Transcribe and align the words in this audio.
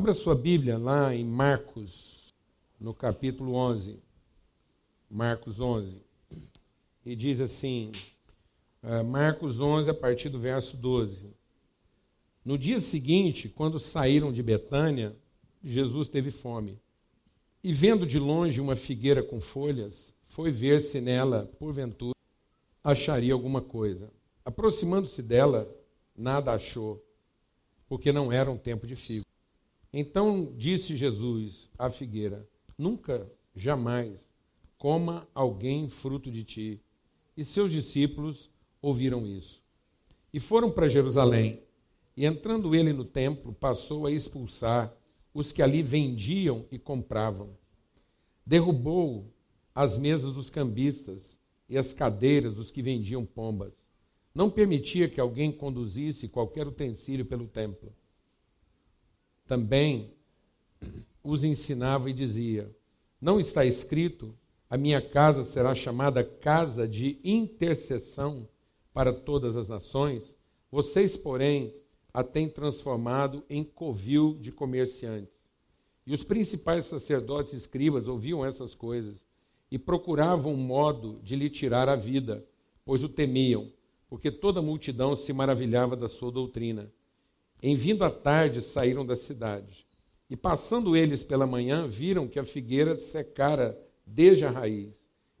Abra 0.00 0.14
sua 0.14 0.34
Bíblia 0.34 0.78
lá 0.78 1.14
em 1.14 1.22
Marcos, 1.22 2.32
no 2.80 2.94
capítulo 2.94 3.52
11. 3.52 4.00
Marcos 5.10 5.60
11. 5.60 6.00
E 7.04 7.14
diz 7.14 7.38
assim, 7.38 7.92
uh, 8.82 9.04
Marcos 9.04 9.60
11, 9.60 9.90
a 9.90 9.94
partir 9.94 10.30
do 10.30 10.38
verso 10.38 10.74
12. 10.78 11.26
No 12.42 12.56
dia 12.56 12.80
seguinte, 12.80 13.46
quando 13.46 13.78
saíram 13.78 14.32
de 14.32 14.42
Betânia, 14.42 15.14
Jesus 15.62 16.08
teve 16.08 16.30
fome. 16.30 16.80
E 17.62 17.70
vendo 17.70 18.06
de 18.06 18.18
longe 18.18 18.58
uma 18.58 18.76
figueira 18.76 19.22
com 19.22 19.38
folhas, 19.38 20.14
foi 20.28 20.50
ver 20.50 20.80
se 20.80 20.98
nela, 20.98 21.44
porventura, 21.58 22.16
acharia 22.82 23.34
alguma 23.34 23.60
coisa. 23.60 24.10
Aproximando-se 24.46 25.22
dela, 25.22 25.70
nada 26.16 26.54
achou, 26.54 27.04
porque 27.86 28.10
não 28.10 28.32
era 28.32 28.50
um 28.50 28.56
tempo 28.56 28.86
de 28.86 28.96
figo. 28.96 29.26
Então 29.92 30.54
disse 30.56 30.96
Jesus 30.96 31.70
à 31.78 31.90
figueira: 31.90 32.48
Nunca, 32.78 33.30
jamais, 33.54 34.32
coma 34.78 35.28
alguém 35.34 35.88
fruto 35.88 36.30
de 36.30 36.44
ti. 36.44 36.80
E 37.36 37.44
seus 37.44 37.72
discípulos 37.72 38.50
ouviram 38.80 39.26
isso. 39.26 39.62
E 40.32 40.38
foram 40.38 40.70
para 40.70 40.88
Jerusalém. 40.88 41.62
E 42.16 42.24
entrando 42.24 42.74
ele 42.74 42.92
no 42.92 43.04
templo, 43.04 43.52
passou 43.52 44.06
a 44.06 44.12
expulsar 44.12 44.94
os 45.32 45.52
que 45.52 45.62
ali 45.62 45.82
vendiam 45.82 46.66
e 46.70 46.78
compravam. 46.78 47.56
Derrubou 48.44 49.32
as 49.74 49.96
mesas 49.96 50.32
dos 50.32 50.50
cambistas 50.50 51.38
e 51.68 51.78
as 51.78 51.92
cadeiras 51.92 52.54
dos 52.54 52.70
que 52.70 52.82
vendiam 52.82 53.24
pombas. 53.24 53.88
Não 54.34 54.50
permitia 54.50 55.08
que 55.08 55.20
alguém 55.20 55.50
conduzisse 55.52 56.28
qualquer 56.28 56.66
utensílio 56.66 57.24
pelo 57.24 57.46
templo. 57.46 57.92
Também 59.50 60.12
os 61.24 61.42
ensinava 61.42 62.08
e 62.08 62.12
dizia: 62.12 62.70
Não 63.20 63.40
está 63.40 63.66
escrito, 63.66 64.32
a 64.70 64.78
minha 64.78 65.02
casa 65.02 65.42
será 65.42 65.74
chamada 65.74 66.22
casa 66.22 66.86
de 66.86 67.18
intercessão 67.24 68.48
para 68.94 69.12
todas 69.12 69.56
as 69.56 69.68
nações? 69.68 70.38
Vocês, 70.70 71.16
porém, 71.16 71.74
a 72.14 72.22
têm 72.22 72.48
transformado 72.48 73.42
em 73.50 73.64
covil 73.64 74.38
de 74.40 74.52
comerciantes. 74.52 75.52
E 76.06 76.14
os 76.14 76.22
principais 76.22 76.86
sacerdotes 76.86 77.52
e 77.52 77.56
escribas 77.56 78.06
ouviam 78.06 78.46
essas 78.46 78.72
coisas 78.72 79.26
e 79.68 79.76
procuravam 79.76 80.54
um 80.54 80.56
modo 80.56 81.18
de 81.24 81.34
lhe 81.34 81.50
tirar 81.50 81.88
a 81.88 81.96
vida, 81.96 82.46
pois 82.84 83.02
o 83.02 83.08
temiam, 83.08 83.72
porque 84.08 84.30
toda 84.30 84.60
a 84.60 84.62
multidão 84.62 85.16
se 85.16 85.32
maravilhava 85.32 85.96
da 85.96 86.06
sua 86.06 86.30
doutrina. 86.30 86.88
Em 87.62 87.74
vindo 87.76 88.04
à 88.04 88.10
tarde, 88.10 88.62
saíram 88.62 89.04
da 89.04 89.14
cidade. 89.14 89.86
E 90.28 90.36
passando 90.36 90.96
eles 90.96 91.22
pela 91.22 91.46
manhã, 91.46 91.86
viram 91.86 92.28
que 92.28 92.38
a 92.38 92.44
figueira 92.44 92.96
secara 92.96 93.78
desde 94.06 94.44
a 94.44 94.50
raiz. 94.50 94.94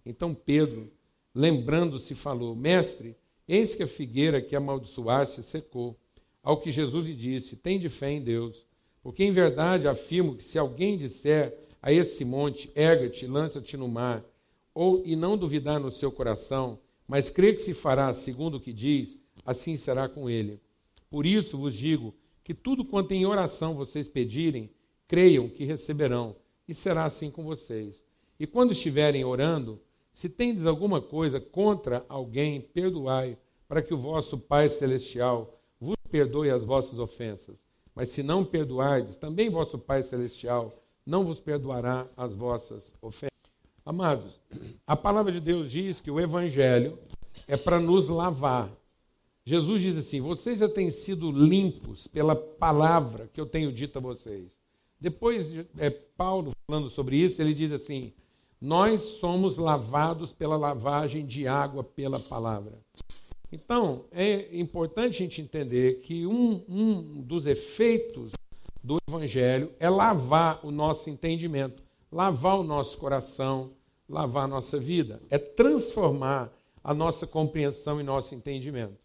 Então 0.04 0.34
Pedro, 0.34 0.90
lembrando-se, 1.34 2.14
falou: 2.14 2.54
Mestre, 2.54 3.16
eis 3.46 3.74
que 3.74 3.82
a 3.82 3.86
figueira 3.86 4.40
que 4.40 4.56
amaldiçoaste 4.56 5.42
secou. 5.42 5.96
Ao 6.42 6.60
que 6.60 6.70
Jesus 6.70 7.06
lhe 7.06 7.14
disse: 7.14 7.56
Tem 7.56 7.78
de 7.78 7.88
fé 7.88 8.10
em 8.10 8.20
Deus. 8.20 8.66
Porque 9.02 9.24
em 9.24 9.32
verdade 9.32 9.88
afirmo 9.88 10.36
que 10.36 10.44
se 10.44 10.58
alguém 10.58 10.98
disser 10.98 11.56
a 11.80 11.92
esse 11.92 12.24
monte, 12.24 12.70
erga-te, 12.74 13.26
lança-te 13.26 13.76
no 13.76 13.88
mar, 13.88 14.22
ou 14.74 15.02
e 15.04 15.16
não 15.16 15.38
duvidar 15.38 15.80
no 15.80 15.90
seu 15.90 16.12
coração, 16.12 16.78
mas 17.08 17.30
crê 17.30 17.52
que 17.54 17.60
se 17.60 17.72
fará 17.72 18.12
segundo 18.12 18.56
o 18.56 18.60
que 18.60 18.72
diz, 18.72 19.18
assim 19.44 19.76
será 19.76 20.08
com 20.08 20.28
ele. 20.28 20.60
Por 21.10 21.26
isso 21.26 21.58
vos 21.58 21.74
digo 21.74 22.14
que 22.44 22.54
tudo 22.54 22.84
quanto 22.84 23.12
em 23.12 23.26
oração 23.26 23.74
vocês 23.74 24.08
pedirem, 24.08 24.70
creiam 25.06 25.48
que 25.48 25.64
receberão, 25.64 26.36
e 26.66 26.72
será 26.72 27.04
assim 27.04 27.30
com 27.30 27.42
vocês. 27.42 28.04
E 28.38 28.46
quando 28.46 28.70
estiverem 28.70 29.24
orando, 29.24 29.80
se 30.12 30.28
tendes 30.28 30.66
alguma 30.66 31.00
coisa 31.00 31.40
contra 31.40 32.04
alguém, 32.08 32.60
perdoai, 32.60 33.36
para 33.66 33.82
que 33.82 33.92
o 33.92 33.98
vosso 33.98 34.38
Pai 34.38 34.68
Celestial 34.68 35.60
vos 35.80 35.96
perdoe 36.10 36.50
as 36.50 36.64
vossas 36.64 36.98
ofensas. 36.98 37.66
Mas 37.94 38.10
se 38.10 38.22
não 38.22 38.44
perdoardes, 38.44 39.16
também 39.16 39.50
vosso 39.50 39.78
Pai 39.78 40.02
Celestial 40.02 40.72
não 41.04 41.24
vos 41.24 41.40
perdoará 41.40 42.06
as 42.16 42.34
vossas 42.34 42.94
ofensas. 43.02 43.30
Amados, 43.84 44.40
a 44.86 44.94
palavra 44.94 45.32
de 45.32 45.40
Deus 45.40 45.70
diz 45.70 46.00
que 46.00 46.10
o 46.10 46.20
Evangelho 46.20 46.98
é 47.48 47.56
para 47.56 47.80
nos 47.80 48.08
lavar. 48.08 48.70
Jesus 49.50 49.80
diz 49.80 49.98
assim: 49.98 50.20
vocês 50.20 50.60
já 50.60 50.68
têm 50.68 50.90
sido 50.90 51.32
limpos 51.32 52.06
pela 52.06 52.36
palavra 52.36 53.28
que 53.32 53.40
eu 53.40 53.46
tenho 53.46 53.72
dito 53.72 53.98
a 53.98 54.00
vocês. 54.00 54.56
Depois, 55.00 55.52
é, 55.76 55.90
Paulo 55.90 56.52
falando 56.68 56.88
sobre 56.88 57.16
isso, 57.16 57.42
ele 57.42 57.52
diz 57.52 57.72
assim: 57.72 58.12
nós 58.60 59.00
somos 59.00 59.58
lavados 59.58 60.32
pela 60.32 60.56
lavagem 60.56 61.26
de 61.26 61.48
água 61.48 61.82
pela 61.82 62.20
palavra. 62.20 62.78
Então, 63.50 64.04
é 64.12 64.56
importante 64.56 65.16
a 65.16 65.26
gente 65.26 65.42
entender 65.42 66.00
que 66.02 66.24
um, 66.28 66.62
um 66.68 67.20
dos 67.20 67.48
efeitos 67.48 68.30
do 68.84 68.98
Evangelho 69.08 69.72
é 69.80 69.90
lavar 69.90 70.64
o 70.64 70.70
nosso 70.70 71.10
entendimento, 71.10 71.82
lavar 72.12 72.56
o 72.56 72.62
nosso 72.62 72.96
coração, 72.98 73.72
lavar 74.08 74.44
a 74.44 74.48
nossa 74.48 74.78
vida, 74.78 75.20
é 75.28 75.38
transformar 75.38 76.56
a 76.84 76.94
nossa 76.94 77.26
compreensão 77.26 78.00
e 78.00 78.04
nosso 78.04 78.32
entendimento. 78.32 78.99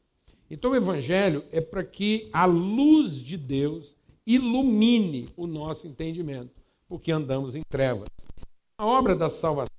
Então, 0.50 0.72
o 0.72 0.75
Evangelho 0.75 1.44
é 1.51 1.59
para 1.59 1.83
que 1.83 2.29
a 2.31 2.45
luz 2.45 3.19
de 3.19 3.38
Deus 3.38 3.95
ilumine 4.25 5.28
o 5.35 5.47
nosso 5.47 5.88
entendimento, 5.88 6.51
porque 6.88 7.11
andamos 7.11 7.56
em 7.56 7.61
trevas. 7.67 8.07
A 8.78 8.85
obra 8.85 9.16
da 9.16 9.29
salvação 9.29 9.69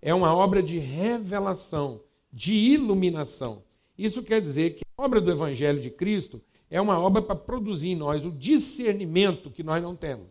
é 0.00 0.14
uma 0.14 0.34
obra 0.34 0.62
de 0.62 0.78
revelação, 0.78 2.00
de 2.32 2.54
iluminação. 2.54 3.62
Isso 3.96 4.22
quer 4.22 4.40
dizer 4.40 4.74
que 4.74 4.84
a 4.96 5.04
obra 5.04 5.20
do 5.20 5.30
Evangelho 5.30 5.80
de 5.80 5.90
Cristo 5.90 6.40
é 6.70 6.80
uma 6.80 6.98
obra 7.00 7.20
para 7.20 7.34
produzir 7.34 7.90
em 7.90 7.96
nós 7.96 8.24
o 8.24 8.30
discernimento 8.30 9.50
que 9.50 9.62
nós 9.62 9.82
não 9.82 9.96
temos. 9.96 10.28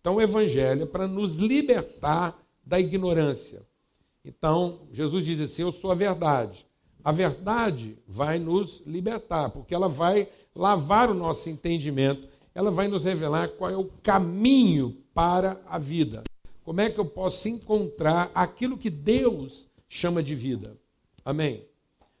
Então, 0.00 0.16
o 0.16 0.20
Evangelho 0.20 0.82
é 0.82 0.86
para 0.86 1.06
nos 1.06 1.38
libertar 1.38 2.40
da 2.64 2.80
ignorância. 2.80 3.62
Então, 4.24 4.86
Jesus 4.90 5.24
diz 5.24 5.40
assim: 5.40 5.62
Eu 5.62 5.72
sou 5.72 5.90
a 5.90 5.94
verdade. 5.94 6.66
A 7.04 7.10
verdade 7.10 7.98
vai 8.06 8.38
nos 8.38 8.82
libertar, 8.86 9.50
porque 9.50 9.74
ela 9.74 9.88
vai 9.88 10.28
lavar 10.54 11.10
o 11.10 11.14
nosso 11.14 11.48
entendimento, 11.50 12.28
ela 12.54 12.70
vai 12.70 12.86
nos 12.86 13.04
revelar 13.04 13.50
qual 13.50 13.70
é 13.70 13.76
o 13.76 13.90
caminho 14.02 14.96
para 15.14 15.60
a 15.66 15.78
vida. 15.78 16.22
Como 16.64 16.80
é 16.80 16.90
que 16.90 17.00
eu 17.00 17.04
posso 17.04 17.48
encontrar 17.48 18.30
aquilo 18.34 18.78
que 18.78 18.90
Deus 18.90 19.68
chama 19.88 20.22
de 20.22 20.34
vida? 20.34 20.76
Amém? 21.24 21.64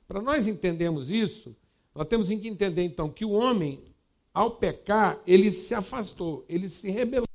Para 0.08 0.20
nós 0.20 0.46
entendermos 0.46 1.10
isso, 1.10 1.54
nós 1.94 2.08
temos 2.08 2.28
que 2.28 2.48
entender 2.48 2.82
então 2.82 3.08
que 3.08 3.24
o 3.24 3.30
homem, 3.30 3.80
ao 4.34 4.52
pecar, 4.52 5.20
ele 5.26 5.50
se 5.50 5.74
afastou, 5.74 6.44
ele 6.48 6.68
se 6.68 6.90
rebelou 6.90 7.26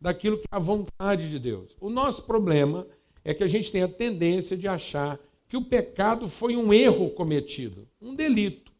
daquilo 0.00 0.38
que 0.38 0.46
é 0.50 0.56
a 0.56 0.60
vontade 0.60 1.28
de 1.28 1.38
Deus. 1.38 1.76
O 1.80 1.90
nosso 1.90 2.22
problema 2.22 2.86
é 3.24 3.34
que 3.34 3.42
a 3.44 3.48
gente 3.48 3.70
tem 3.72 3.82
a 3.82 3.88
tendência 3.88 4.56
de 4.56 4.68
achar 4.68 5.18
que 5.56 5.58
o 5.58 5.64
pecado 5.64 6.28
foi 6.28 6.54
um 6.54 6.70
erro 6.70 7.08
cometido, 7.10 7.88
um 8.00 8.14
delito. 8.14 8.70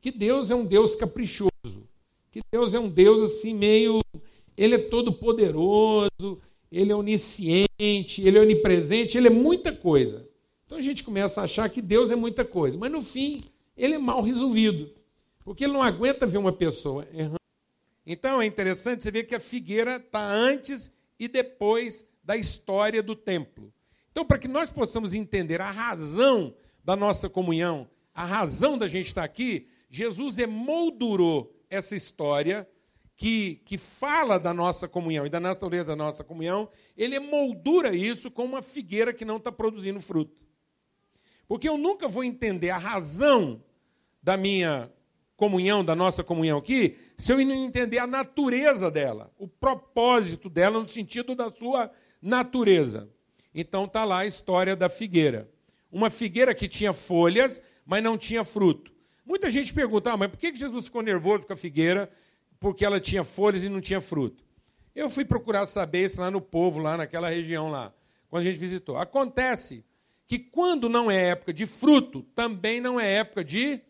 Que 0.00 0.10
Deus 0.10 0.50
é 0.50 0.54
um 0.54 0.64
Deus 0.64 0.96
caprichoso, 0.96 1.88
que 2.32 2.40
Deus 2.50 2.74
é 2.74 2.80
um 2.80 2.88
Deus 2.88 3.22
assim 3.22 3.54
meio. 3.54 4.00
Ele 4.56 4.74
é 4.74 4.78
todo 4.78 5.12
poderoso, 5.12 6.40
ele 6.72 6.90
é 6.90 6.96
onisciente, 6.96 8.20
ele 8.20 8.36
é 8.36 8.40
onipresente, 8.40 9.16
ele 9.16 9.28
é 9.28 9.30
muita 9.30 9.72
coisa. 9.72 10.28
Então 10.66 10.78
a 10.78 10.80
gente 10.80 11.04
começa 11.04 11.40
a 11.40 11.44
achar 11.44 11.70
que 11.70 11.80
Deus 11.80 12.10
é 12.10 12.16
muita 12.16 12.44
coisa, 12.44 12.76
mas 12.76 12.90
no 12.90 13.00
fim 13.00 13.40
ele 13.76 13.94
é 13.94 13.98
mal 13.98 14.20
resolvido, 14.20 14.90
porque 15.44 15.64
ele 15.64 15.72
não 15.72 15.82
aguenta 15.82 16.26
ver 16.26 16.38
uma 16.38 16.52
pessoa 16.52 17.06
errando. 17.14 17.38
Então 18.04 18.42
é 18.42 18.46
interessante 18.46 19.04
você 19.04 19.10
ver 19.12 19.22
que 19.22 19.36
a 19.36 19.40
figueira 19.40 19.96
está 19.96 20.20
antes 20.20 20.92
e 21.16 21.28
depois 21.28 22.04
da 22.24 22.36
história 22.36 23.02
do 23.02 23.14
templo. 23.14 23.72
Então, 24.18 24.26
para 24.26 24.38
que 24.40 24.48
nós 24.48 24.72
possamos 24.72 25.14
entender 25.14 25.60
a 25.60 25.70
razão 25.70 26.52
da 26.84 26.96
nossa 26.96 27.28
comunhão, 27.28 27.88
a 28.12 28.24
razão 28.24 28.76
da 28.76 28.88
gente 28.88 29.06
estar 29.06 29.22
aqui, 29.22 29.68
Jesus 29.88 30.40
emoldurou 30.40 31.56
essa 31.70 31.94
história 31.94 32.68
que, 33.16 33.62
que 33.64 33.78
fala 33.78 34.36
da 34.36 34.52
nossa 34.52 34.88
comunhão 34.88 35.24
e 35.24 35.30
da 35.30 35.38
natureza 35.38 35.92
da 35.92 35.96
nossa 36.04 36.24
comunhão, 36.24 36.68
ele 36.96 37.14
emoldura 37.14 37.94
isso 37.94 38.28
com 38.28 38.44
uma 38.44 38.60
figueira 38.60 39.12
que 39.12 39.24
não 39.24 39.36
está 39.36 39.52
produzindo 39.52 40.00
fruto. 40.00 40.36
Porque 41.46 41.68
eu 41.68 41.78
nunca 41.78 42.08
vou 42.08 42.24
entender 42.24 42.70
a 42.70 42.76
razão 42.76 43.62
da 44.20 44.36
minha 44.36 44.92
comunhão, 45.36 45.84
da 45.84 45.94
nossa 45.94 46.24
comunhão 46.24 46.58
aqui, 46.58 46.96
se 47.16 47.32
eu 47.32 47.38
não 47.46 47.54
entender 47.54 48.00
a 48.00 48.06
natureza 48.08 48.90
dela, 48.90 49.32
o 49.38 49.46
propósito 49.46 50.50
dela 50.50 50.80
no 50.80 50.88
sentido 50.88 51.36
da 51.36 51.52
sua 51.52 51.88
natureza. 52.20 53.08
Então 53.60 53.86
está 53.86 54.04
lá 54.04 54.18
a 54.18 54.26
história 54.26 54.76
da 54.76 54.88
figueira. 54.88 55.50
Uma 55.90 56.10
figueira 56.10 56.54
que 56.54 56.68
tinha 56.68 56.92
folhas, 56.92 57.60
mas 57.84 58.00
não 58.00 58.16
tinha 58.16 58.44
fruto. 58.44 58.92
Muita 59.26 59.50
gente 59.50 59.74
pergunta, 59.74 60.12
ah, 60.12 60.16
mas 60.16 60.28
por 60.28 60.38
que 60.38 60.54
Jesus 60.54 60.84
ficou 60.84 61.02
nervoso 61.02 61.44
com 61.44 61.54
a 61.54 61.56
figueira? 61.56 62.08
Porque 62.60 62.84
ela 62.84 63.00
tinha 63.00 63.24
folhas 63.24 63.64
e 63.64 63.68
não 63.68 63.80
tinha 63.80 64.00
fruto. 64.00 64.44
Eu 64.94 65.10
fui 65.10 65.24
procurar 65.24 65.66
saber 65.66 66.04
isso 66.04 66.20
lá 66.20 66.30
no 66.30 66.40
povo, 66.40 66.78
lá 66.78 66.96
naquela 66.96 67.30
região 67.30 67.68
lá, 67.68 67.92
quando 68.30 68.42
a 68.42 68.44
gente 68.44 68.60
visitou. 68.60 68.96
Acontece 68.96 69.84
que 70.24 70.38
quando 70.38 70.88
não 70.88 71.10
é 71.10 71.30
época 71.30 71.52
de 71.52 71.66
fruto, 71.66 72.22
também 72.36 72.80
não 72.80 73.00
é 73.00 73.14
época 73.14 73.42
de 73.42 73.80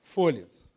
folhas. 0.00 0.70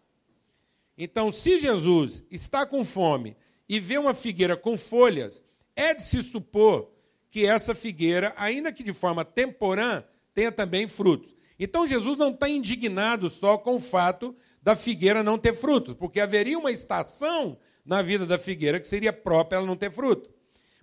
Então, 0.98 1.34
se 1.34 1.58
Jesus 1.58 2.26
está 2.32 2.66
com 2.66 2.86
fome 2.86 3.36
e 3.68 3.78
vê 3.78 3.98
uma 3.98 4.14
figueira 4.14 4.56
com 4.56 4.78
folhas, 4.78 5.44
é 5.76 5.94
de 5.94 6.02
se 6.02 6.24
supor 6.24 6.96
que 7.38 7.46
essa 7.46 7.76
figueira, 7.76 8.34
ainda 8.36 8.72
que 8.72 8.82
de 8.82 8.92
forma 8.92 9.24
temporã, 9.24 10.04
tenha 10.34 10.52
também 10.52 10.88
frutos. 10.88 11.36
Então 11.60 11.86
Jesus 11.86 12.18
não 12.18 12.32
está 12.32 12.50
indignado 12.50 13.30
só 13.30 13.60
com 13.60 13.76
o 13.76 13.80
fato 13.80 14.36
da 14.60 14.76
figueira 14.76 15.22
não 15.22 15.38
ter 15.38 15.54
frutos, 15.54 15.94
porque 15.94 16.20
haveria 16.20 16.58
uma 16.58 16.72
estação 16.72 17.60
na 17.86 18.02
vida 18.02 18.26
da 18.26 18.40
figueira 18.40 18.80
que 18.80 18.88
seria 18.88 19.14
própria 19.14 19.58
ela 19.58 19.68
não 19.68 19.76
ter 19.76 19.92
fruto. 19.92 20.32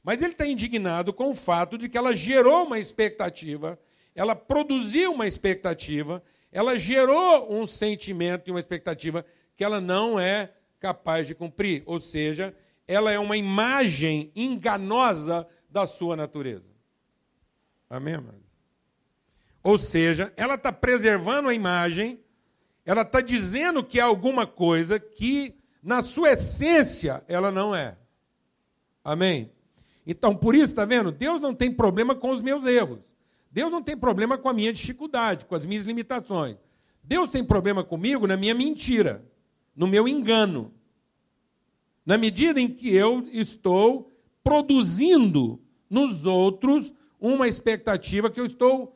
Mas 0.01 0.23
ele 0.23 0.31
está 0.31 0.47
indignado 0.47 1.13
com 1.13 1.31
o 1.31 1.35
fato 1.35 1.77
de 1.77 1.89
que 1.89 1.99
ela 1.99 2.15
gerou 2.15 2.67
uma 2.67 2.79
expectativa, 2.79 3.77
ela 4.15 4.37
produziu 4.37 5.11
uma 5.11 5.27
expectativa, 5.27 6.23
ela 6.53 6.79
gerou 6.79 7.53
um 7.53 7.67
sentimento 7.67 8.47
e 8.47 8.53
uma 8.53 8.61
expectativa 8.61 9.27
que 9.57 9.65
ela 9.65 9.81
não 9.81 10.21
é 10.21 10.53
capaz 10.79 11.27
de 11.27 11.35
cumprir. 11.35 11.83
Ou 11.85 11.99
seja, 11.99 12.55
ela 12.87 13.11
é 13.11 13.19
uma 13.19 13.37
imagem 13.37 14.31
enganosa 14.37 15.49
da 15.75 15.87
sua 15.87 16.15
natureza. 16.15 16.71
Amém, 17.91 18.15
amado? 18.15 18.45
Ou 19.61 19.77
seja, 19.77 20.33
ela 20.37 20.55
está 20.55 20.71
preservando 20.71 21.49
a 21.49 21.55
imagem, 21.55 22.21
ela 22.87 23.03
está 23.03 23.21
dizendo 23.21 23.83
que 23.83 23.99
é 23.99 24.03
alguma 24.03 24.47
coisa 24.47 25.01
que, 25.01 25.59
na 25.83 26.01
sua 26.01 26.31
essência, 26.31 27.25
ela 27.27 27.51
não 27.51 27.75
é. 27.75 27.99
Amém? 29.03 29.51
Então, 30.07 30.37
por 30.37 30.55
isso, 30.55 30.67
está 30.67 30.85
vendo? 30.85 31.11
Deus 31.11 31.41
não 31.41 31.53
tem 31.53 31.73
problema 31.73 32.15
com 32.15 32.31
os 32.31 32.41
meus 32.41 32.65
erros. 32.67 33.13
Deus 33.51 33.73
não 33.73 33.83
tem 33.83 33.97
problema 33.97 34.39
com 34.39 34.49
a 34.49 34.55
minha 34.55 34.73
dificuldade, 34.73 35.45
com 35.45 35.57
as 35.57 35.67
minhas 35.67 35.87
limitações. 35.87 36.57
Deus 37.03 37.31
tem 37.31 37.43
problema 37.43 37.83
comigo 37.83 38.29
na 38.29 38.37
minha 38.37 38.55
mentira, 38.55 39.29
no 39.75 39.89
meu 39.89 40.07
engano. 40.07 40.73
Na 42.07 42.17
medida 42.17 42.61
em 42.61 42.69
que 42.69 42.95
eu 42.95 43.27
estou 43.33 44.14
produzindo 44.45 45.59
nos 45.89 46.27
outros 46.27 46.93
uma 47.19 47.49
expectativa 47.49 48.31
que 48.31 48.39
eu 48.39 48.45
estou 48.45 48.95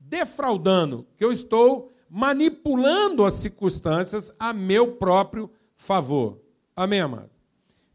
defraudando, 0.00 1.06
que 1.16 1.24
eu 1.24 1.30
estou 1.30 1.92
manipulando 2.08 3.24
as 3.24 3.34
circunstâncias 3.34 4.32
a 4.38 4.52
meu 4.52 4.92
próprio 4.92 5.50
favor. 5.74 6.40
Amém, 6.74 7.00
amado? 7.00 7.30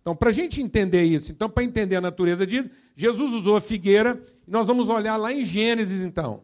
Então, 0.02 0.16
para 0.16 0.30
a 0.30 0.34
gente 0.34 0.62
entender 0.62 1.04
isso, 1.04 1.32
então, 1.32 1.50
para 1.50 1.64
entender 1.64 1.96
a 1.96 2.02
natureza 2.02 2.46
disso, 2.46 2.70
Jesus 2.96 3.34
usou 3.34 3.56
a 3.56 3.62
figueira, 3.62 4.24
e 4.48 4.52
nós 4.52 4.68
vamos 4.68 4.90
olhar 4.90 5.16
lá 5.18 5.32
em 5.32 5.46
Gênesis, 5.46 6.02
então. 6.02 6.44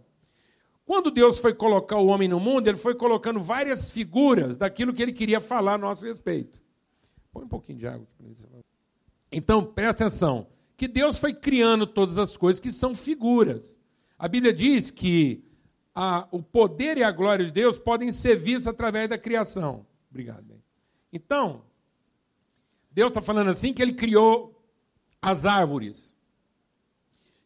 Quando 0.86 1.12
Deus 1.12 1.40
foi 1.40 1.54
colocar 1.54 1.98
o 1.98 2.08
homem 2.08 2.30
no 2.30 2.40
mundo, 2.40 2.68
ele 2.68 2.78
foi 2.78 2.96
colocando 2.96 3.40
várias 3.42 3.92
figuras 3.92 4.56
daquilo 4.56 4.94
que 4.94 5.02
ele 5.02 5.12
queria 5.12 5.42
falar 5.42 5.74
a 5.74 5.78
nosso 5.78 6.06
respeito. 6.06 6.62
Põe 7.34 7.44
um 7.44 7.50
pouquinho 7.50 7.80
de 7.80 7.88
água 7.88 8.04
aqui 8.04 8.24
para 8.24 8.77
Então, 9.32 9.64
presta 9.64 10.06
atenção, 10.06 10.48
que 10.76 10.88
Deus 10.88 11.18
foi 11.18 11.34
criando 11.34 11.86
todas 11.86 12.18
as 12.18 12.38
coisas 12.38 12.60
que 12.60 12.72
são 12.72 12.94
figuras. 12.94 13.78
A 14.18 14.28
Bíblia 14.28 14.54
diz 14.54 14.92
que 14.92 15.44
a, 15.94 16.28
o 16.32 16.42
poder 16.42 16.98
e 16.98 17.04
a 17.04 17.12
glória 17.12 17.46
de 17.46 17.52
Deus 17.52 17.80
podem 17.80 18.12
ser 18.12 18.38
vistos 18.38 18.68
através 18.68 19.10
da 19.10 19.18
criação. 19.18 19.86
Obrigado. 20.10 20.44
Bem. 20.44 20.64
Então, 21.12 21.64
Deus 22.92 23.10
está 23.10 23.22
falando 23.22 23.50
assim 23.50 23.74
que 23.74 23.82
ele 23.82 23.94
criou 23.94 24.64
as 25.22 25.46
árvores. 25.46 26.16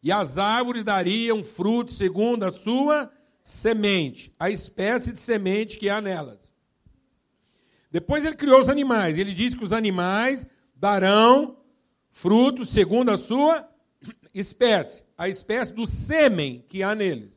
E 0.02 0.10
as 0.12 0.36
árvores 0.36 0.84
dariam 0.84 1.42
fruto 1.42 1.92
segundo 1.92 2.44
a 2.44 2.52
sua 2.52 3.10
semente, 3.42 4.34
a 4.38 4.50
espécie 4.50 5.12
de 5.12 5.18
semente 5.18 5.78
que 5.78 5.88
há 5.88 6.00
nelas. 6.00 6.52
Depois 7.90 8.24
ele 8.24 8.36
criou 8.36 8.60
os 8.60 8.68
animais. 8.68 9.18
Ele 9.18 9.34
diz 9.34 9.54
que 9.54 9.64
os 9.64 9.72
animais 9.72 10.46
darão 10.74 11.58
fruto 12.12 12.64
segundo 12.64 13.10
a 13.10 13.16
sua 13.16 13.68
espécie, 14.32 15.02
a 15.16 15.28
espécie 15.28 15.72
do 15.72 15.86
sêmen 15.86 16.64
que 16.68 16.82
há 16.82 16.94
neles. 16.94 17.36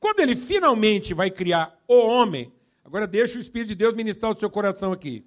Quando 0.00 0.20
ele 0.20 0.34
finalmente 0.34 1.12
vai 1.12 1.30
criar 1.30 1.78
o 1.86 1.94
homem, 1.94 2.52
agora 2.82 3.06
deixa 3.06 3.38
o 3.38 3.40
Espírito 3.40 3.68
de 3.68 3.74
Deus 3.74 3.94
ministrar 3.94 4.32
o 4.32 4.38
seu 4.38 4.50
coração 4.50 4.92
aqui. 4.92 5.24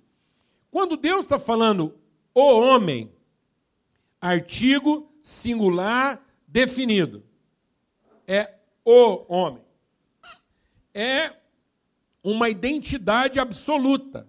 Quando 0.72 0.98
Deus 0.98 1.22
está 1.22 1.38
falando 1.38 1.96
o 2.34 2.42
homem, 2.42 3.12
artigo 4.20 5.12
singular 5.22 6.26
definido, 6.48 7.24
é 8.28 8.56
o 8.84 9.32
homem. 9.32 9.64
É 10.94 11.34
uma 12.24 12.50
identidade 12.50 13.40
absoluta. 13.40 14.28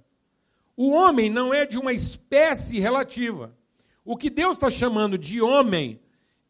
O 0.76 0.90
homem 0.90 1.31
não 1.31 1.55
é 1.55 1.64
de 1.64 1.79
uma 1.79 1.93
espécie 1.93 2.79
relativa. 2.79 3.56
O 4.04 4.16
que 4.16 4.28
Deus 4.28 4.56
está 4.56 4.68
chamando 4.68 5.16
de 5.16 5.40
homem 5.40 6.00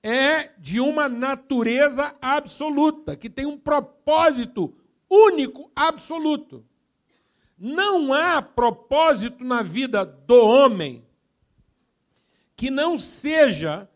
é 0.03 0.51
de 0.59 0.81
uma 0.81 1.09
natureza 1.09 2.15
absoluta, 2.21 3.17
que 3.17 3.31
tem 3.31 3.47
um 3.47 3.57
propósito 3.57 4.75
único, 5.09 5.71
absoluto. 5.75 6.65
Não 7.57 8.13
há 8.13 8.43
propósito 8.43 9.45
na 9.45 9.63
vida 9.63 10.05
do 10.05 10.45
homem 10.45 11.05
que 12.57 12.71
não 12.71 12.99
seja 12.99 13.89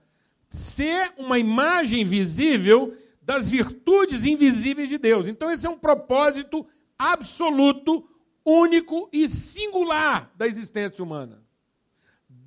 ser 0.48 1.12
uma 1.16 1.38
imagem 1.38 2.04
visível 2.04 2.96
das 3.20 3.50
virtudes 3.50 4.24
invisíveis 4.24 4.88
de 4.88 4.96
Deus. 4.96 5.28
Então, 5.28 5.50
esse 5.50 5.66
é 5.66 5.70
um 5.70 5.78
propósito 5.78 6.66
absoluto, 6.98 8.08
único 8.44 9.08
e 9.12 9.28
singular 9.28 10.32
da 10.34 10.46
existência 10.46 11.04
humana. 11.04 11.42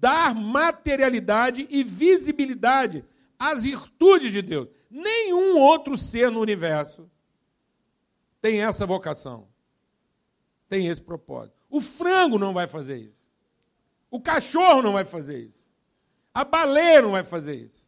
Dar 0.02 0.34
materialidade 0.34 1.68
e 1.70 1.84
visibilidade 1.84 3.06
as 3.38 3.66
virtudes 3.66 4.34
de 4.34 4.42
Deus. 4.42 4.68
Nenhum 4.90 5.60
outro 5.60 5.96
ser 5.96 6.32
no 6.32 6.40
universo 6.40 7.08
tem 8.42 8.64
essa 8.64 8.84
vocação, 8.84 9.48
tem 10.68 10.88
esse 10.88 11.00
propósito. 11.00 11.56
O 11.70 11.80
frango 11.80 12.40
não 12.40 12.52
vai 12.52 12.66
fazer 12.66 12.98
isso. 12.98 13.24
O 14.10 14.20
cachorro 14.20 14.82
não 14.82 14.94
vai 14.94 15.06
fazer 15.06 15.38
isso. 15.38 15.70
A 16.34 16.44
baleia 16.44 17.04
não 17.04 17.12
vai 17.12 17.24
fazer 17.24 17.54
isso. 17.54 17.88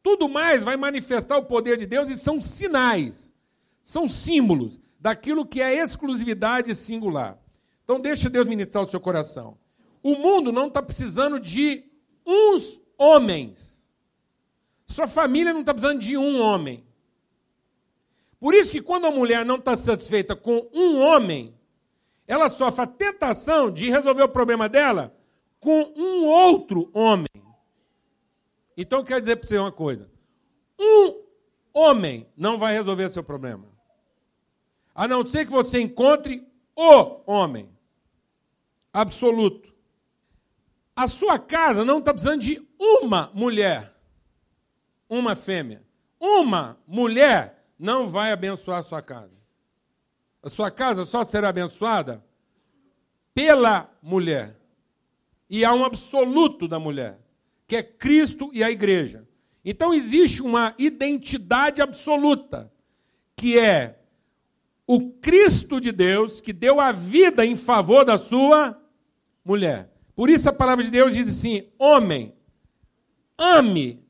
Tudo 0.00 0.28
mais 0.28 0.62
vai 0.62 0.76
manifestar 0.76 1.38
o 1.38 1.44
poder 1.44 1.76
de 1.76 1.86
Deus 1.86 2.08
e 2.08 2.16
são 2.16 2.40
sinais, 2.40 3.34
são 3.82 4.06
símbolos 4.06 4.78
daquilo 5.00 5.44
que 5.44 5.60
é 5.60 5.74
exclusividade 5.74 6.72
singular. 6.72 7.36
Então, 7.82 8.00
deixa 8.00 8.30
Deus 8.30 8.46
ministrar 8.46 8.84
o 8.84 8.88
seu 8.88 9.00
coração. 9.00 9.58
O 10.02 10.14
mundo 10.16 10.50
não 10.52 10.68
está 10.68 10.82
precisando 10.82 11.38
de 11.38 11.84
uns 12.26 12.80
homens 12.98 13.72
sua 14.92 15.08
família 15.08 15.52
não 15.52 15.60
está 15.60 15.72
precisando 15.72 16.00
de 16.00 16.16
um 16.16 16.40
homem. 16.40 16.86
Por 18.38 18.54
isso 18.54 18.70
que 18.70 18.82
quando 18.82 19.06
a 19.06 19.10
mulher 19.10 19.44
não 19.44 19.56
está 19.56 19.74
satisfeita 19.74 20.36
com 20.36 20.68
um 20.72 21.00
homem, 21.00 21.56
ela 22.26 22.50
sofre 22.50 22.82
a 22.82 22.86
tentação 22.86 23.70
de 23.70 23.90
resolver 23.90 24.22
o 24.22 24.28
problema 24.28 24.68
dela 24.68 25.16
com 25.58 25.92
um 25.96 26.26
outro 26.26 26.90
homem. 26.92 27.26
Então 28.76 28.98
eu 28.98 29.04
quero 29.04 29.20
dizer 29.20 29.36
para 29.36 29.48
você 29.48 29.58
uma 29.58 29.72
coisa: 29.72 30.10
um 30.78 31.22
homem 31.72 32.28
não 32.36 32.58
vai 32.58 32.74
resolver 32.74 33.08
seu 33.08 33.24
problema. 33.24 33.66
A 34.94 35.08
não 35.08 35.24
ser 35.24 35.46
que 35.46 35.50
você 35.50 35.80
encontre 35.80 36.46
o 36.76 37.22
homem 37.24 37.70
absoluto. 38.92 39.71
A 40.94 41.06
sua 41.06 41.38
casa 41.38 41.84
não 41.84 41.98
está 41.98 42.12
precisando 42.12 42.42
de 42.42 42.62
uma 42.78 43.30
mulher 43.34 43.92
uma 45.18 45.36
fêmea. 45.36 45.82
Uma 46.18 46.78
mulher 46.86 47.66
não 47.78 48.08
vai 48.08 48.32
abençoar 48.32 48.78
a 48.78 48.82
sua 48.82 49.02
casa. 49.02 49.36
A 50.42 50.48
sua 50.48 50.70
casa 50.70 51.04
só 51.04 51.22
será 51.22 51.50
abençoada 51.50 52.24
pela 53.34 53.92
mulher. 54.02 54.58
E 55.50 55.66
há 55.66 55.74
um 55.74 55.84
absoluto 55.84 56.66
da 56.66 56.78
mulher, 56.78 57.20
que 57.66 57.76
é 57.76 57.82
Cristo 57.82 58.50
e 58.54 58.64
a 58.64 58.70
igreja. 58.70 59.28
Então 59.62 59.92
existe 59.92 60.40
uma 60.40 60.74
identidade 60.78 61.82
absoluta, 61.82 62.72
que 63.36 63.58
é 63.58 64.00
o 64.86 65.10
Cristo 65.10 65.78
de 65.78 65.92
Deus 65.92 66.40
que 66.40 66.54
deu 66.54 66.80
a 66.80 66.90
vida 66.90 67.44
em 67.44 67.54
favor 67.54 68.04
da 68.04 68.16
sua 68.16 68.80
mulher. 69.44 69.91
Por 70.14 70.30
isso 70.30 70.48
a 70.48 70.52
palavra 70.52 70.84
de 70.84 70.90
Deus 70.90 71.14
diz 71.14 71.28
assim: 71.28 71.68
homem, 71.78 72.34
ame 73.38 74.02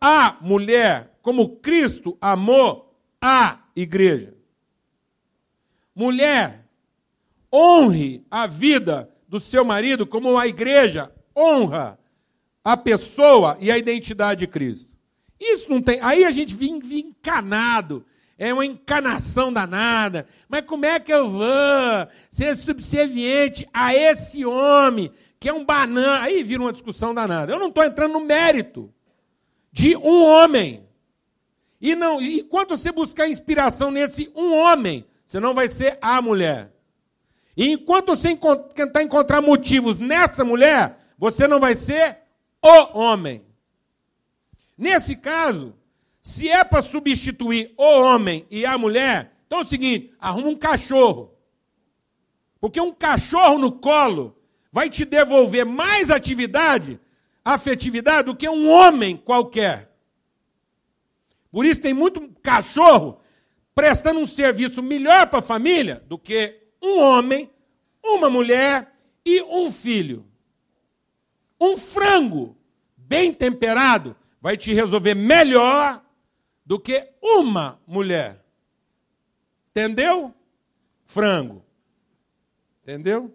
a 0.00 0.36
mulher 0.40 1.18
como 1.22 1.56
Cristo 1.56 2.16
amou 2.20 2.98
a 3.20 3.60
igreja. 3.76 4.34
Mulher, 5.94 6.66
honre 7.52 8.24
a 8.30 8.46
vida 8.46 9.10
do 9.28 9.38
seu 9.38 9.64
marido 9.64 10.06
como 10.06 10.38
a 10.38 10.46
igreja 10.46 11.12
honra 11.36 11.98
a 12.64 12.76
pessoa 12.76 13.56
e 13.60 13.70
a 13.70 13.78
identidade 13.78 14.40
de 14.40 14.46
Cristo. 14.46 14.94
Isso 15.38 15.68
não 15.68 15.82
tem. 15.82 15.98
Aí 16.00 16.24
a 16.24 16.30
gente 16.30 16.54
vive 16.54 17.00
encanado. 17.00 18.04
É 18.42 18.52
uma 18.52 18.66
encanação 18.66 19.52
danada. 19.52 20.26
Mas 20.48 20.64
como 20.66 20.84
é 20.84 20.98
que 20.98 21.12
eu 21.12 21.30
vou 21.30 22.08
ser 22.32 22.56
subserviente 22.56 23.68
a 23.72 23.94
esse 23.94 24.44
homem 24.44 25.12
que 25.38 25.48
é 25.48 25.52
um 25.52 25.64
banana? 25.64 26.22
Aí 26.22 26.42
vira 26.42 26.60
uma 26.60 26.72
discussão 26.72 27.14
danada. 27.14 27.52
Eu 27.52 27.60
não 27.60 27.68
estou 27.68 27.84
entrando 27.84 28.14
no 28.14 28.20
mérito 28.20 28.92
de 29.70 29.96
um 29.96 30.24
homem. 30.24 30.84
E 31.80 31.94
não, 31.94 32.20
enquanto 32.20 32.76
você 32.76 32.90
buscar 32.90 33.28
inspiração 33.28 33.92
nesse 33.92 34.28
um 34.34 34.56
homem, 34.56 35.06
você 35.24 35.38
não 35.38 35.54
vai 35.54 35.68
ser 35.68 35.96
a 36.02 36.20
mulher. 36.20 36.74
E 37.56 37.70
enquanto 37.70 38.08
você 38.08 38.36
tentar 38.74 39.04
encontrar 39.04 39.40
motivos 39.40 40.00
nessa 40.00 40.44
mulher, 40.44 40.98
você 41.16 41.46
não 41.46 41.60
vai 41.60 41.76
ser 41.76 42.18
o 42.60 42.98
homem. 42.98 43.46
Nesse 44.76 45.14
caso, 45.14 45.76
se 46.22 46.48
é 46.48 46.62
para 46.62 46.80
substituir 46.80 47.74
o 47.76 47.82
homem 47.82 48.46
e 48.48 48.64
a 48.64 48.78
mulher, 48.78 49.34
então 49.44 49.58
é 49.58 49.62
o 49.62 49.66
seguinte: 49.66 50.14
arruma 50.20 50.48
um 50.48 50.56
cachorro. 50.56 51.34
Porque 52.60 52.80
um 52.80 52.94
cachorro 52.94 53.58
no 53.58 53.72
colo 53.72 54.38
vai 54.70 54.88
te 54.88 55.04
devolver 55.04 55.66
mais 55.66 56.10
atividade, 56.10 57.00
afetividade, 57.44 58.26
do 58.26 58.36
que 58.36 58.48
um 58.48 58.70
homem 58.70 59.16
qualquer. 59.16 59.92
Por 61.50 61.66
isso 61.66 61.80
tem 61.80 61.92
muito 61.92 62.30
cachorro 62.40 63.18
prestando 63.74 64.20
um 64.20 64.26
serviço 64.26 64.80
melhor 64.80 65.26
para 65.26 65.40
a 65.40 65.42
família 65.42 66.04
do 66.06 66.16
que 66.16 66.60
um 66.80 67.00
homem, 67.00 67.50
uma 68.02 68.30
mulher 68.30 68.94
e 69.24 69.42
um 69.42 69.72
filho. 69.72 70.24
Um 71.60 71.76
frango 71.76 72.56
bem 72.96 73.34
temperado 73.34 74.16
vai 74.40 74.56
te 74.56 74.72
resolver 74.72 75.14
melhor 75.14 76.01
do 76.64 76.78
que 76.78 77.12
uma 77.20 77.80
mulher. 77.86 78.44
Entendeu? 79.70 80.34
Frango. 81.04 81.64
Entendeu? 82.82 83.32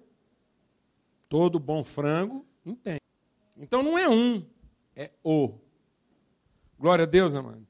Todo 1.30 1.60
bom 1.60 1.84
frango 1.84 2.46
entende. 2.66 3.02
Então 3.58 3.82
não 3.82 3.98
é 3.98 4.08
um, 4.08 4.46
é 4.96 5.12
o. 5.24 5.54
Glória 6.80 7.04
a 7.04 7.08
Deus, 7.08 7.34
amado. 7.34 7.66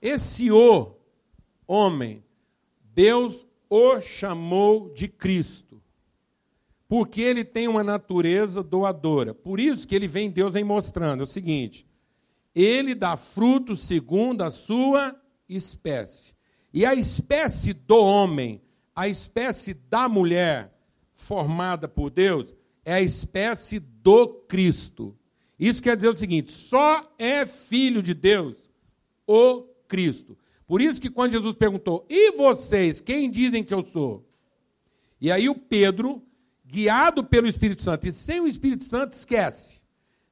Esse 0.00 0.50
o 0.50 0.96
homem, 1.66 2.24
Deus 2.94 3.46
o 3.68 4.00
chamou 4.00 4.92
de 4.92 5.08
Cristo. 5.08 5.82
Porque 6.86 7.22
ele 7.22 7.44
tem 7.44 7.66
uma 7.68 7.82
natureza 7.82 8.62
doadora. 8.62 9.32
Por 9.32 9.58
isso 9.58 9.88
que 9.88 9.94
ele 9.94 10.06
vem, 10.06 10.30
Deus 10.30 10.52
vem 10.52 10.62
mostrando 10.62 11.20
é 11.20 11.24
o 11.24 11.26
seguinte: 11.26 11.86
ele 12.54 12.94
dá 12.94 13.16
fruto 13.16 13.74
segundo 13.74 14.42
a 14.42 14.50
sua 14.50 15.16
espécie. 15.48 16.34
E 16.72 16.86
a 16.86 16.94
espécie 16.94 17.72
do 17.72 17.96
homem, 17.96 18.62
a 18.94 19.08
espécie 19.08 19.74
da 19.74 20.08
mulher 20.08 20.72
formada 21.14 21.86
por 21.86 22.10
Deus, 22.10 22.54
é 22.84 22.94
a 22.94 23.00
espécie 23.00 23.78
do 23.78 24.28
Cristo. 24.48 25.16
Isso 25.58 25.82
quer 25.82 25.94
dizer 25.96 26.08
o 26.08 26.14
seguinte: 26.14 26.50
só 26.50 27.02
é 27.18 27.46
filho 27.46 28.02
de 28.02 28.14
Deus 28.14 28.70
o 29.26 29.62
Cristo. 29.86 30.36
Por 30.66 30.80
isso 30.80 31.00
que 31.00 31.10
quando 31.10 31.32
Jesus 31.32 31.54
perguntou: 31.54 32.06
"E 32.08 32.32
vocês, 32.32 33.00
quem 33.00 33.30
dizem 33.30 33.62
que 33.62 33.74
eu 33.74 33.84
sou?" 33.84 34.28
E 35.20 35.30
aí 35.30 35.48
o 35.48 35.54
Pedro, 35.54 36.22
guiado 36.64 37.22
pelo 37.22 37.46
Espírito 37.46 37.82
Santo, 37.82 38.08
e 38.08 38.12
sem 38.12 38.40
o 38.40 38.46
Espírito 38.46 38.82
Santo 38.82 39.12
esquece. 39.12 39.81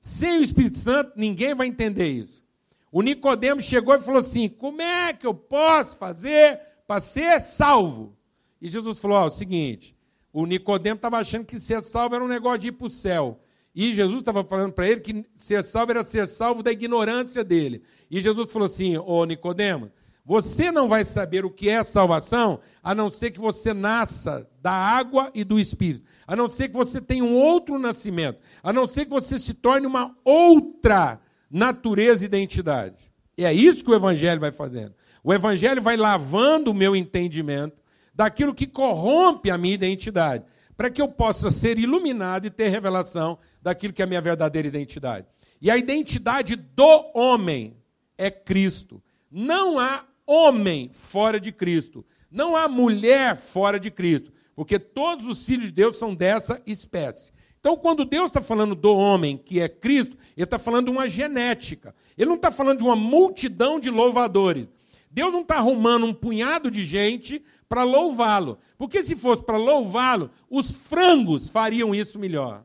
Sem 0.00 0.38
o 0.38 0.42
Espírito 0.42 0.78
Santo, 0.78 1.12
ninguém 1.16 1.54
vai 1.54 1.66
entender 1.66 2.08
isso. 2.08 2.42
O 2.90 3.02
Nicodemo 3.02 3.60
chegou 3.60 3.94
e 3.94 4.00
falou 4.00 4.20
assim: 4.20 4.48
"Como 4.48 4.80
é 4.80 5.12
que 5.12 5.26
eu 5.26 5.34
posso 5.34 5.96
fazer 5.96 6.60
para 6.86 7.00
ser 7.00 7.40
salvo?" 7.40 8.16
E 8.60 8.68
Jesus 8.68 8.98
falou: 8.98 9.18
"Ó, 9.18 9.24
é 9.24 9.28
o 9.28 9.30
seguinte, 9.30 9.96
o 10.32 10.46
Nicodemo 10.46 10.96
estava 10.96 11.18
achando 11.18 11.44
que 11.44 11.58
ser 11.58 11.82
salvo 11.82 12.14
era 12.14 12.24
um 12.24 12.28
negócio 12.28 12.58
de 12.58 12.68
ir 12.68 12.72
para 12.72 12.86
o 12.86 12.90
céu. 12.90 13.40
E 13.74 13.92
Jesus 13.92 14.20
estava 14.20 14.42
falando 14.42 14.72
para 14.72 14.88
ele 14.88 15.00
que 15.00 15.24
ser 15.36 15.62
salvo 15.62 15.92
era 15.92 16.02
ser 16.02 16.26
salvo 16.26 16.62
da 16.62 16.72
ignorância 16.72 17.44
dele. 17.44 17.82
E 18.10 18.20
Jesus 18.20 18.50
falou 18.50 18.66
assim: 18.66 18.96
Ô 18.96 19.24
Nicodemo, 19.24 19.90
você 20.30 20.70
não 20.70 20.86
vai 20.86 21.04
saber 21.04 21.44
o 21.44 21.50
que 21.50 21.68
é 21.68 21.82
salvação 21.82 22.60
a 22.84 22.94
não 22.94 23.10
ser 23.10 23.32
que 23.32 23.40
você 23.40 23.74
nasça 23.74 24.48
da 24.62 24.70
água 24.70 25.28
e 25.34 25.42
do 25.42 25.58
espírito, 25.58 26.04
a 26.24 26.36
não 26.36 26.48
ser 26.48 26.68
que 26.68 26.76
você 26.76 27.00
tenha 27.00 27.24
um 27.24 27.34
outro 27.34 27.76
nascimento, 27.80 28.38
a 28.62 28.72
não 28.72 28.86
ser 28.86 29.06
que 29.06 29.10
você 29.10 29.40
se 29.40 29.52
torne 29.52 29.88
uma 29.88 30.16
outra 30.24 31.20
natureza 31.50 32.22
e 32.22 32.26
identidade. 32.26 33.12
E 33.36 33.44
é 33.44 33.52
isso 33.52 33.82
que 33.84 33.90
o 33.90 33.94
evangelho 33.94 34.40
vai 34.40 34.52
fazendo. 34.52 34.94
O 35.24 35.34
evangelho 35.34 35.82
vai 35.82 35.96
lavando 35.96 36.70
o 36.70 36.74
meu 36.74 36.94
entendimento 36.94 37.82
daquilo 38.14 38.54
que 38.54 38.68
corrompe 38.68 39.50
a 39.50 39.58
minha 39.58 39.74
identidade, 39.74 40.44
para 40.76 40.90
que 40.90 41.02
eu 41.02 41.08
possa 41.08 41.50
ser 41.50 41.76
iluminado 41.76 42.46
e 42.46 42.50
ter 42.50 42.68
revelação 42.68 43.36
daquilo 43.60 43.92
que 43.92 44.00
é 44.00 44.04
a 44.04 44.08
minha 44.08 44.20
verdadeira 44.20 44.68
identidade. 44.68 45.26
E 45.60 45.68
a 45.68 45.76
identidade 45.76 46.54
do 46.54 47.10
homem 47.14 47.76
é 48.16 48.30
Cristo. 48.30 49.02
Não 49.28 49.76
há 49.76 50.04
homem 50.30 50.90
fora 50.92 51.40
de 51.40 51.50
Cristo. 51.50 52.04
Não 52.30 52.54
há 52.54 52.68
mulher 52.68 53.36
fora 53.36 53.80
de 53.80 53.90
Cristo. 53.90 54.32
Porque 54.54 54.78
todos 54.78 55.26
os 55.26 55.44
filhos 55.44 55.66
de 55.66 55.72
Deus 55.72 55.96
são 55.98 56.14
dessa 56.14 56.62
espécie. 56.66 57.32
Então, 57.58 57.76
quando 57.76 58.04
Deus 58.04 58.26
está 58.26 58.40
falando 58.40 58.74
do 58.74 58.94
homem, 58.94 59.36
que 59.36 59.60
é 59.60 59.68
Cristo, 59.68 60.16
Ele 60.36 60.44
está 60.44 60.58
falando 60.58 60.86
de 60.86 60.90
uma 60.90 61.08
genética. 61.08 61.94
Ele 62.16 62.28
não 62.28 62.36
está 62.36 62.50
falando 62.50 62.78
de 62.78 62.84
uma 62.84 62.96
multidão 62.96 63.80
de 63.80 63.90
louvadores. 63.90 64.68
Deus 65.10 65.32
não 65.32 65.40
está 65.40 65.56
arrumando 65.56 66.06
um 66.06 66.14
punhado 66.14 66.70
de 66.70 66.84
gente 66.84 67.42
para 67.68 67.82
louvá-lo. 67.82 68.58
Porque 68.78 69.02
se 69.02 69.16
fosse 69.16 69.42
para 69.42 69.56
louvá-lo, 69.56 70.30
os 70.48 70.76
frangos 70.76 71.50
fariam 71.50 71.94
isso 71.94 72.18
melhor. 72.18 72.64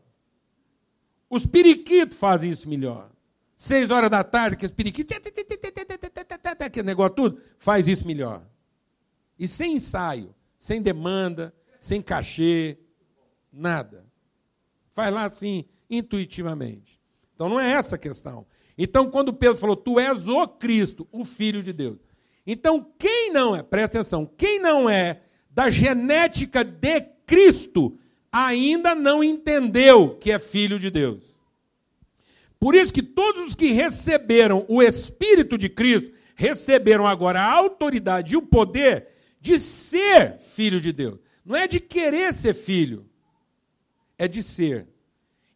Os 1.30 1.46
periquitos 1.46 2.18
fazem 2.18 2.52
isso 2.52 2.70
melhor. 2.70 3.10
Seis 3.58 3.90
horas 3.90 4.10
da 4.10 4.24
tarde, 4.24 4.58
que 4.58 4.66
os 4.66 4.72
periquitos, 4.72 5.18
aquele 6.60 6.86
negócio 6.86 7.16
tudo, 7.16 7.42
faz 7.58 7.88
isso 7.88 8.06
melhor. 8.06 8.46
E 9.38 9.48
sem 9.48 9.74
ensaio, 9.74 10.34
sem 10.58 10.82
demanda, 10.82 11.54
sem 11.80 12.02
cachê, 12.02 12.78
nada. 13.52 14.06
Faz 14.94 15.14
lá 15.14 15.26
assim, 15.26 15.66
intuitivamente. 15.90 17.00
Então 17.34 17.50
não 17.50 17.60
é 17.60 17.72
essa 17.72 17.96
a 17.96 18.00
questão. 18.00 18.46
Então, 18.78 19.10
quando 19.10 19.34
Pedro 19.34 19.58
falou, 19.58 19.76
Tu 19.76 20.00
és 20.00 20.28
o 20.28 20.48
Cristo, 20.48 21.08
o 21.12 21.24
Filho 21.24 21.64
de 21.64 21.72
Deus. 21.72 22.00
Então, 22.46 22.86
quem 22.98 23.32
não 23.32 23.56
é, 23.56 23.64
presta 23.64 24.00
atenção, 24.00 24.26
quem 24.38 24.60
não 24.60 24.90
é 24.90 25.22
da 25.50 25.70
genética 25.70 26.64
de 26.64 27.02
Cristo, 27.26 27.98
ainda 28.32 28.94
não 28.94 29.24
entendeu 29.24 30.18
que 30.18 30.30
é 30.32 30.38
filho 30.38 30.78
de 30.78 30.90
Deus. 30.90 31.36
Por 32.60 32.76
isso 32.76 32.94
que 32.94 33.02
todos 33.02 33.50
os 33.50 33.56
que 33.56 33.72
receberam 33.72 34.66
o 34.68 34.82
Espírito 34.84 35.58
de 35.58 35.70
Cristo 35.70 36.12
receberam 36.36 37.08
agora 37.08 37.42
a 37.42 37.52
autoridade 37.52 38.34
e 38.34 38.38
o 38.38 38.42
poder 38.42 39.08
de 39.40 39.58
ser 39.58 40.38
filho 40.40 40.80
de 40.80 40.92
Deus. 40.92 41.20
Não 41.44 41.56
é 41.56 41.68
de 41.68 41.80
querer 41.80 42.34
ser 42.34 42.54
filho, 42.54 43.06
é 44.18 44.28
de 44.28 44.42
ser. 44.42 44.88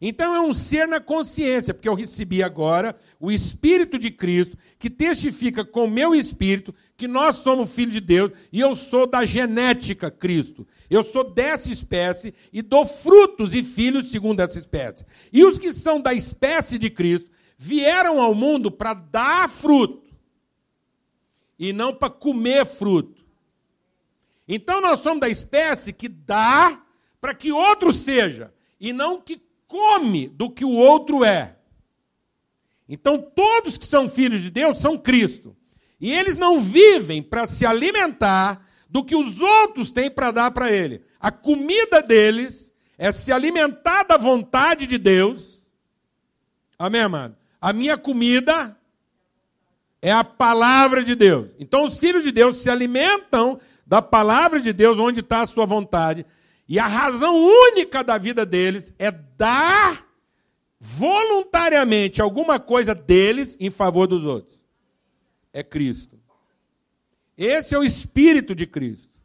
Então 0.02 0.34
é 0.34 0.40
um 0.40 0.54
ser 0.54 0.88
na 0.88 0.98
consciência, 0.98 1.74
porque 1.74 1.88
eu 1.88 1.94
recebi 1.94 2.42
agora 2.42 2.96
o 3.18 3.30
Espírito 3.30 3.98
de 3.98 4.10
Cristo, 4.10 4.56
que 4.78 4.88
testifica 4.88 5.62
com 5.62 5.84
o 5.84 5.90
meu 5.90 6.14
espírito 6.14 6.74
que 6.96 7.06
nós 7.06 7.36
somos 7.36 7.70
filhos 7.70 7.92
de 7.92 8.00
Deus 8.00 8.32
e 8.50 8.60
eu 8.60 8.74
sou 8.74 9.06
da 9.06 9.26
genética 9.26 10.10
Cristo. 10.10 10.66
Eu 10.88 11.02
sou 11.02 11.22
dessa 11.22 11.70
espécie 11.70 12.32
e 12.50 12.62
dou 12.62 12.86
frutos 12.86 13.54
e 13.54 13.62
filhos 13.62 14.10
segundo 14.10 14.40
essa 14.40 14.58
espécie. 14.58 15.04
E 15.30 15.44
os 15.44 15.58
que 15.58 15.70
são 15.70 16.00
da 16.00 16.14
espécie 16.14 16.78
de 16.78 16.88
Cristo 16.88 17.30
vieram 17.58 18.22
ao 18.22 18.34
mundo 18.34 18.70
para 18.70 18.94
dar 18.94 19.50
fruto 19.50 20.09
e 21.60 21.74
não 21.74 21.94
para 21.94 22.08
comer 22.08 22.64
fruto. 22.64 23.22
Então 24.48 24.80
nós 24.80 25.00
somos 25.00 25.20
da 25.20 25.28
espécie 25.28 25.92
que 25.92 26.08
dá 26.08 26.82
para 27.20 27.34
que 27.34 27.52
outro 27.52 27.92
seja 27.92 28.52
e 28.80 28.92
não 28.92 29.20
que 29.20 29.40
come 29.66 30.26
do 30.26 30.50
que 30.50 30.64
o 30.64 30.72
outro 30.72 31.22
é. 31.22 31.56
Então, 32.88 33.18
todos 33.18 33.78
que 33.78 33.86
são 33.86 34.08
filhos 34.08 34.42
de 34.42 34.50
Deus 34.50 34.80
são 34.80 34.98
Cristo. 34.98 35.56
E 36.00 36.10
eles 36.10 36.36
não 36.36 36.58
vivem 36.58 37.22
para 37.22 37.46
se 37.46 37.64
alimentar 37.64 38.66
do 38.88 39.04
que 39.04 39.14
os 39.14 39.40
outros 39.40 39.92
têm 39.92 40.10
para 40.10 40.32
dar 40.32 40.50
para 40.50 40.72
ele. 40.72 41.04
A 41.20 41.30
comida 41.30 42.02
deles 42.02 42.72
é 42.98 43.12
se 43.12 43.30
alimentar 43.30 44.02
da 44.02 44.16
vontade 44.16 44.88
de 44.88 44.98
Deus. 44.98 45.64
Amém, 46.76 47.02
amado? 47.02 47.36
A 47.60 47.72
minha 47.72 47.96
comida 47.96 48.76
é 50.02 50.10
a 50.12 50.24
palavra 50.24 51.02
de 51.04 51.14
Deus. 51.14 51.50
Então, 51.58 51.84
os 51.84 51.98
filhos 51.98 52.24
de 52.24 52.32
Deus 52.32 52.56
se 52.56 52.70
alimentam 52.70 53.60
da 53.86 54.00
palavra 54.00 54.60
de 54.60 54.72
Deus, 54.72 54.98
onde 54.98 55.20
está 55.20 55.42
a 55.42 55.46
sua 55.46 55.66
vontade. 55.66 56.24
E 56.68 56.78
a 56.78 56.86
razão 56.86 57.36
única 57.36 58.02
da 58.02 58.16
vida 58.16 58.46
deles 58.46 58.94
é 58.98 59.10
dar 59.10 60.06
voluntariamente 60.78 62.22
alguma 62.22 62.58
coisa 62.58 62.94
deles 62.94 63.56
em 63.60 63.68
favor 63.68 64.06
dos 64.06 64.24
outros. 64.24 64.64
É 65.52 65.62
Cristo. 65.62 66.18
Esse 67.36 67.74
é 67.74 67.78
o 67.78 67.84
espírito 67.84 68.54
de 68.54 68.66
Cristo, 68.66 69.20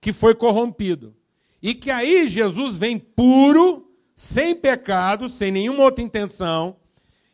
que 0.00 0.12
foi 0.12 0.34
corrompido. 0.34 1.14
E 1.60 1.74
que 1.74 1.90
aí 1.90 2.28
Jesus 2.28 2.78
vem 2.78 2.98
puro, 2.98 3.90
sem 4.14 4.54
pecado, 4.54 5.28
sem 5.28 5.50
nenhuma 5.50 5.82
outra 5.82 6.04
intenção, 6.04 6.76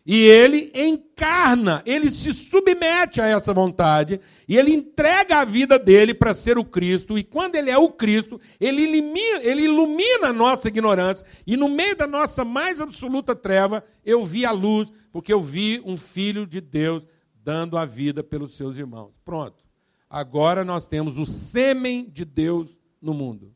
e 0.05 0.17
ele 0.17 0.73
encarna, 0.75 1.81
ele 1.87 2.11
se 2.11 2.35
submete 2.35 3.21
a 3.21 3.27
essa 3.27 3.55
vontade 3.55 4.21
e 4.49 4.57
ele 4.57 4.73
entrega 4.73 5.39
a 5.39 5.45
vida 5.45 5.79
dele 5.79 6.13
para 6.13 6.35
ser 6.35 6.59
o 6.59 6.65
Cristo. 6.65 7.17
E 7.17 7.23
quando 7.23 7.55
ele 7.55 7.71
é 7.71 7.79
o 7.79 7.89
Cristo, 7.89 8.41
ele 8.59 8.83
ilumina, 8.83 9.43
ele 9.43 9.63
ilumina 9.63 10.29
a 10.29 10.33
nossa 10.33 10.67
ignorância. 10.67 11.25
E 11.47 11.57
no 11.57 11.69
meio 11.69 11.95
da 11.95 12.09
nossa 12.09 12.45
mais 12.45 12.81
absoluta 12.81 13.35
treva, 13.37 13.85
eu 14.05 14.25
vi 14.25 14.45
a 14.45 14.51
luz, 14.51 14.93
porque 15.13 15.33
eu 15.33 15.41
vi 15.41 15.81
um 15.85 15.97
filho 15.97 16.49
de 16.49 16.61
Deus 16.61 17.07
dando 17.45 17.79
a 17.79 17.85
vida 17.85 18.25
pelos 18.25 18.57
seus 18.57 18.79
irmãos. 18.79 19.13
Pronto. 19.25 19.63
Agora 20.11 20.65
nós 20.65 20.87
temos 20.87 21.17
o 21.17 21.25
sêmen 21.25 22.11
de 22.11 22.25
Deus 22.25 22.79
no 23.01 23.15
mundo. 23.15 23.55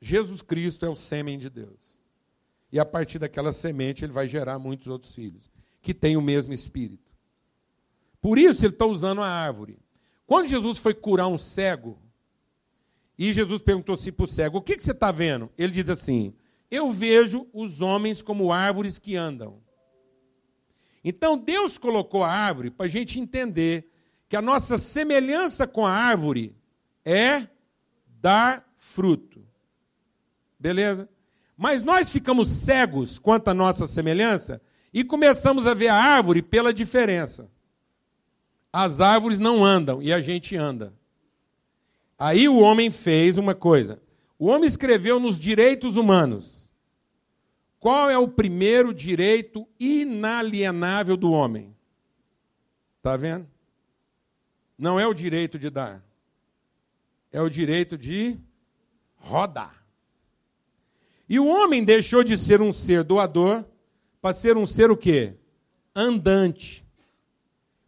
Jesus 0.00 0.40
Cristo 0.40 0.86
é 0.86 0.88
o 0.88 0.96
sêmen 0.96 1.38
de 1.38 1.50
Deus. 1.50 1.95
E 2.72 2.78
a 2.78 2.84
partir 2.84 3.18
daquela 3.18 3.52
semente 3.52 4.04
ele 4.04 4.12
vai 4.12 4.26
gerar 4.26 4.58
muitos 4.58 4.88
outros 4.88 5.14
filhos, 5.14 5.50
que 5.80 5.94
têm 5.94 6.16
o 6.16 6.22
mesmo 6.22 6.52
espírito. 6.52 7.14
Por 8.20 8.38
isso 8.38 8.64
ele 8.66 8.72
está 8.72 8.86
usando 8.86 9.22
a 9.22 9.28
árvore. 9.28 9.78
Quando 10.26 10.48
Jesus 10.48 10.78
foi 10.78 10.94
curar 10.94 11.28
um 11.28 11.38
cego, 11.38 11.98
e 13.18 13.32
Jesus 13.32 13.62
perguntou 13.62 13.94
assim 13.94 14.12
para 14.12 14.24
o 14.24 14.28
cego: 14.28 14.58
O 14.58 14.62
que, 14.62 14.76
que 14.76 14.82
você 14.84 14.92
está 14.92 15.10
vendo? 15.10 15.50
Ele 15.56 15.72
diz 15.72 15.88
assim: 15.88 16.34
Eu 16.70 16.90
vejo 16.90 17.46
os 17.52 17.80
homens 17.80 18.20
como 18.20 18.52
árvores 18.52 18.98
que 18.98 19.16
andam. 19.16 19.62
Então 21.02 21.38
Deus 21.38 21.78
colocou 21.78 22.24
a 22.24 22.30
árvore 22.30 22.70
para 22.70 22.86
a 22.86 22.88
gente 22.88 23.20
entender 23.20 23.88
que 24.28 24.36
a 24.36 24.42
nossa 24.42 24.76
semelhança 24.76 25.66
com 25.66 25.86
a 25.86 25.92
árvore 25.92 26.54
é 27.04 27.48
dar 28.20 28.68
fruto. 28.76 29.46
Beleza? 30.58 31.08
Mas 31.56 31.82
nós 31.82 32.10
ficamos 32.10 32.50
cegos 32.50 33.18
quanto 33.18 33.48
à 33.48 33.54
nossa 33.54 33.86
semelhança 33.86 34.60
e 34.92 35.02
começamos 35.02 35.66
a 35.66 35.74
ver 35.74 35.88
a 35.88 35.94
árvore 35.94 36.42
pela 36.42 36.72
diferença. 36.72 37.50
As 38.72 39.00
árvores 39.00 39.38
não 39.38 39.64
andam 39.64 40.02
e 40.02 40.12
a 40.12 40.20
gente 40.20 40.56
anda. 40.56 40.92
Aí 42.18 42.48
o 42.48 42.58
homem 42.58 42.90
fez 42.90 43.38
uma 43.38 43.54
coisa. 43.54 44.00
O 44.38 44.46
homem 44.46 44.66
escreveu 44.66 45.18
nos 45.18 45.40
direitos 45.40 45.96
humanos. 45.96 46.68
Qual 47.78 48.10
é 48.10 48.18
o 48.18 48.28
primeiro 48.28 48.92
direito 48.92 49.66
inalienável 49.78 51.16
do 51.16 51.30
homem? 51.30 51.74
Está 52.98 53.16
vendo? 53.16 53.46
Não 54.76 54.98
é 54.98 55.06
o 55.06 55.14
direito 55.14 55.58
de 55.58 55.70
dar. 55.70 56.04
É 57.32 57.40
o 57.40 57.48
direito 57.48 57.96
de 57.96 58.38
rodar. 59.16 59.75
E 61.28 61.38
o 61.38 61.46
homem 61.46 61.82
deixou 61.82 62.22
de 62.22 62.36
ser 62.36 62.60
um 62.60 62.72
ser 62.72 63.02
doador 63.02 63.64
para 64.20 64.32
ser 64.32 64.56
um 64.56 64.66
ser 64.66 64.90
o 64.90 64.96
quê? 64.96 65.34
Andante. 65.94 66.84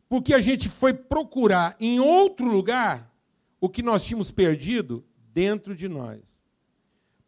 Porque 0.09 0.35
a 0.35 0.41
gente 0.41 0.69
foi 0.69 0.93
procurar 0.93 1.77
em 1.79 2.01
outro 2.01 2.47
lugar 2.47 3.13
o 3.61 3.69
que 3.69 3.83
nós 3.83 4.05
tínhamos 4.05 4.31
perdido 4.31 5.05
dentro 5.33 5.75
de 5.75 5.89
nós. 5.89 6.21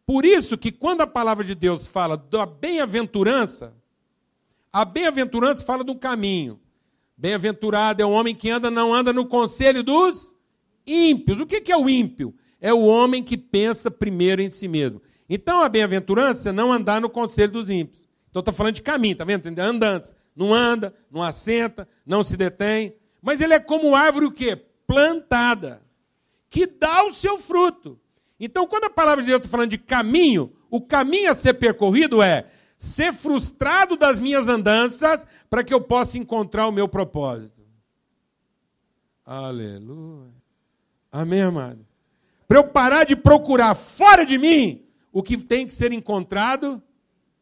Por 0.05 0.25
isso 0.25 0.57
que 0.57 0.71
quando 0.71 1.01
a 1.01 1.07
palavra 1.07 1.43
de 1.43 1.55
Deus 1.55 1.87
fala 1.87 2.17
da 2.17 2.45
bem-aventurança, 2.45 3.73
a 4.73 4.83
bem-aventurança 4.83 5.63
fala 5.63 5.83
do 5.83 5.95
caminho. 5.95 6.59
Bem-aventurado 7.15 8.01
é 8.01 8.05
o 8.05 8.11
homem 8.11 8.33
que 8.33 8.49
anda, 8.49 8.71
não 8.71 8.93
anda 8.93 9.13
no 9.13 9.25
conselho 9.25 9.83
dos 9.83 10.35
ímpios. 10.85 11.39
O 11.39 11.45
que 11.45 11.71
é 11.71 11.77
o 11.77 11.87
ímpio? 11.87 12.33
É 12.59 12.73
o 12.73 12.81
homem 12.81 13.23
que 13.23 13.37
pensa 13.37 13.91
primeiro 13.91 14.41
em 14.41 14.49
si 14.49 14.67
mesmo. 14.67 15.01
Então 15.33 15.61
a 15.61 15.69
bem-aventurança 15.69 16.49
é 16.49 16.51
não 16.51 16.73
andar 16.73 16.99
no 16.99 17.09
conselho 17.09 17.53
dos 17.53 17.69
ímpios. 17.69 18.05
Então 18.29 18.41
está 18.41 18.51
falando 18.51 18.75
de 18.75 18.81
caminho, 18.81 19.13
está 19.13 19.23
vendo? 19.23 19.47
Andantes. 19.61 20.13
Não 20.35 20.53
anda, 20.53 20.93
não 21.09 21.23
assenta, 21.23 21.87
não 22.05 22.21
se 22.21 22.35
detém. 22.35 22.93
Mas 23.21 23.39
ele 23.39 23.53
é 23.53 23.59
como 23.59 23.95
árvore 23.95 24.25
o 24.25 24.31
quê? 24.31 24.57
Plantada, 24.85 25.81
que 26.49 26.67
dá 26.67 27.05
o 27.05 27.13
seu 27.13 27.37
fruto. 27.39 27.97
Então, 28.37 28.67
quando 28.67 28.85
a 28.85 28.89
palavra 28.89 29.23
de 29.23 29.27
Deus 29.27 29.39
está 29.39 29.49
falando 29.49 29.69
de 29.69 29.77
caminho, 29.77 30.51
o 30.69 30.81
caminho 30.81 31.31
a 31.31 31.35
ser 31.35 31.53
percorrido 31.53 32.21
é 32.21 32.47
ser 32.77 33.13
frustrado 33.13 33.95
das 33.95 34.19
minhas 34.19 34.49
andanças 34.49 35.25
para 35.49 35.63
que 35.63 35.73
eu 35.73 35.79
possa 35.79 36.17
encontrar 36.17 36.67
o 36.67 36.73
meu 36.73 36.89
propósito. 36.89 37.61
Aleluia. 39.25 40.33
Amém, 41.09 41.41
amado? 41.41 41.85
Para 42.49 42.57
eu 42.57 42.65
parar 42.65 43.05
de 43.05 43.15
procurar 43.15 43.75
fora 43.75 44.25
de 44.25 44.37
mim 44.37 44.90
o 45.11 45.21
que 45.21 45.37
tem 45.37 45.67
que 45.67 45.73
ser 45.73 45.91
encontrado 45.91 46.81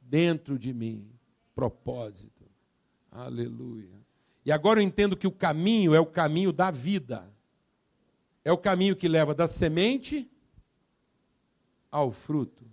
dentro 0.01 0.57
de 0.57 0.73
mim. 0.73 1.07
Propósito. 1.53 2.45
Aleluia. 3.11 3.99
E 4.45 4.51
agora 4.51 4.79
eu 4.79 4.83
entendo 4.83 5.15
que 5.15 5.27
o 5.27 5.31
caminho 5.31 5.93
é 5.93 5.99
o 5.99 6.05
caminho 6.05 6.51
da 6.51 6.71
vida. 6.71 7.31
É 8.43 8.51
o 8.51 8.57
caminho 8.57 8.95
que 8.95 9.07
leva 9.07 9.35
da 9.35 9.45
semente 9.45 10.29
ao 11.91 12.11
fruto. 12.11 12.65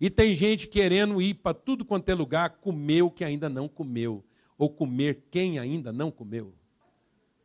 E 0.00 0.10
tem 0.10 0.34
gente 0.34 0.68
querendo 0.68 1.22
ir 1.22 1.34
para 1.34 1.54
tudo 1.54 1.84
quanto 1.84 2.08
é 2.10 2.14
lugar 2.14 2.50
comer 2.50 3.02
o 3.02 3.10
que 3.10 3.24
ainda 3.24 3.48
não 3.48 3.68
comeu. 3.68 4.22
Ou 4.58 4.68
comer 4.68 5.26
quem 5.30 5.58
ainda 5.58 5.92
não 5.92 6.10
comeu. 6.10 6.52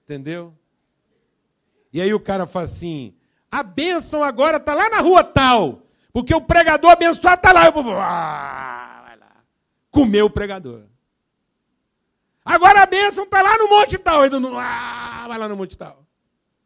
Entendeu? 0.04 0.54
E 1.94 2.02
aí 2.02 2.14
o 2.14 2.20
cara 2.20 2.46
fala 2.46 2.66
assim: 2.66 3.14
a 3.50 3.64
bênção 3.64 4.24
agora 4.24 4.58
está 4.58 4.74
lá 4.74 4.90
na 4.90 5.00
rua 5.00 5.24
tal. 5.24 5.88
Porque 6.14 6.34
o 6.34 6.42
pregador 6.42 6.92
abençoado 6.92 7.38
está 7.38 7.52
lá. 7.52 7.68
Ah, 7.68 9.02
vai 9.06 9.18
lá. 9.18 9.44
Comeu 9.90 10.26
o 10.26 10.30
pregador. 10.30 10.84
Agora 12.44 12.82
a 12.82 12.86
bênção 12.86 13.24
está 13.24 13.42
lá 13.42 13.58
no 13.58 13.70
monte 13.70 13.98
tal. 13.98 14.22
Ah, 14.58 15.26
vai 15.28 15.38
lá 15.38 15.48
no 15.48 15.56
monte 15.56 15.78
tal. 15.78 16.06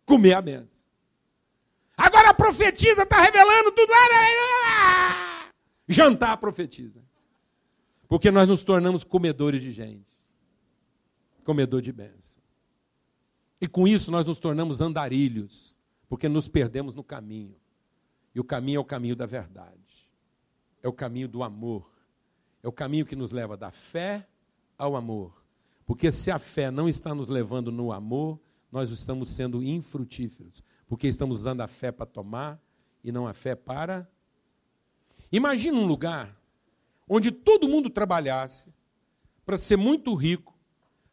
Comer 0.05 0.34
a 0.34 0.41
bênção. 0.41 0.86
Agora 1.97 2.29
a 2.29 2.34
profetisa 2.34 3.03
está 3.03 3.21
revelando 3.21 3.71
tudo 3.71 3.89
lá. 3.89 3.97
Ah, 4.67 5.49
jantar 5.88 6.31
a 6.31 6.38
profetisa. 6.38 7.03
Porque 8.08 8.31
nós 8.31 8.47
nos 8.47 8.63
tornamos 8.63 9.03
comedores 9.03 9.62
de 9.62 9.71
gente. 9.71 10.15
Comedor 11.43 11.81
de 11.81 11.91
bênção. 11.91 12.41
E 13.62 13.67
com 13.67 13.88
isso 13.88 14.12
nós 14.12 14.25
nos 14.25 14.39
tornamos 14.39 14.81
andarilhos. 14.81 15.77
Porque 16.08 16.27
nos 16.27 16.47
perdemos 16.47 16.93
no 16.95 17.03
caminho. 17.03 17.55
E 18.36 18.39
o 18.39 18.43
caminho 18.43 18.78
é 18.78 18.82
o 18.82 18.86
caminho 18.86 19.15
da 19.15 19.26
verdade. 19.26 20.12
É 20.84 20.89
o 20.89 20.93
caminho 20.93 21.30
do 21.30 21.41
amor. 21.41 21.89
É 22.62 22.67
o 22.67 22.71
caminho 22.71 23.06
que 23.06 23.15
nos 23.15 23.32
leva 23.32 23.56
da 23.56 23.71
fé 23.71 24.28
ao 24.78 24.98
amor. 24.98 25.41
Porque 25.86 26.12
se 26.12 26.30
a 26.30 26.38
fé 26.38 26.69
não 26.69 26.89
está 26.89 27.15
nos 27.15 27.30
levando 27.30 27.71
no 27.71 27.93
amor, 27.93 28.38
nós 28.69 28.91
estamos 28.91 29.32
sendo 29.32 29.63
infrutíferos. 29.63 30.62
Porque 30.86 31.08
estamos 31.08 31.39
usando 31.39 31.62
a 31.62 31.67
fé 31.67 31.93
para 31.93 32.06
tomar 32.06 32.62
e 33.02 33.10
não 33.10 33.26
a 33.26 33.34
fé 33.34 33.56
para. 33.56 34.06
Imagina 35.32 35.80
um 35.80 35.86
lugar 35.88 36.38
onde 37.08 37.32
todo 37.32 37.69
mundo 37.69 37.89
trabalhasse 37.89 38.74
para 39.45 39.56
ser 39.56 39.78
muito 39.78 40.13
rico, 40.13 40.54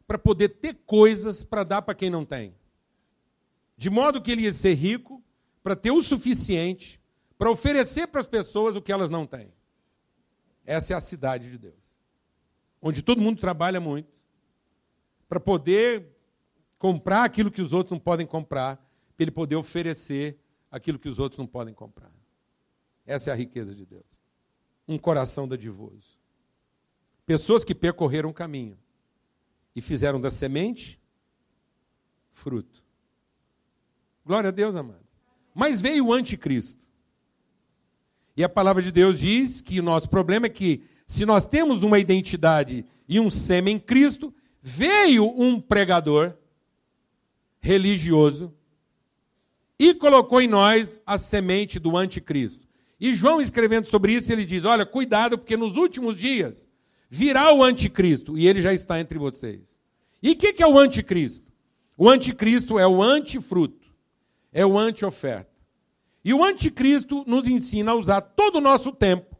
para 0.05 0.17
poder 0.17 0.49
ter 0.49 0.73
coisas 0.85 1.43
para 1.43 1.63
dar 1.63 1.81
para 1.83 1.95
quem 1.95 2.09
não 2.09 2.25
tem. 2.25 2.53
De 3.77 3.89
modo 3.89 4.21
que 4.21 4.31
ele 4.31 4.41
ia 4.41 4.51
ser 4.51 4.73
rico 4.73 5.23
para 5.63 5.75
ter 5.75 5.91
o 5.91 6.01
suficiente 6.01 6.99
para 7.43 7.51
oferecer 7.51 8.07
para 8.07 8.21
as 8.21 8.25
pessoas 8.25 8.77
o 8.77 8.81
que 8.81 8.89
elas 8.89 9.09
não 9.09 9.27
têm. 9.27 9.51
Essa 10.65 10.93
é 10.93 10.95
a 10.95 11.01
cidade 11.01 11.51
de 11.51 11.57
Deus. 11.57 11.75
Onde 12.81 13.01
todo 13.01 13.19
mundo 13.19 13.41
trabalha 13.41 13.81
muito 13.81 14.07
para 15.27 15.41
poder 15.41 16.07
comprar 16.79 17.25
aquilo 17.25 17.51
que 17.51 17.61
os 17.61 17.73
outros 17.73 17.91
não 17.91 17.99
podem 17.99 18.25
comprar, 18.25 18.77
para 18.77 19.25
ele 19.25 19.31
poder 19.31 19.57
oferecer 19.57 20.39
aquilo 20.71 20.97
que 20.97 21.09
os 21.09 21.19
outros 21.19 21.37
não 21.37 21.45
podem 21.45 21.73
comprar. 21.73 22.13
Essa 23.05 23.31
é 23.31 23.33
a 23.33 23.35
riqueza 23.35 23.75
de 23.75 23.85
Deus. 23.85 24.21
Um 24.87 24.97
coração 24.97 25.45
dadivoso. 25.45 26.17
Pessoas 27.25 27.65
que 27.65 27.75
percorreram 27.75 28.29
o 28.29 28.33
caminho 28.33 28.79
e 29.75 29.81
fizeram 29.81 30.21
da 30.21 30.29
semente 30.29 30.97
fruto. 32.31 32.81
Glória 34.25 34.47
a 34.47 34.51
Deus, 34.51 34.77
amado. 34.77 35.03
Mas 35.53 35.81
veio 35.81 36.07
o 36.07 36.13
anticristo. 36.13 36.92
E 38.35 38.43
a 38.43 38.49
palavra 38.49 38.81
de 38.81 38.91
Deus 38.91 39.19
diz 39.19 39.61
que 39.61 39.79
o 39.79 39.83
nosso 39.83 40.09
problema 40.09 40.47
é 40.47 40.49
que, 40.49 40.81
se 41.05 41.25
nós 41.25 41.45
temos 41.45 41.83
uma 41.83 41.99
identidade 41.99 42.85
e 43.07 43.19
um 43.19 43.29
sêmen 43.29 43.75
em 43.75 43.79
Cristo, 43.79 44.33
veio 44.61 45.25
um 45.39 45.59
pregador 45.59 46.35
religioso 47.59 48.53
e 49.77 49.93
colocou 49.93 50.41
em 50.41 50.47
nós 50.47 50.99
a 51.05 51.17
semente 51.17 51.79
do 51.79 51.95
anticristo. 51.97 52.67
E 52.99 53.13
João, 53.13 53.41
escrevendo 53.41 53.85
sobre 53.87 54.13
isso, 54.13 54.31
ele 54.31 54.45
diz: 54.45 54.65
Olha, 54.65 54.85
cuidado, 54.85 55.37
porque 55.37 55.57
nos 55.57 55.75
últimos 55.75 56.17
dias 56.17 56.69
virá 57.09 57.53
o 57.53 57.63
anticristo, 57.63 58.37
e 58.37 58.47
ele 58.47 58.61
já 58.61 58.73
está 58.73 58.99
entre 58.99 59.19
vocês. 59.19 59.79
E 60.21 60.31
o 60.31 60.35
que, 60.35 60.53
que 60.53 60.63
é 60.63 60.67
o 60.67 60.79
anticristo? 60.79 61.51
O 61.97 62.09
anticristo 62.09 62.79
é 62.79 62.87
o 62.87 63.03
antifruto, 63.03 63.93
é 64.51 64.65
o 64.65 64.79
anti-oferta. 64.79 65.52
E 66.23 66.33
o 66.33 66.43
anticristo 66.43 67.23
nos 67.27 67.47
ensina 67.47 67.91
a 67.91 67.95
usar 67.95 68.21
todo 68.21 68.57
o 68.57 68.61
nosso 68.61 68.91
tempo 68.91 69.35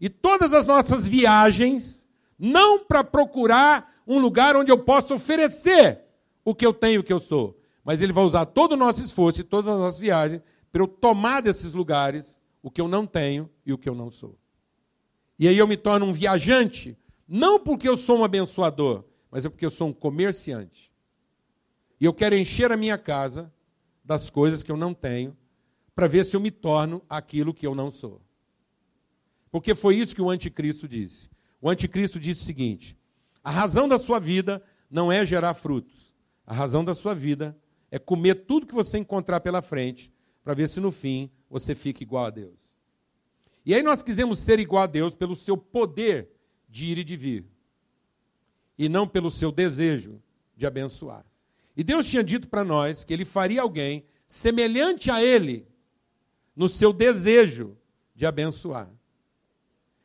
e 0.00 0.08
todas 0.08 0.52
as 0.54 0.64
nossas 0.64 1.06
viagens, 1.06 2.06
não 2.38 2.78
para 2.84 3.04
procurar 3.04 4.02
um 4.06 4.18
lugar 4.18 4.56
onde 4.56 4.70
eu 4.70 4.78
possa 4.78 5.14
oferecer 5.14 6.00
o 6.44 6.54
que 6.54 6.66
eu 6.66 6.72
tenho, 6.72 7.00
o 7.00 7.04
que 7.04 7.12
eu 7.12 7.20
sou, 7.20 7.58
mas 7.84 8.02
ele 8.02 8.12
vai 8.12 8.24
usar 8.24 8.46
todo 8.46 8.72
o 8.72 8.76
nosso 8.76 9.02
esforço 9.02 9.40
e 9.40 9.44
todas 9.44 9.68
as 9.68 9.78
nossas 9.78 10.00
viagens 10.00 10.42
para 10.72 10.82
eu 10.82 10.88
tomar 10.88 11.40
desses 11.40 11.72
lugares 11.72 12.40
o 12.62 12.70
que 12.70 12.80
eu 12.80 12.88
não 12.88 13.06
tenho 13.06 13.48
e 13.64 13.72
o 13.72 13.78
que 13.78 13.88
eu 13.88 13.94
não 13.94 14.10
sou. 14.10 14.38
E 15.38 15.46
aí 15.46 15.58
eu 15.58 15.68
me 15.68 15.76
torno 15.76 16.06
um 16.06 16.12
viajante, 16.12 16.96
não 17.28 17.60
porque 17.60 17.88
eu 17.88 17.96
sou 17.96 18.18
um 18.18 18.24
abençoador, 18.24 19.04
mas 19.30 19.44
é 19.44 19.48
porque 19.48 19.66
eu 19.66 19.70
sou 19.70 19.88
um 19.88 19.92
comerciante. 19.92 20.90
E 22.00 22.04
eu 22.04 22.12
quero 22.12 22.36
encher 22.36 22.72
a 22.72 22.76
minha 22.76 22.96
casa 22.96 23.52
das 24.04 24.30
coisas 24.30 24.62
que 24.62 24.70
eu 24.70 24.76
não 24.76 24.92
tenho, 24.94 25.36
para 25.94 26.06
ver 26.06 26.24
se 26.24 26.36
eu 26.36 26.40
me 26.40 26.50
torno 26.50 27.02
aquilo 27.08 27.54
que 27.54 27.66
eu 27.66 27.74
não 27.74 27.90
sou. 27.90 28.20
Porque 29.50 29.74
foi 29.74 29.96
isso 29.96 30.14
que 30.14 30.22
o 30.22 30.30
anticristo 30.30 30.88
disse. 30.88 31.30
O 31.60 31.70
anticristo 31.70 32.18
disse 32.18 32.42
o 32.42 32.44
seguinte: 32.44 32.96
a 33.42 33.50
razão 33.50 33.86
da 33.86 33.98
sua 33.98 34.18
vida 34.18 34.62
não 34.90 35.12
é 35.12 35.24
gerar 35.24 35.54
frutos. 35.54 36.14
A 36.46 36.52
razão 36.52 36.84
da 36.84 36.94
sua 36.94 37.14
vida 37.14 37.56
é 37.90 37.98
comer 37.98 38.34
tudo 38.46 38.66
que 38.66 38.74
você 38.74 38.98
encontrar 38.98 39.40
pela 39.40 39.62
frente, 39.62 40.12
para 40.42 40.54
ver 40.54 40.68
se 40.68 40.80
no 40.80 40.90
fim 40.90 41.30
você 41.48 41.74
fica 41.74 42.02
igual 42.02 42.26
a 42.26 42.30
Deus. 42.30 42.74
E 43.64 43.74
aí 43.74 43.82
nós 43.82 44.02
quisemos 44.02 44.40
ser 44.40 44.58
igual 44.58 44.82
a 44.82 44.86
Deus 44.86 45.14
pelo 45.14 45.34
seu 45.34 45.56
poder 45.56 46.30
de 46.68 46.86
ir 46.86 46.98
e 46.98 47.04
de 47.04 47.16
vir, 47.16 47.46
e 48.76 48.88
não 48.88 49.06
pelo 49.06 49.30
seu 49.30 49.52
desejo 49.52 50.20
de 50.56 50.66
abençoar. 50.66 51.24
E 51.76 51.82
Deus 51.82 52.06
tinha 52.06 52.22
dito 52.22 52.48
para 52.48 52.64
nós 52.64 53.04
que 53.04 53.12
Ele 53.12 53.24
faria 53.24 53.62
alguém 53.62 54.04
semelhante 54.26 55.10
a 55.10 55.22
Ele 55.22 55.66
no 56.54 56.68
seu 56.68 56.92
desejo 56.92 57.76
de 58.14 58.26
abençoar. 58.26 58.90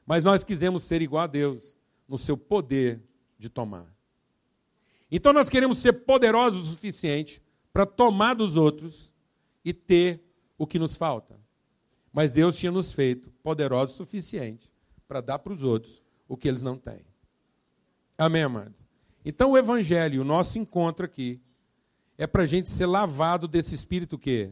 Mas 0.06 0.24
nós 0.24 0.44
quisemos 0.44 0.84
ser 0.84 1.02
igual 1.02 1.24
a 1.24 1.28
Deus 1.28 1.78
no 2.08 2.18
seu 2.18 2.36
poder 2.36 3.04
de 3.38 3.50
tomar. 3.50 3.94
Então 5.12 5.32
nós 5.32 5.50
queremos 5.50 5.80
ser 5.80 5.94
poderosos 5.94 6.68
o 6.68 6.72
suficiente 6.72 7.42
para 7.72 7.86
tomar 7.86 8.34
dos 8.34 8.58
outros 8.58 9.14
e 9.64 9.74
ter 9.74 10.24
o 10.58 10.66
que 10.66 10.80
nos 10.80 10.96
falta. 10.96 11.40
Mas 12.12 12.34
Deus 12.34 12.58
tinha 12.58 12.72
nos 12.72 12.92
feito 12.92 13.32
poderosos 13.44 13.96
o 13.96 13.98
suficiente 13.98 14.72
para 15.08 15.22
dar 15.22 15.40
para 15.40 15.54
os 15.54 15.64
outros 15.64 16.02
o 16.28 16.36
que 16.36 16.48
eles 16.48 16.62
não 16.62 16.78
têm. 16.78 17.06
Amém, 18.18 18.44
amados? 18.44 18.88
Então 19.24 19.52
o 19.52 19.58
Evangelho, 19.58 20.22
o 20.22 20.26
nosso 20.26 20.58
encontro 20.60 21.06
aqui, 21.06 21.40
é 22.18 22.28
para 22.28 22.44
a 22.44 22.46
gente 22.46 22.70
ser 22.70 22.86
lavado 22.86 23.48
desse 23.48 23.74
espírito 23.74 24.18
que? 24.18 24.52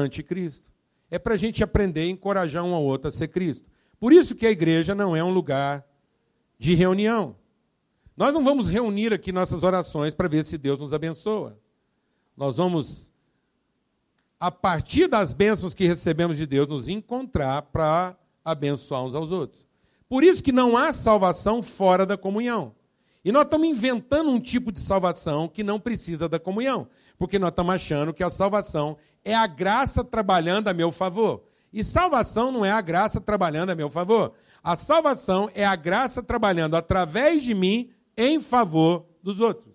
Anticristo. 0.00 0.70
É 1.10 1.18
para 1.18 1.34
a 1.34 1.36
gente 1.36 1.62
aprender 1.62 2.04
e 2.04 2.10
encorajar 2.10 2.64
um 2.64 2.74
ao 2.74 2.82
outro 2.82 3.08
a 3.08 3.10
ser 3.10 3.28
Cristo. 3.28 3.70
Por 3.98 4.12
isso 4.12 4.34
que 4.34 4.46
a 4.46 4.50
igreja 4.50 4.94
não 4.94 5.16
é 5.16 5.22
um 5.22 5.32
lugar 5.32 5.86
de 6.58 6.74
reunião. 6.74 7.36
Nós 8.16 8.32
não 8.32 8.44
vamos 8.44 8.66
reunir 8.66 9.12
aqui 9.12 9.30
nossas 9.30 9.62
orações 9.62 10.14
para 10.14 10.28
ver 10.28 10.44
se 10.44 10.58
Deus 10.58 10.78
nos 10.78 10.94
abençoa. 10.94 11.58
Nós 12.36 12.56
vamos, 12.56 13.12
a 14.38 14.50
partir 14.50 15.06
das 15.06 15.32
bênçãos 15.32 15.74
que 15.74 15.86
recebemos 15.86 16.36
de 16.36 16.46
Deus, 16.46 16.68
nos 16.68 16.88
encontrar 16.88 17.62
para 17.62 18.16
abençoar 18.44 19.04
uns 19.04 19.14
aos 19.14 19.32
outros. 19.32 19.66
Por 20.08 20.22
isso 20.22 20.42
que 20.42 20.52
não 20.52 20.76
há 20.76 20.92
salvação 20.92 21.62
fora 21.62 22.06
da 22.06 22.16
comunhão. 22.16 22.74
E 23.26 23.32
nós 23.32 23.42
estamos 23.42 23.66
inventando 23.66 24.30
um 24.30 24.38
tipo 24.38 24.70
de 24.70 24.78
salvação 24.78 25.48
que 25.48 25.64
não 25.64 25.80
precisa 25.80 26.28
da 26.28 26.38
comunhão, 26.38 26.86
porque 27.18 27.40
nós 27.40 27.50
estamos 27.50 27.74
achando 27.74 28.14
que 28.14 28.22
a 28.22 28.30
salvação 28.30 28.96
é 29.24 29.34
a 29.34 29.48
graça 29.48 30.04
trabalhando 30.04 30.68
a 30.68 30.72
meu 30.72 30.92
favor. 30.92 31.42
E 31.72 31.82
salvação 31.82 32.52
não 32.52 32.64
é 32.64 32.70
a 32.70 32.80
graça 32.80 33.20
trabalhando 33.20 33.70
a 33.70 33.74
meu 33.74 33.90
favor. 33.90 34.34
A 34.62 34.76
salvação 34.76 35.50
é 35.56 35.66
a 35.66 35.74
graça 35.74 36.22
trabalhando 36.22 36.76
através 36.76 37.42
de 37.42 37.52
mim 37.52 37.90
em 38.16 38.38
favor 38.38 39.06
dos 39.20 39.40
outros. 39.40 39.74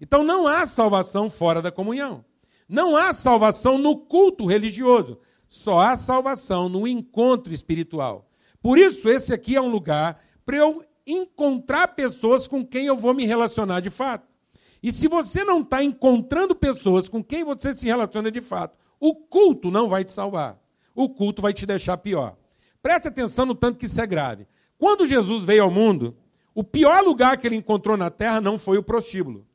Então 0.00 0.24
não 0.24 0.46
há 0.46 0.66
salvação 0.66 1.28
fora 1.28 1.60
da 1.60 1.70
comunhão. 1.70 2.24
Não 2.66 2.96
há 2.96 3.12
salvação 3.12 3.76
no 3.76 3.94
culto 3.94 4.46
religioso. 4.46 5.18
Só 5.50 5.80
há 5.80 5.96
salvação 5.98 6.66
no 6.66 6.88
encontro 6.88 7.52
espiritual. 7.52 8.26
Por 8.62 8.78
isso, 8.78 9.06
esse 9.06 9.34
aqui 9.34 9.54
é 9.54 9.60
um 9.60 9.68
lugar 9.68 10.24
para 10.46 10.56
eu 10.56 10.82
encontrar 11.12 11.88
pessoas 11.88 12.46
com 12.46 12.64
quem 12.64 12.86
eu 12.86 12.96
vou 12.96 13.14
me 13.14 13.24
relacionar 13.24 13.80
de 13.80 13.90
fato. 13.90 14.36
E 14.82 14.92
se 14.92 15.08
você 15.08 15.44
não 15.44 15.62
está 15.62 15.82
encontrando 15.82 16.54
pessoas 16.54 17.08
com 17.08 17.24
quem 17.24 17.42
você 17.42 17.72
se 17.72 17.86
relaciona 17.86 18.30
de 18.30 18.40
fato, 18.40 18.76
o 19.00 19.14
culto 19.14 19.70
não 19.70 19.88
vai 19.88 20.04
te 20.04 20.12
salvar. 20.12 20.58
O 20.94 21.08
culto 21.08 21.42
vai 21.42 21.52
te 21.52 21.66
deixar 21.66 21.96
pior. 21.98 22.36
Preste 22.82 23.08
atenção 23.08 23.46
no 23.46 23.54
tanto 23.54 23.78
que 23.78 23.86
isso 23.86 24.00
é 24.00 24.06
grave. 24.06 24.46
Quando 24.78 25.06
Jesus 25.06 25.44
veio 25.44 25.64
ao 25.64 25.70
mundo, 25.70 26.16
o 26.54 26.62
pior 26.62 27.02
lugar 27.02 27.36
que 27.36 27.46
ele 27.46 27.56
encontrou 27.56 27.96
na 27.96 28.10
terra 28.10 28.40
não 28.40 28.58
foi 28.58 28.78
o 28.78 28.82
prostíbulo. 28.82 29.46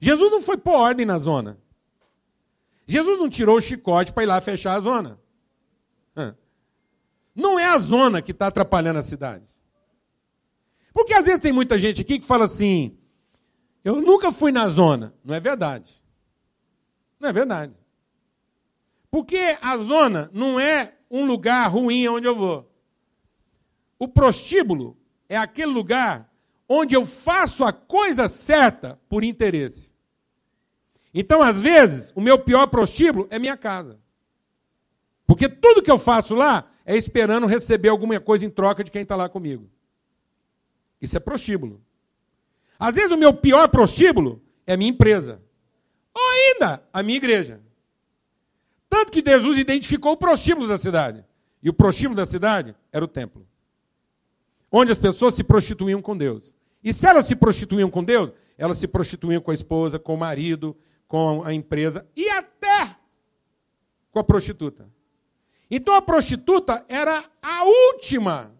Jesus 0.00 0.30
não 0.30 0.40
foi 0.40 0.56
pôr 0.56 0.74
ordem 0.74 1.06
na 1.06 1.18
zona. 1.18 1.58
Jesus 2.86 3.18
não 3.18 3.28
tirou 3.28 3.58
o 3.58 3.60
chicote 3.60 4.12
para 4.12 4.22
ir 4.22 4.26
lá 4.26 4.40
fechar 4.40 4.74
a 4.74 4.80
zona. 4.80 5.20
Não 7.34 7.58
é 7.58 7.66
a 7.66 7.78
zona 7.78 8.20
que 8.20 8.32
está 8.32 8.48
atrapalhando 8.48 8.98
a 8.98 9.02
cidade. 9.02 9.44
Porque 11.00 11.14
às 11.14 11.24
vezes 11.24 11.40
tem 11.40 11.50
muita 11.50 11.78
gente 11.78 12.02
aqui 12.02 12.18
que 12.18 12.26
fala 12.26 12.44
assim: 12.44 12.94
eu 13.82 14.02
nunca 14.02 14.30
fui 14.30 14.52
na 14.52 14.68
zona. 14.68 15.14
Não 15.24 15.34
é 15.34 15.40
verdade. 15.40 15.98
Não 17.18 17.30
é 17.30 17.32
verdade. 17.32 17.72
Porque 19.10 19.56
a 19.62 19.78
zona 19.78 20.30
não 20.30 20.60
é 20.60 20.92
um 21.10 21.24
lugar 21.24 21.66
ruim 21.70 22.06
onde 22.06 22.26
eu 22.28 22.36
vou. 22.36 22.70
O 23.98 24.06
prostíbulo 24.06 24.94
é 25.26 25.38
aquele 25.38 25.72
lugar 25.72 26.30
onde 26.68 26.94
eu 26.94 27.06
faço 27.06 27.64
a 27.64 27.72
coisa 27.72 28.28
certa 28.28 29.00
por 29.08 29.24
interesse. 29.24 29.90
Então, 31.14 31.42
às 31.42 31.62
vezes, 31.62 32.12
o 32.14 32.20
meu 32.20 32.38
pior 32.38 32.66
prostíbulo 32.66 33.26
é 33.30 33.38
minha 33.38 33.56
casa. 33.56 33.98
Porque 35.26 35.48
tudo 35.48 35.82
que 35.82 35.90
eu 35.90 35.98
faço 35.98 36.34
lá 36.34 36.70
é 36.84 36.94
esperando 36.94 37.46
receber 37.46 37.88
alguma 37.88 38.20
coisa 38.20 38.44
em 38.44 38.50
troca 38.50 38.84
de 38.84 38.90
quem 38.90 39.00
está 39.00 39.16
lá 39.16 39.30
comigo. 39.30 39.70
Isso 41.00 41.16
é 41.16 41.20
prostíbulo. 41.20 41.80
Às 42.78 42.94
vezes 42.94 43.12
o 43.12 43.16
meu 43.16 43.32
pior 43.34 43.68
prostíbulo 43.68 44.42
é 44.66 44.74
a 44.74 44.76
minha 44.76 44.90
empresa. 44.90 45.42
Ou 46.14 46.22
ainda 46.30 46.82
a 46.92 47.02
minha 47.02 47.16
igreja. 47.16 47.60
Tanto 48.88 49.12
que 49.12 49.22
Jesus 49.24 49.58
identificou 49.58 50.12
o 50.12 50.16
prostíbulo 50.16 50.66
da 50.66 50.76
cidade. 50.76 51.24
E 51.62 51.68
o 51.68 51.74
prostíbulo 51.74 52.16
da 52.16 52.26
cidade 52.26 52.74
era 52.92 53.04
o 53.04 53.08
templo. 53.08 53.46
Onde 54.70 54.92
as 54.92 54.98
pessoas 54.98 55.34
se 55.34 55.44
prostituíam 55.44 56.00
com 56.00 56.16
Deus. 56.16 56.54
E 56.82 56.92
se 56.92 57.06
elas 57.06 57.26
se 57.26 57.36
prostituíam 57.36 57.90
com 57.90 58.02
Deus, 58.02 58.30
elas 58.56 58.78
se 58.78 58.88
prostituíam 58.88 59.40
com 59.40 59.50
a 59.50 59.54
esposa, 59.54 59.98
com 59.98 60.14
o 60.14 60.18
marido, 60.18 60.76
com 61.06 61.42
a 61.44 61.52
empresa 61.52 62.06
e 62.16 62.28
até 62.30 62.96
com 64.10 64.18
a 64.18 64.24
prostituta. 64.24 64.88
Então 65.70 65.94
a 65.94 66.02
prostituta 66.02 66.84
era 66.88 67.24
a 67.42 67.64
última 67.64 68.52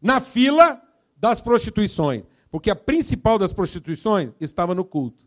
na 0.00 0.20
fila 0.20 0.82
das 1.24 1.40
prostituições, 1.40 2.22
porque 2.50 2.70
a 2.70 2.76
principal 2.76 3.38
das 3.38 3.50
prostituições 3.50 4.32
estava 4.38 4.74
no 4.74 4.84
culto. 4.84 5.24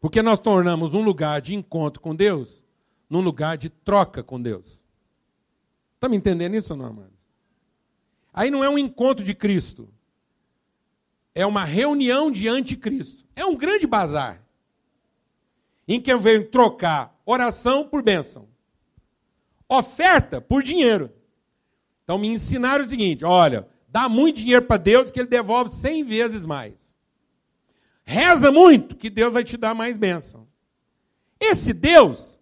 Porque 0.00 0.22
nós 0.22 0.38
tornamos 0.38 0.94
um 0.94 1.02
lugar 1.02 1.42
de 1.42 1.54
encontro 1.54 2.00
com 2.00 2.16
Deus 2.16 2.64
num 3.06 3.20
lugar 3.20 3.58
de 3.58 3.68
troca 3.68 4.22
com 4.22 4.40
Deus. 4.40 4.82
Está 5.96 6.08
me 6.08 6.16
entendendo 6.16 6.54
isso 6.54 6.72
ou 6.72 6.78
não, 6.78 6.86
amado? 6.86 7.12
Aí 8.32 8.50
não 8.50 8.64
é 8.64 8.70
um 8.70 8.78
encontro 8.78 9.22
de 9.22 9.34
Cristo. 9.34 9.92
É 11.34 11.44
uma 11.44 11.64
reunião 11.64 12.30
de 12.30 12.48
anticristo. 12.48 13.26
É 13.36 13.44
um 13.44 13.54
grande 13.54 13.86
bazar. 13.86 14.42
Em 15.86 16.00
que 16.00 16.10
eu 16.10 16.18
venho 16.18 16.48
trocar 16.48 17.20
oração 17.26 17.86
por 17.86 18.02
bênção. 18.02 18.48
Oferta 19.68 20.40
por 20.40 20.62
dinheiro. 20.62 21.12
Então 22.04 22.16
me 22.16 22.28
ensinaram 22.28 22.86
o 22.86 22.88
seguinte: 22.88 23.22
olha, 23.22 23.70
Dá 23.92 24.08
muito 24.08 24.38
dinheiro 24.38 24.64
para 24.64 24.78
Deus 24.78 25.10
que 25.10 25.20
ele 25.20 25.28
devolve 25.28 25.70
cem 25.70 26.02
vezes 26.02 26.46
mais. 26.46 26.96
Reza 28.04 28.50
muito 28.50 28.96
que 28.96 29.10
Deus 29.10 29.30
vai 29.30 29.44
te 29.44 29.58
dar 29.58 29.74
mais 29.74 29.98
bênção. 29.98 30.48
Esse 31.38 31.74
Deus 31.74 32.40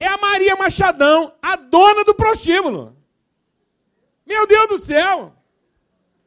é 0.00 0.06
a 0.06 0.16
Maria 0.16 0.56
Machadão, 0.56 1.34
a 1.42 1.54
dona 1.56 2.02
do 2.02 2.14
prostíbulo. 2.14 2.96
Meu 4.24 4.46
Deus 4.46 4.68
do 4.68 4.78
céu! 4.78 5.36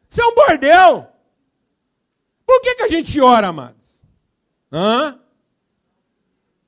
Isso 0.08 0.22
é 0.22 0.28
um 0.28 0.36
bordel. 0.36 1.12
Por 2.46 2.62
que, 2.62 2.76
que 2.76 2.84
a 2.84 2.88
gente 2.88 3.20
ora, 3.20 3.48
amados? 3.48 4.06
Hã? 4.72 5.20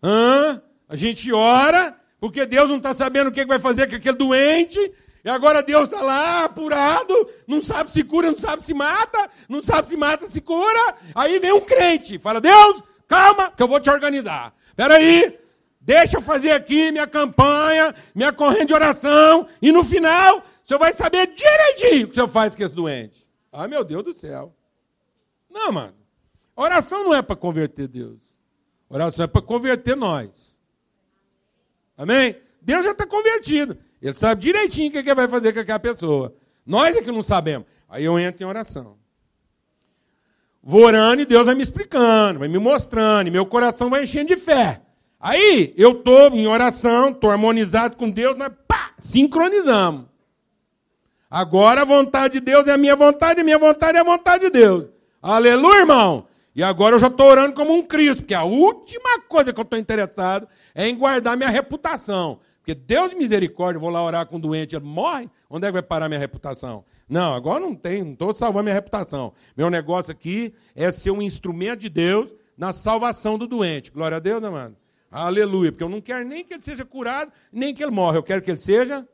Hã? 0.02 0.60
A 0.90 0.96
gente 0.96 1.32
ora 1.32 1.96
porque 2.20 2.48
Deus 2.48 2.68
não 2.68 2.78
está 2.78 2.96
sabendo 2.96 3.28
o 3.28 3.32
que 3.32 3.46
vai 3.46 3.60
fazer 3.60 3.88
com 3.88 3.96
aquele 3.96 4.18
doente 4.18 4.80
E 5.28 5.30
agora 5.30 5.62
Deus 5.62 5.90
está 5.90 6.02
lá, 6.02 6.46
apurado, 6.46 7.14
não 7.46 7.62
sabe 7.62 7.92
se 7.92 8.02
cura, 8.02 8.32
não 8.32 8.38
sabe 8.38 8.64
se 8.64 8.74
mata, 8.74 9.30
não 9.50 9.62
sabe 9.62 9.90
se 9.90 9.98
mata, 9.98 10.26
se 10.26 10.40
cura. 10.40 10.96
Aí 11.14 11.38
vem 11.38 11.52
um 11.52 11.60
crente, 11.60 12.18
fala: 12.18 12.40
Deus, 12.40 12.82
calma, 13.10 13.52
que 13.52 13.62
eu 13.62 13.68
vou 13.68 13.78
te 13.78 13.90
organizar. 13.90 14.56
Espera 14.70 14.94
aí, 14.96 15.38
deixa 15.82 16.16
eu 16.16 16.22
fazer 16.22 16.52
aqui 16.52 16.94
minha 16.94 17.06
campanha, 17.06 17.94
minha 18.16 18.32
corrente 18.32 18.68
de 18.68 18.74
oração, 18.74 19.46
e 19.62 19.70
no 19.70 19.84
final, 19.84 20.38
o 20.38 20.44
senhor 20.66 20.80
vai 20.80 20.94
saber 20.94 21.28
direitinho 21.28 22.06
o 22.06 22.08
que 22.08 22.14
o 22.14 22.16
senhor 22.16 22.30
faz 22.30 22.56
com 22.56 22.64
esse 22.64 22.74
doente. 22.74 23.30
Ah, 23.52 23.68
meu 23.68 23.84
Deus 23.84 24.04
do 24.04 24.18
céu. 24.18 24.56
Não, 25.52 25.74
mano. 25.74 25.96
Oração 26.56 27.04
não 27.04 27.14
é 27.14 27.22
para 27.22 27.36
converter 27.36 27.90
Deus. 27.90 28.24
Oração 28.90 29.26
é 29.26 29.28
para 29.28 29.42
converter 29.42 29.98
nós. 29.98 30.58
Amém? 31.98 32.38
Deus 32.62 32.86
já 32.86 32.92
está 32.92 33.06
convertido. 33.06 33.78
Ele 34.02 34.16
sabe 34.16 34.42
direitinho 34.42 34.90
o 34.90 34.92
que, 34.92 34.98
ele 34.98 35.16
vai 35.16 35.28
fazer 35.28 35.54
com 35.54 35.60
aquela 35.60 35.80
pessoa. 35.80 36.36
Nós 36.66 36.96
é 36.96 37.02
que 37.02 37.12
não 37.12 37.24
sabemos. 37.24 37.68
Aí 37.90 38.04
eu 38.04 38.20
entro 38.20 38.44
em 38.44 38.46
oração. 38.46 38.98
Vou 40.62 40.84
orando 40.84 41.22
e 41.22 41.26
Deus 41.26 41.46
vai 41.46 41.56
me 41.56 41.64
explicando, 41.64 42.40
vai 42.40 42.48
me 42.50 42.58
mostrando, 42.58 43.28
e 43.28 43.32
meu 43.32 43.46
coração 43.46 43.90
vai 43.90 44.04
enchendo 44.04 44.28
de 44.28 44.36
fé. 44.36 44.82
Aí 45.20 45.74
eu 45.78 45.92
estou 45.92 46.28
em 46.34 46.46
oração, 46.46 47.10
estou 47.10 47.32
harmonizado 47.32 47.96
com 47.96 48.10
Deus, 48.10 48.36
mas 48.38 48.52
pá, 48.68 48.92
sincronizamos. 49.00 50.06
Agora 51.30 51.82
a 51.82 51.86
vontade 51.86 52.36
de 52.36 52.40
Deus 52.42 52.68
é 52.68 52.74
a 52.74 52.78
minha 52.78 52.96
vontade, 52.96 53.42
a 53.42 53.44
minha 53.44 53.58
vontade 53.58 53.98
é 53.98 54.02
a 54.02 54.04
vontade 54.04 54.46
de 54.46 54.50
Deus. 54.50 54.86
Aleluia, 55.22 55.80
irmão. 55.80 56.28
E 56.56 56.64
agora 56.64 56.96
eu 56.96 57.00
já 57.00 57.08
estou 57.08 57.28
orando 57.28 57.54
como 57.54 57.74
um 57.74 57.84
Cristo, 57.84 58.24
porque 58.24 58.34
a 58.34 58.44
última 58.44 59.22
coisa 59.22 59.54
que 59.54 59.60
eu 59.60 59.64
estou 59.64 59.78
interessado 59.78 60.48
é 60.74 60.88
em 60.88 60.98
guardar 60.98 61.38
minha 61.38 61.50
reputação. 61.50 62.40
Porque 62.68 62.76
Deus 62.76 63.12
de 63.12 63.16
misericórdia, 63.16 63.80
vou 63.80 63.90
lá 63.90 64.04
orar 64.04 64.26
com 64.26 64.36
um 64.36 64.40
doente, 64.42 64.76
ele 64.76 64.84
morre, 64.84 65.30
onde 65.50 65.66
é 65.66 65.70
que 65.70 65.72
vai 65.72 65.82
parar 65.82 66.10
minha 66.10 66.20
reputação? 66.20 66.84
Não, 67.08 67.34
agora 67.34 67.62
não 67.62 67.74
tem, 67.74 68.04
não 68.04 68.12
estou 68.12 68.36
salvando 68.36 68.66
minha 68.66 68.74
reputação. 68.74 69.32
Meu 69.56 69.70
negócio 69.70 70.12
aqui 70.12 70.54
é 70.76 70.92
ser 70.92 71.12
um 71.12 71.22
instrumento 71.22 71.80
de 71.80 71.88
Deus 71.88 72.36
na 72.58 72.74
salvação 72.74 73.38
do 73.38 73.48
doente. 73.48 73.90
Glória 73.90 74.18
a 74.18 74.20
Deus, 74.20 74.44
amado. 74.44 74.76
Aleluia. 75.10 75.72
Porque 75.72 75.84
eu 75.86 75.88
não 75.88 76.02
quero 76.02 76.28
nem 76.28 76.44
que 76.44 76.56
ele 76.56 76.62
seja 76.62 76.84
curado, 76.84 77.32
nem 77.54 77.74
que 77.74 77.82
ele 77.82 77.94
morra. 77.94 78.18
Eu 78.18 78.24
quero 78.24 78.42
que 78.42 78.52
ele 78.52 78.58
seja 78.58 79.08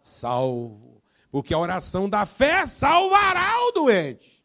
salvo. 0.00 1.02
Porque 1.28 1.52
a 1.52 1.58
oração 1.58 2.08
da 2.08 2.24
fé 2.24 2.66
salvará 2.66 3.66
o 3.66 3.72
doente. 3.72 4.44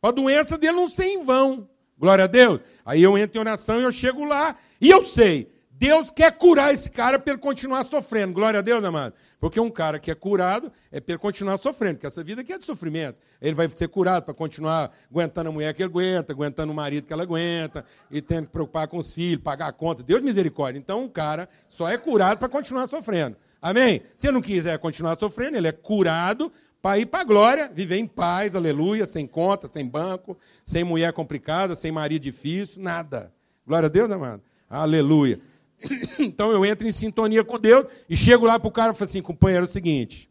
Para 0.00 0.08
a 0.08 0.14
doença 0.14 0.56
dele 0.56 0.76
não 0.78 0.88
ser 0.88 1.04
em 1.04 1.22
vão. 1.22 1.68
Glória 1.98 2.24
a 2.24 2.28
Deus. 2.28 2.62
Aí 2.86 3.02
eu 3.02 3.18
entro 3.18 3.36
em 3.36 3.40
oração 3.40 3.78
e 3.78 3.84
eu 3.84 3.92
chego 3.92 4.24
lá 4.24 4.56
e 4.80 4.88
eu 4.88 5.04
sei 5.04 5.57
Deus 5.78 6.10
quer 6.10 6.32
curar 6.32 6.74
esse 6.74 6.90
cara 6.90 7.20
para 7.20 7.34
ele 7.34 7.40
continuar 7.40 7.84
sofrendo. 7.84 8.32
Glória 8.32 8.58
a 8.58 8.62
Deus, 8.62 8.82
amado. 8.82 9.14
Porque 9.38 9.60
um 9.60 9.70
cara 9.70 10.00
que 10.00 10.10
é 10.10 10.14
curado 10.14 10.72
é 10.90 11.00
para 11.00 11.12
ele 11.12 11.20
continuar 11.20 11.56
sofrendo, 11.58 11.94
porque 11.94 12.06
essa 12.08 12.24
vida 12.24 12.40
aqui 12.40 12.52
é 12.52 12.58
de 12.58 12.64
sofrimento. 12.64 13.16
Ele 13.40 13.54
vai 13.54 13.68
ser 13.68 13.86
curado 13.86 14.24
para 14.24 14.34
continuar 14.34 14.90
aguentando 15.08 15.50
a 15.50 15.52
mulher 15.52 15.72
que 15.72 15.80
ele 15.80 15.90
aguenta, 15.90 16.32
aguentando 16.32 16.72
o 16.72 16.74
marido 16.74 17.06
que 17.06 17.12
ela 17.12 17.22
aguenta, 17.22 17.84
e 18.10 18.20
tendo 18.20 18.46
que 18.46 18.52
preocupar 18.52 18.88
com 18.88 18.98
os 18.98 19.14
filhos, 19.14 19.40
pagar 19.40 19.68
a 19.68 19.72
conta. 19.72 20.02
Deus 20.02 20.20
misericórdia. 20.20 20.80
Então, 20.80 21.04
um 21.04 21.08
cara 21.08 21.48
só 21.68 21.88
é 21.88 21.96
curado 21.96 22.38
para 22.38 22.48
continuar 22.48 22.88
sofrendo. 22.88 23.36
Amém? 23.62 24.02
Se 24.16 24.26
ele 24.26 24.34
não 24.34 24.42
quiser 24.42 24.76
continuar 24.80 25.16
sofrendo, 25.16 25.56
ele 25.56 25.68
é 25.68 25.72
curado 25.72 26.50
para 26.82 26.98
ir 26.98 27.06
para 27.06 27.20
a 27.20 27.24
glória, 27.24 27.70
viver 27.72 27.98
em 27.98 28.06
paz, 28.06 28.56
aleluia, 28.56 29.06
sem 29.06 29.28
conta, 29.28 29.68
sem 29.72 29.86
banco, 29.86 30.36
sem 30.64 30.82
mulher 30.82 31.12
complicada, 31.12 31.76
sem 31.76 31.92
marido 31.92 32.22
difícil, 32.22 32.82
nada. 32.82 33.32
Glória 33.64 33.86
a 33.86 33.90
Deus, 33.90 34.10
amado. 34.10 34.42
Aleluia. 34.68 35.38
Então 36.18 36.50
eu 36.50 36.64
entro 36.64 36.86
em 36.86 36.92
sintonia 36.92 37.44
com 37.44 37.58
Deus 37.58 37.86
e 38.08 38.16
chego 38.16 38.46
lá 38.46 38.58
para 38.58 38.68
o 38.68 38.72
cara 38.72 38.92
e 38.92 38.94
falo 38.94 39.08
assim: 39.08 39.22
companheiro, 39.22 39.64
é 39.64 39.68
o 39.68 39.70
seguinte, 39.70 40.28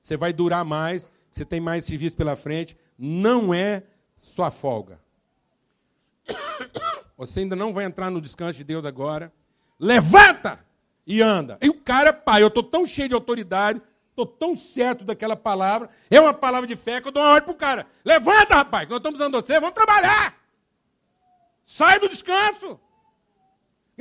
você 0.00 0.16
vai 0.16 0.32
durar 0.32 0.64
mais, 0.64 1.08
você 1.32 1.44
tem 1.44 1.60
mais 1.60 1.84
serviço 1.84 2.16
pela 2.16 2.36
frente, 2.36 2.76
não 2.98 3.52
é 3.52 3.82
sua 4.12 4.50
folga. 4.50 5.00
Você 7.16 7.40
ainda 7.40 7.54
não 7.54 7.72
vai 7.72 7.84
entrar 7.84 8.10
no 8.10 8.20
descanso 8.20 8.58
de 8.58 8.64
Deus 8.64 8.84
agora. 8.84 9.32
Levanta 9.78 10.64
e 11.06 11.22
anda. 11.22 11.58
E 11.60 11.68
o 11.68 11.74
cara, 11.74 12.12
pai, 12.12 12.42
eu 12.42 12.48
estou 12.48 12.62
tão 12.62 12.84
cheio 12.84 13.08
de 13.08 13.14
autoridade, 13.14 13.80
estou 14.10 14.26
tão 14.26 14.56
certo 14.56 15.04
daquela 15.04 15.36
palavra, 15.36 15.88
é 16.10 16.20
uma 16.20 16.34
palavra 16.34 16.66
de 16.66 16.76
fé 16.76 17.00
que 17.00 17.08
eu 17.08 17.12
dou 17.12 17.22
uma 17.22 17.30
ordem 17.30 17.44
para 17.44 17.52
o 17.52 17.56
cara. 17.56 17.86
Levanta, 18.04 18.54
rapaz, 18.54 18.88
nós 18.88 18.98
estamos 18.98 19.20
usando 19.20 19.34
você, 19.34 19.60
vamos 19.60 19.74
trabalhar. 19.74 20.36
Sai 21.64 21.98
do 22.00 22.08
descanso. 22.08 22.78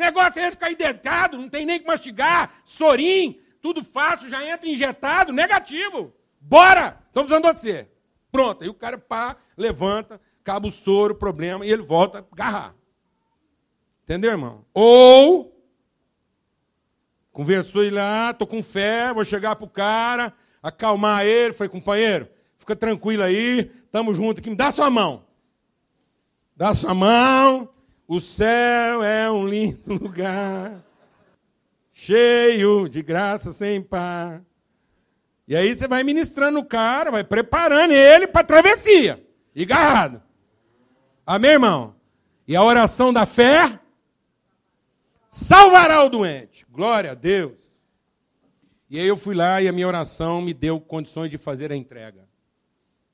Negócio 0.02 0.42
é 0.42 0.48
esse 0.48 0.58
cair 0.58 0.76
deitado, 0.76 1.38
não 1.38 1.48
tem 1.48 1.64
nem 1.64 1.80
que 1.80 1.86
mastigar, 1.86 2.52
sorim, 2.66 3.40
tudo 3.62 3.84
fácil, 3.84 4.28
já 4.30 4.44
entra 4.44 4.68
injetado, 4.68 5.32
negativo. 5.32 6.12
Bora! 6.40 7.00
Estamos 7.08 7.32
usando 7.32 7.46
você. 7.46 7.88
Pronto. 8.32 8.64
Aí 8.64 8.70
o 8.70 8.74
cara 8.74 8.98
pá, 8.98 9.38
levanta, 9.56 10.20
acaba 10.42 10.68
o 10.68 10.72
soro, 10.72 11.14
problema, 11.14 11.64
e 11.64 11.72
ele 11.72 11.84
volta 11.84 12.18
a 12.18 12.34
agarrar. 12.34 12.76
Entendeu, 14.04 14.32
irmão? 14.32 14.66
Ou 14.74 15.56
conversou 17.32 17.84
ele 17.84 17.96
lá, 17.96 18.34
tô 18.34 18.48
com 18.48 18.64
fé, 18.64 19.14
vou 19.14 19.24
chegar 19.24 19.56
pro 19.56 19.68
cara, 19.68 20.34
acalmar 20.64 21.26
ele, 21.26 21.54
falei, 21.54 21.70
companheiro, 21.70 22.28
fica 22.58 22.76
tranquilo 22.76 23.22
aí, 23.22 23.66
tamo 23.92 24.14
junto 24.16 24.40
aqui, 24.40 24.50
me 24.50 24.56
dá 24.56 24.72
sua 24.72 24.90
mão. 24.90 25.26
Dá 26.56 26.74
sua 26.74 26.94
mão, 26.94 27.70
o 28.14 28.20
céu 28.20 29.02
é 29.02 29.32
um 29.32 29.48
lindo 29.48 29.94
lugar, 29.94 30.84
cheio 31.94 32.90
de 32.90 33.02
graça 33.02 33.54
sem 33.54 33.82
par. 33.82 34.44
E 35.48 35.56
aí 35.56 35.74
você 35.74 35.88
vai 35.88 36.04
ministrando 36.04 36.60
o 36.60 36.66
cara, 36.66 37.10
vai 37.10 37.24
preparando 37.24 37.94
ele 37.94 38.28
para 38.28 38.42
a 38.42 38.44
travessia, 38.44 39.26
e 39.56 39.64
garrado. 39.64 40.22
Amém, 41.26 41.52
irmão? 41.52 41.96
E 42.46 42.54
a 42.54 42.62
oração 42.62 43.14
da 43.14 43.26
fé 43.26 43.80
salvará 45.30 46.04
o 46.04 46.10
doente. 46.10 46.66
Glória 46.70 47.12
a 47.12 47.16
Deus. 47.16 47.64
E 48.90 49.00
aí 49.00 49.08
eu 49.08 49.16
fui 49.16 49.34
lá 49.34 49.62
e 49.62 49.70
a 49.70 49.72
minha 49.72 49.88
oração 49.88 50.42
me 50.42 50.54
deu 50.54 50.82
condições 50.82 51.30
de 51.30 51.38
fazer 51.38 51.72
a 51.72 51.78
entrega. 51.78 52.28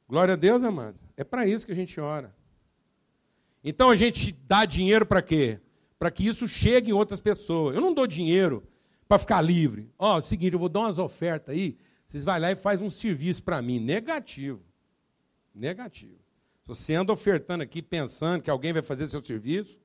Glória 0.10 0.34
a 0.34 0.38
Deus, 0.38 0.64
amado. 0.64 0.98
É 1.16 1.24
para 1.24 1.46
isso 1.46 1.68
que 1.68 1.72
a 1.72 1.76
gente 1.76 2.02
ora. 2.02 2.36
Então 3.70 3.90
a 3.90 3.98
gente 3.98 4.32
dá 4.48 4.64
dinheiro 4.64 5.06
para 5.06 5.22
quê? 5.22 5.60
Para 6.00 6.10
que 6.10 6.26
isso 6.26 6.48
chegue 6.48 6.92
em 6.92 6.94
outras 6.94 7.20
pessoas. 7.20 7.76
Eu 7.76 7.82
não 7.82 7.94
dou 7.94 8.08
dinheiro 8.08 8.66
para 9.10 9.20
ficar 9.20 9.42
livre. 9.42 9.92
Ó, 10.00 10.14
oh, 10.14 10.16
é 10.16 10.20
o 10.20 10.22
seguinte, 10.22 10.54
eu 10.54 10.60
vou 10.60 10.70
dar 10.70 10.80
umas 10.80 10.98
ofertas 10.98 11.54
aí, 11.54 11.78
vocês 12.06 12.24
vão 12.24 12.40
lá 12.40 12.50
e 12.50 12.56
faz 12.56 12.82
um 12.82 12.90
serviço 12.90 13.44
para 13.44 13.62
mim. 13.62 13.78
Negativo. 13.78 14.64
Negativo. 15.54 16.16
Se 16.62 16.70
você 16.70 16.96
anda 16.96 17.12
ofertando 17.12 17.62
aqui 17.62 17.82
pensando 17.82 18.42
que 18.42 18.50
alguém 18.50 18.72
vai 18.72 18.82
fazer 18.82 19.06
seu 19.08 19.22
serviço, 19.22 19.78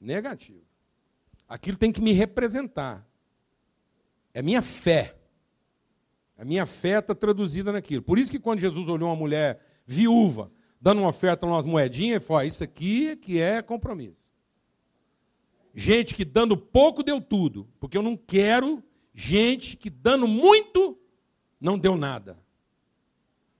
negativo. 0.00 0.64
Aquilo 1.48 1.76
tem 1.76 1.92
que 1.92 2.00
me 2.00 2.10
representar. 2.10 3.06
É 4.34 4.42
minha 4.42 4.62
fé. 4.62 5.14
A 6.36 6.44
minha 6.44 6.66
fé 6.66 6.98
está 6.98 7.14
traduzida 7.14 7.70
naquilo. 7.70 8.02
Por 8.02 8.18
isso 8.18 8.32
que 8.32 8.40
quando 8.40 8.58
Jesus 8.58 8.88
olhou 8.88 9.08
uma 9.08 9.14
mulher 9.14 9.64
viúva, 9.86 10.50
dando 10.82 10.98
uma 10.98 11.10
oferta, 11.10 11.46
umas 11.46 11.64
moedinhas, 11.64 12.20
e 12.20 12.26
falou: 12.26 12.42
Isso 12.42 12.64
aqui 12.64 13.14
que 13.16 13.40
é 13.40 13.62
compromisso. 13.62 14.20
Gente 15.72 16.14
que 16.14 16.24
dando 16.24 16.56
pouco 16.56 17.02
deu 17.02 17.20
tudo, 17.20 17.68
porque 17.78 17.96
eu 17.96 18.02
não 18.02 18.16
quero 18.16 18.82
gente 19.14 19.76
que 19.76 19.88
dando 19.88 20.26
muito 20.26 20.98
não 21.60 21.78
deu 21.78 21.96
nada. 21.96 22.36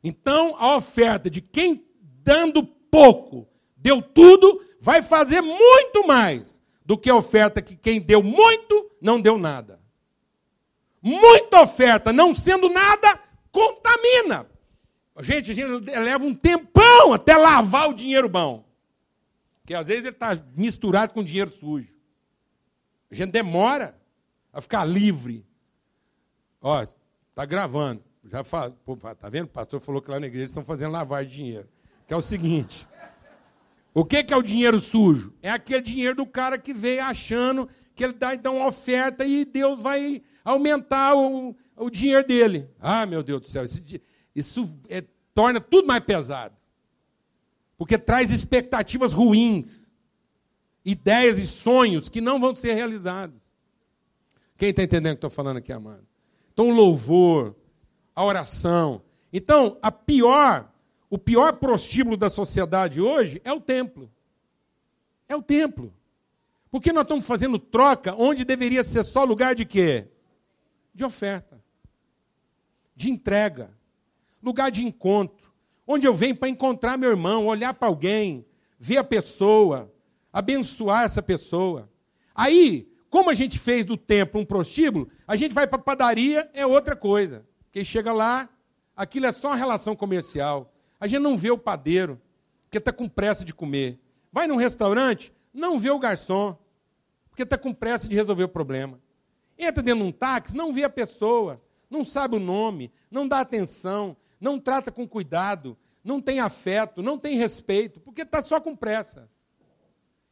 Então, 0.02 0.56
a 0.58 0.76
oferta 0.76 1.30
de 1.30 1.40
quem 1.40 1.86
dando 2.02 2.64
pouco 2.64 3.48
deu 3.76 4.02
tudo, 4.02 4.60
vai 4.80 5.00
fazer 5.00 5.40
muito 5.40 6.06
mais 6.06 6.60
do 6.84 6.98
que 6.98 7.08
a 7.08 7.14
oferta 7.14 7.62
que 7.62 7.76
quem 7.76 8.00
deu 8.00 8.22
muito 8.22 8.90
não 9.00 9.20
deu 9.20 9.38
nada. 9.38 9.80
Muita 11.00 11.62
oferta 11.62 12.12
não 12.12 12.34
sendo 12.34 12.68
nada 12.68 13.18
contamina. 13.50 14.51
Gente, 15.20 15.50
a 15.50 15.54
gente 15.54 15.68
leva 15.68 16.24
um 16.24 16.34
tempão 16.34 17.12
até 17.12 17.36
lavar 17.36 17.88
o 17.88 17.94
dinheiro 17.94 18.28
bom. 18.28 18.64
Porque 19.60 19.74
às 19.74 19.88
vezes 19.88 20.06
ele 20.06 20.14
está 20.14 20.36
misturado 20.56 21.12
com 21.12 21.22
dinheiro 21.22 21.50
sujo. 21.50 21.92
A 23.10 23.14
gente 23.14 23.30
demora 23.30 23.94
a 24.52 24.60
ficar 24.60 24.84
livre. 24.84 25.46
Ó, 26.60 26.82
está 27.30 27.44
gravando. 27.44 28.02
Já 28.24 28.42
pô, 28.84 28.96
tá 28.96 29.28
vendo? 29.28 29.44
O 29.44 29.48
pastor 29.48 29.80
falou 29.80 30.00
que 30.00 30.10
lá 30.10 30.18
na 30.18 30.26
igreja 30.26 30.46
estão 30.46 30.64
fazendo 30.64 30.92
lavagem 30.92 31.28
de 31.28 31.36
dinheiro. 31.36 31.68
Que 32.06 32.14
é 32.14 32.16
o 32.16 32.20
seguinte: 32.20 32.88
o 33.92 34.04
que, 34.04 34.24
que 34.24 34.32
é 34.32 34.36
o 34.36 34.42
dinheiro 34.42 34.80
sujo? 34.80 35.34
É 35.42 35.50
aquele 35.50 35.82
dinheiro 35.82 36.16
do 36.16 36.26
cara 36.26 36.56
que 36.56 36.72
veio 36.72 37.02
achando 37.02 37.68
que 37.94 38.02
ele 38.02 38.14
dá 38.14 38.34
então 38.34 38.56
uma 38.56 38.68
oferta 38.68 39.24
e 39.24 39.44
Deus 39.44 39.82
vai 39.82 40.22
aumentar 40.44 41.14
o, 41.14 41.54
o 41.76 41.90
dinheiro 41.90 42.26
dele. 42.26 42.70
Ah, 42.80 43.04
meu 43.04 43.22
Deus 43.22 43.42
do 43.42 43.48
céu, 43.48 43.64
esse, 43.64 44.00
isso 44.34 44.68
é, 44.88 45.04
torna 45.34 45.60
tudo 45.60 45.86
mais 45.86 46.02
pesado. 46.04 46.56
Porque 47.76 47.98
traz 47.98 48.30
expectativas 48.30 49.12
ruins, 49.12 49.92
ideias 50.84 51.38
e 51.38 51.46
sonhos 51.46 52.08
que 52.08 52.20
não 52.20 52.40
vão 52.40 52.54
ser 52.54 52.74
realizados. 52.74 53.40
Quem 54.56 54.70
está 54.70 54.82
entendendo 54.82 55.12
o 55.12 55.16
que 55.16 55.26
estou 55.26 55.30
falando 55.30 55.56
aqui, 55.56 55.72
amado? 55.72 56.06
Então 56.52 56.68
o 56.68 56.74
louvor, 56.74 57.56
a 58.14 58.24
oração. 58.24 59.02
Então, 59.32 59.78
a 59.82 59.90
pior, 59.90 60.70
o 61.10 61.18
pior 61.18 61.54
prostíbulo 61.54 62.16
da 62.16 62.30
sociedade 62.30 63.00
hoje 63.00 63.40
é 63.44 63.52
o 63.52 63.60
templo. 63.60 64.10
É 65.28 65.34
o 65.34 65.42
templo. 65.42 65.92
Porque 66.70 66.92
nós 66.92 67.02
estamos 67.02 67.26
fazendo 67.26 67.58
troca 67.58 68.14
onde 68.14 68.44
deveria 68.44 68.82
ser 68.82 69.02
só 69.02 69.24
lugar 69.24 69.54
de 69.54 69.64
quê? 69.64 70.08
De 70.94 71.04
oferta. 71.04 71.62
De 72.94 73.10
entrega. 73.10 73.70
Lugar 74.42 74.70
de 74.70 74.84
encontro. 74.84 75.52
Onde 75.86 76.06
eu 76.06 76.14
venho 76.14 76.36
para 76.36 76.48
encontrar 76.48 76.96
meu 76.96 77.10
irmão, 77.10 77.46
olhar 77.46 77.74
para 77.74 77.88
alguém, 77.88 78.46
ver 78.78 78.98
a 78.98 79.04
pessoa, 79.04 79.92
abençoar 80.32 81.04
essa 81.04 81.22
pessoa. 81.22 81.88
Aí, 82.34 82.90
como 83.10 83.30
a 83.30 83.34
gente 83.34 83.58
fez 83.58 83.84
do 83.84 83.96
templo 83.96 84.40
um 84.40 84.44
prostíbulo, 84.44 85.08
a 85.26 85.36
gente 85.36 85.54
vai 85.54 85.66
para 85.66 85.78
a 85.78 85.82
padaria, 85.82 86.50
é 86.54 86.66
outra 86.66 86.96
coisa. 86.96 87.46
Quem 87.70 87.84
chega 87.84 88.12
lá, 88.12 88.48
aquilo 88.96 89.26
é 89.26 89.32
só 89.32 89.48
uma 89.48 89.56
relação 89.56 89.94
comercial. 89.94 90.72
A 90.98 91.06
gente 91.06 91.20
não 91.20 91.36
vê 91.36 91.50
o 91.50 91.58
padeiro, 91.58 92.20
porque 92.64 92.78
está 92.78 92.92
com 92.92 93.08
pressa 93.08 93.44
de 93.44 93.52
comer. 93.52 94.00
Vai 94.32 94.46
num 94.46 94.56
restaurante, 94.56 95.32
não 95.52 95.78
vê 95.78 95.90
o 95.90 95.98
garçom, 95.98 96.56
porque 97.28 97.42
está 97.42 97.58
com 97.58 97.74
pressa 97.74 98.08
de 98.08 98.16
resolver 98.16 98.44
o 98.44 98.48
problema. 98.48 98.98
Entra 99.58 99.82
dentro 99.82 100.02
de 100.02 100.08
um 100.08 100.12
táxi, 100.12 100.56
não 100.56 100.72
vê 100.72 100.84
a 100.84 100.90
pessoa, 100.90 101.60
não 101.90 102.04
sabe 102.04 102.36
o 102.36 102.40
nome, 102.40 102.90
não 103.10 103.28
dá 103.28 103.40
atenção, 103.40 104.16
não 104.42 104.58
trata 104.58 104.90
com 104.90 105.08
cuidado, 105.08 105.78
não 106.02 106.20
tem 106.20 106.40
afeto, 106.40 107.00
não 107.00 107.16
tem 107.16 107.36
respeito, 107.36 108.00
porque 108.00 108.22
está 108.22 108.42
só 108.42 108.60
com 108.60 108.74
pressa. 108.74 109.30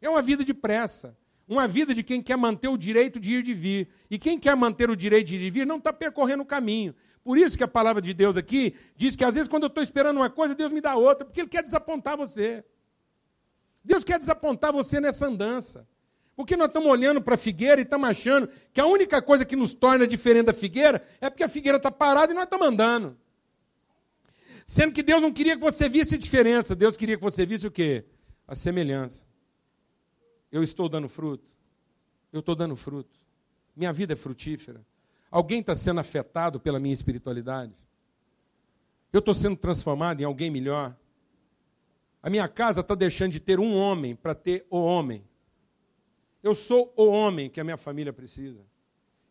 É 0.02 0.10
uma 0.10 0.20
vida 0.20 0.44
de 0.44 0.52
pressa. 0.52 1.16
Uma 1.46 1.66
vida 1.66 1.94
de 1.94 2.02
quem 2.02 2.22
quer 2.22 2.36
manter 2.36 2.68
o 2.68 2.76
direito 2.76 3.18
de 3.18 3.32
ir 3.32 3.38
e 3.38 3.42
de 3.42 3.54
vir. 3.54 3.88
E 4.10 4.18
quem 4.18 4.38
quer 4.38 4.56
manter 4.56 4.90
o 4.90 4.96
direito 4.96 5.28
de 5.28 5.36
ir 5.36 5.38
e 5.38 5.42
de 5.42 5.50
vir 5.50 5.66
não 5.66 5.78
está 5.78 5.92
percorrendo 5.92 6.42
o 6.42 6.46
caminho. 6.46 6.94
Por 7.22 7.38
isso 7.38 7.56
que 7.56 7.64
a 7.64 7.68
palavra 7.68 8.02
de 8.02 8.12
Deus 8.12 8.36
aqui 8.36 8.74
diz 8.96 9.14
que 9.14 9.24
às 9.24 9.34
vezes 9.34 9.48
quando 9.48 9.64
eu 9.64 9.68
estou 9.68 9.82
esperando 9.82 10.16
uma 10.16 10.30
coisa, 10.30 10.54
Deus 10.54 10.72
me 10.72 10.80
dá 10.80 10.96
outra, 10.96 11.24
porque 11.24 11.40
Ele 11.40 11.48
quer 11.48 11.62
desapontar 11.62 12.16
você. 12.16 12.64
Deus 13.84 14.04
quer 14.04 14.18
desapontar 14.18 14.72
você 14.72 15.00
nessa 15.00 15.26
andança. 15.26 15.86
Porque 16.34 16.56
nós 16.56 16.68
estamos 16.68 16.90
olhando 16.90 17.20
para 17.20 17.34
a 17.34 17.38
figueira 17.38 17.80
e 17.80 17.84
estamos 17.84 18.08
achando 18.08 18.48
que 18.72 18.80
a 18.80 18.86
única 18.86 19.20
coisa 19.20 19.44
que 19.44 19.54
nos 19.54 19.74
torna 19.74 20.06
diferente 20.06 20.46
da 20.46 20.52
figueira 20.52 21.02
é 21.20 21.28
porque 21.28 21.44
a 21.44 21.48
figueira 21.48 21.76
está 21.76 21.90
parada 21.90 22.32
e 22.32 22.34
nós 22.34 22.44
estamos 22.44 22.66
andando. 22.66 23.16
Sendo 24.66 24.92
que 24.92 25.02
Deus 25.02 25.20
não 25.20 25.32
queria 25.32 25.56
que 25.56 25.62
você 25.62 25.88
visse 25.88 26.14
a 26.14 26.18
diferença, 26.18 26.74
Deus 26.74 26.96
queria 26.96 27.16
que 27.16 27.22
você 27.22 27.44
visse 27.44 27.66
o 27.66 27.70
quê? 27.70 28.04
A 28.46 28.54
semelhança. 28.54 29.26
Eu 30.50 30.62
estou 30.62 30.88
dando 30.88 31.08
fruto. 31.08 31.48
Eu 32.32 32.40
estou 32.40 32.54
dando 32.54 32.76
fruto. 32.76 33.18
Minha 33.74 33.92
vida 33.92 34.12
é 34.12 34.16
frutífera. 34.16 34.84
Alguém 35.30 35.60
está 35.60 35.74
sendo 35.74 36.00
afetado 36.00 36.58
pela 36.58 36.80
minha 36.80 36.92
espiritualidade? 36.92 37.72
Eu 39.12 39.20
estou 39.20 39.34
sendo 39.34 39.56
transformado 39.56 40.20
em 40.20 40.24
alguém 40.24 40.50
melhor? 40.50 40.96
A 42.22 42.28
minha 42.28 42.48
casa 42.48 42.80
está 42.80 42.94
deixando 42.94 43.32
de 43.32 43.40
ter 43.40 43.58
um 43.58 43.76
homem 43.76 44.14
para 44.14 44.34
ter 44.34 44.66
o 44.68 44.78
homem. 44.78 45.24
Eu 46.42 46.54
sou 46.54 46.92
o 46.96 47.06
homem 47.06 47.48
que 47.48 47.60
a 47.60 47.64
minha 47.64 47.76
família 47.76 48.12
precisa. 48.12 48.60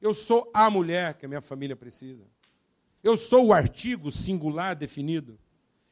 Eu 0.01 0.13
sou 0.13 0.49
a 0.53 0.69
mulher 0.69 1.15
que 1.15 1.25
a 1.25 1.29
minha 1.29 1.41
família 1.41 1.75
precisa. 1.75 2.23
Eu 3.03 3.15
sou 3.15 3.47
o 3.47 3.53
artigo 3.53 4.11
singular 4.11 4.75
definido. 4.75 5.39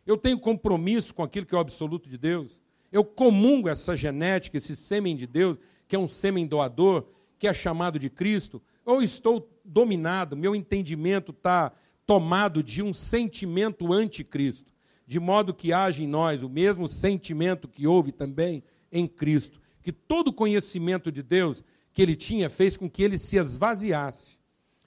Eu 0.06 0.18
tenho 0.18 0.40
compromisso 0.40 1.14
com 1.14 1.24
aquilo 1.24 1.46
que 1.46 1.56
é 1.56 1.58
o 1.58 1.62
absoluto 1.62 2.10
de 2.10 2.18
Deus. 2.18 2.62
Eu 2.92 3.04
comungo 3.04 3.70
essa 3.70 3.96
genética, 3.96 4.58
esse 4.58 4.76
sêmen 4.76 5.16
de 5.16 5.28
Deus, 5.28 5.58
que 5.88 5.96
é 5.96 6.00
um 6.00 6.08
sêmen 6.08 6.46
doador, 6.46 7.06
que 7.40 7.48
é 7.48 7.54
chamado 7.54 8.00
de 8.00 8.10
Cristo, 8.10 8.62
ou 8.86 9.02
estou 9.02 9.50
dominado, 9.64 10.36
meu 10.36 10.56
entendimento 10.56 11.32
está 11.32 11.72
tomado 12.06 12.64
de 12.64 12.82
um 12.82 12.94
sentimento 12.94 13.92
anticristo, 13.92 14.72
de 15.06 15.20
modo 15.20 15.54
que 15.54 15.74
haja 15.74 16.02
em 16.02 16.08
nós 16.08 16.42
o 16.42 16.50
mesmo 16.50 16.88
sentimento 16.88 17.68
que 17.68 17.86
houve 17.86 18.14
também 18.14 18.64
em 18.92 19.06
Cristo, 19.06 19.62
que 19.84 19.92
todo 19.92 20.32
conhecimento 20.32 21.12
de 21.12 21.22
Deus 21.22 21.64
que 21.94 22.02
ele 22.02 22.16
tinha 22.16 22.50
fez 22.50 22.78
com 22.78 22.90
que 22.90 23.04
ele 23.04 23.18
se 23.18 23.38
esvaziasse, 23.38 24.40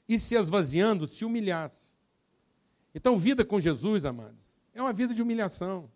e 0.08 0.18
se 0.18 0.34
esvaziando, 0.34 1.06
se 1.06 1.24
humilhasse. 1.24 1.79
Então, 2.94 3.16
vida 3.16 3.44
com 3.44 3.60
Jesus, 3.60 4.04
amados, 4.04 4.58
é 4.74 4.82
uma 4.82 4.92
vida 4.92 5.14
de 5.14 5.22
humilhação. 5.22 5.90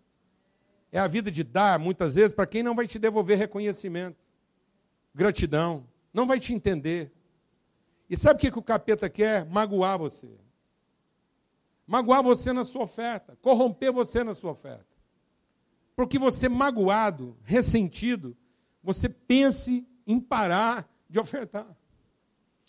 É 0.93 0.99
a 0.99 1.09
vida 1.09 1.31
de 1.31 1.43
dar, 1.43 1.79
muitas 1.79 2.15
vezes, 2.15 2.33
para 2.33 2.47
quem 2.47 2.63
não 2.63 2.75
vai 2.75 2.87
te 2.87 3.01
devolver 3.01 3.37
reconhecimento, 3.37 4.25
gratidão, 5.13 5.85
não 6.13 6.25
vai 6.25 6.39
te 6.39 6.55
entender. 6.55 7.11
E 8.09 8.17
sabe 8.17 8.37
o 8.37 8.41
que, 8.41 8.51
que 8.53 8.59
o 8.59 8.63
capeta 8.63 9.11
quer? 9.11 9.45
Magoar 9.45 9.99
você. 9.99 10.29
Magoar 11.85 12.23
você 12.23 12.53
na 12.53 12.63
sua 12.63 12.85
oferta, 12.85 13.37
corromper 13.43 13.93
você 13.93 14.23
na 14.23 14.35
sua 14.35 14.53
oferta. 14.53 14.87
Porque 15.97 16.17
você 16.17 16.49
magoado, 16.49 17.37
ressentido, 17.43 18.37
você 18.81 19.09
pense 19.09 19.85
em 20.07 20.21
parar 20.21 20.89
de 21.11 21.19
ofertar. 21.19 21.67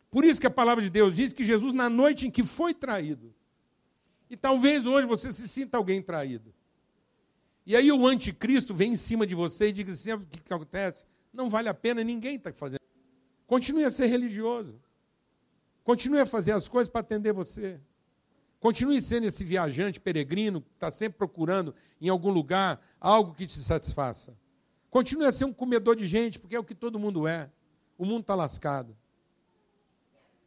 Por 0.10 0.26
isso 0.26 0.42
que 0.42 0.48
a 0.48 0.52
palavra 0.52 0.84
de 0.84 0.90
Deus 0.90 1.16
diz 1.16 1.32
que 1.32 1.44
Jesus, 1.44 1.76
na 1.76 1.90
noite 1.90 2.26
em 2.26 2.32
que 2.32 2.42
foi 2.42 2.74
traído, 2.74 3.35
e 4.30 4.36
talvez 4.36 4.86
hoje 4.86 5.08
você 5.08 5.32
se 5.32 5.48
sinta 5.48 5.78
alguém 5.78 6.02
traído. 6.02 6.54
E 7.66 7.76
aí 7.76 7.92
o 7.92 8.06
anticristo 8.06 8.74
vem 8.74 8.92
em 8.92 8.96
cima 8.96 9.26
de 9.26 9.34
você 9.34 9.70
e 9.70 9.72
diz 9.72 9.90
assim: 9.90 10.14
o 10.14 10.20
que, 10.26 10.42
que 10.42 10.54
acontece? 10.54 11.06
Não 11.34 11.50
vale 11.50 11.68
a 11.68 11.74
pena, 11.74 12.04
ninguém 12.04 12.36
está 12.36 12.54
fazendo. 12.54 12.80
Continue 13.48 13.84
a 13.84 13.90
ser 13.90 14.08
religioso. 14.08 14.80
Continue 15.84 16.20
a 16.20 16.26
fazer 16.26 16.52
as 16.52 16.68
coisas 16.68 16.90
para 16.90 17.02
atender 17.02 17.34
você. 17.34 17.80
Continue 18.60 19.00
sendo 19.02 19.28
esse 19.28 19.44
viajante 19.44 20.00
peregrino 20.00 20.62
que 20.62 20.72
está 20.74 20.90
sempre 20.90 21.18
procurando 21.18 21.76
em 22.02 22.10
algum 22.10 22.32
lugar 22.32 22.82
algo 23.00 23.34
que 23.34 23.46
te 23.46 23.60
satisfaça. 23.60 24.36
Continue 24.90 25.26
a 25.26 25.32
ser 25.32 25.46
um 25.46 25.54
comedor 25.54 25.96
de 25.96 26.08
gente, 26.08 26.40
porque 26.40 26.56
é 26.56 26.60
o 26.60 26.64
que 26.64 26.74
todo 26.74 26.98
mundo 26.98 27.28
é. 27.28 27.52
O 27.98 28.06
mundo 28.06 28.22
está 28.22 28.34
lascado. 28.34 28.98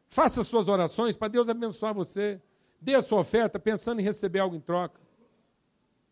Faça 0.09 0.43
suas 0.43 0.69
orações 0.69 1.14
para 1.14 1.29
Deus 1.29 1.49
abençoar 1.49 1.95
você. 1.95 2.41
Dê 2.81 2.95
a 2.95 3.01
sua 3.01 3.21
oferta 3.21 3.59
pensando 3.59 4.01
em 4.01 4.05
receber 4.05 4.38
algo 4.38 4.57
em 4.57 4.61
troca. 4.61 5.01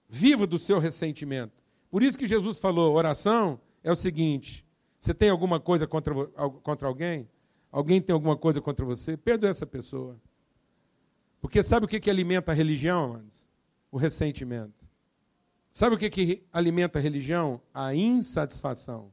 Viva 0.08 0.46
do 0.46 0.58
seu 0.58 0.78
ressentimento. 0.78 1.62
Por 1.90 2.02
isso 2.02 2.18
que 2.18 2.26
Jesus 2.26 2.58
falou: 2.58 2.94
oração 2.94 3.60
é 3.82 3.90
o 3.90 3.96
seguinte: 3.96 4.66
você 4.98 5.14
tem 5.14 5.30
alguma 5.30 5.60
coisa 5.60 5.86
contra, 5.86 6.14
contra 6.62 6.88
alguém? 6.88 7.28
Alguém 7.70 8.00
tem 8.00 8.12
alguma 8.12 8.36
coisa 8.36 8.60
contra 8.60 8.84
você? 8.84 9.16
Perdoe 9.16 9.50
essa 9.50 9.66
pessoa. 9.66 10.20
Porque 11.40 11.62
sabe 11.62 11.86
o 11.86 11.88
que, 11.88 12.00
que 12.00 12.10
alimenta 12.10 12.52
a 12.52 12.54
religião, 12.54 13.04
amados? 13.04 13.48
O 13.90 13.98
ressentimento. 13.98 14.84
Sabe 15.70 15.94
o 15.94 15.98
que, 15.98 16.08
que 16.08 16.42
alimenta 16.52 16.98
a 16.98 17.02
religião? 17.02 17.60
A 17.72 17.94
insatisfação. 17.94 19.12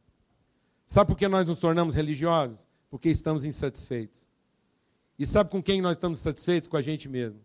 Sabe 0.88 1.10
por 1.10 1.18
que 1.18 1.28
nós 1.28 1.48
nos 1.48 1.60
tornamos 1.60 1.94
religiosos? 1.94 2.68
Porque 2.90 3.10
estamos 3.10 3.46
insatisfeitos. 3.46 4.30
E 5.18 5.26
sabe 5.26 5.50
com 5.50 5.62
quem 5.62 5.82
nós 5.82 5.98
estamos 5.98 6.20
satisfeitos? 6.20 6.68
Com 6.68 6.78
a 6.78 6.82
gente 6.82 7.08
mesmo 7.08 7.40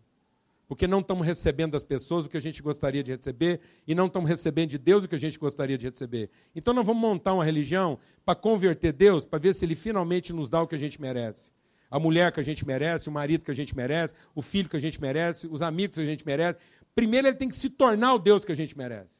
porque 0.69 0.85
não 0.85 0.99
estamos 0.99 1.25
recebendo 1.25 1.71
das 1.71 1.83
pessoas 1.83 2.27
o 2.27 2.29
que 2.29 2.37
a 2.37 2.39
gente 2.39 2.61
gostaria 2.61 3.01
de 3.01 3.09
receber 3.09 3.59
e 3.87 3.95
não 3.95 4.05
estamos 4.05 4.29
recebendo 4.29 4.69
de 4.69 4.77
Deus 4.77 5.03
o 5.03 5.07
que 5.07 5.15
a 5.15 5.19
gente 5.19 5.39
gostaria 5.39 5.75
de 5.75 5.87
receber. 5.87 6.29
Então 6.55 6.75
nós 6.75 6.85
vamos 6.85 7.01
montar 7.01 7.33
uma 7.33 7.43
religião 7.43 7.97
para 8.23 8.35
converter 8.35 8.93
Deus, 8.93 9.25
para 9.25 9.39
ver 9.39 9.55
se 9.55 9.65
ele 9.65 9.73
finalmente 9.73 10.31
nos 10.31 10.47
dá 10.47 10.61
o 10.61 10.67
que 10.67 10.75
a 10.75 10.77
gente 10.77 11.01
merece. 11.01 11.51
A 11.89 11.99
mulher 11.99 12.31
que 12.31 12.39
a 12.39 12.43
gente 12.43 12.67
merece, 12.67 13.09
o 13.09 13.11
marido 13.11 13.43
que 13.43 13.49
a 13.49 13.53
gente 13.55 13.75
merece, 13.75 14.13
o 14.35 14.43
filho 14.43 14.69
que 14.69 14.77
a 14.77 14.79
gente 14.79 15.01
merece, 15.01 15.47
os 15.47 15.63
amigos 15.63 15.97
que 15.97 16.03
a 16.03 16.05
gente 16.05 16.23
merece. 16.23 16.59
Primeiro 16.93 17.27
ele 17.27 17.35
tem 17.35 17.49
que 17.49 17.55
se 17.55 17.71
tornar 17.71 18.13
o 18.13 18.19
Deus 18.19 18.45
que 18.45 18.51
a 18.51 18.55
gente 18.55 18.77
merece. 18.77 19.19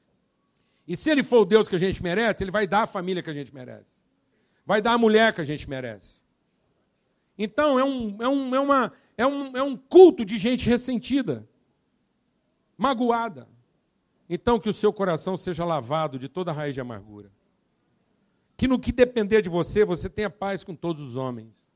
E 0.88 0.96
se 0.96 1.10
ele 1.10 1.24
for 1.24 1.40
o 1.40 1.46
Deus 1.46 1.68
que 1.68 1.76
a 1.76 1.80
gente 1.80 2.04
merece, 2.04 2.44
ele 2.44 2.52
vai 2.52 2.68
dar 2.68 2.84
a 2.84 2.88
família 2.88 3.24
que 3.24 3.30
a 3.32 3.34
gente 3.34 3.52
merece. 3.52 3.90
Vai 4.68 4.84
dar 4.84 4.94
a 4.94 4.98
mulher 5.00 5.34
que 5.34 5.42
a 5.42 5.46
gente 5.46 5.68
merece. 5.68 6.22
Então 7.40 7.80
é, 7.80 7.84
um, 7.84 8.18
é, 8.22 8.28
um, 8.28 8.56
é 8.56 8.60
uma 8.60 8.94
é 9.18 9.26
um, 9.26 9.58
é 9.58 9.64
um 9.64 9.76
culto 9.76 10.24
de 10.24 10.38
gente 10.38 10.70
ressentida, 10.70 11.46
magoada. 12.78 13.50
Então, 14.30 14.58
que 14.58 14.70
o 14.70 14.74
seu 14.74 14.94
coração 14.94 15.36
seja 15.36 15.66
lavado 15.66 16.18
de 16.18 16.30
toda 16.30 16.54
raiz 16.54 16.74
de 16.74 16.80
amargura. 16.80 17.30
Que 18.56 18.66
no 18.66 18.80
que 18.80 18.94
depender 18.94 19.42
de 19.42 19.50
você, 19.50 19.84
você 19.84 20.10
tenha 20.10 20.30
paz 20.30 20.64
com 20.64 20.74
todos 20.74 21.04
os 21.04 21.18
homens. 21.18 21.68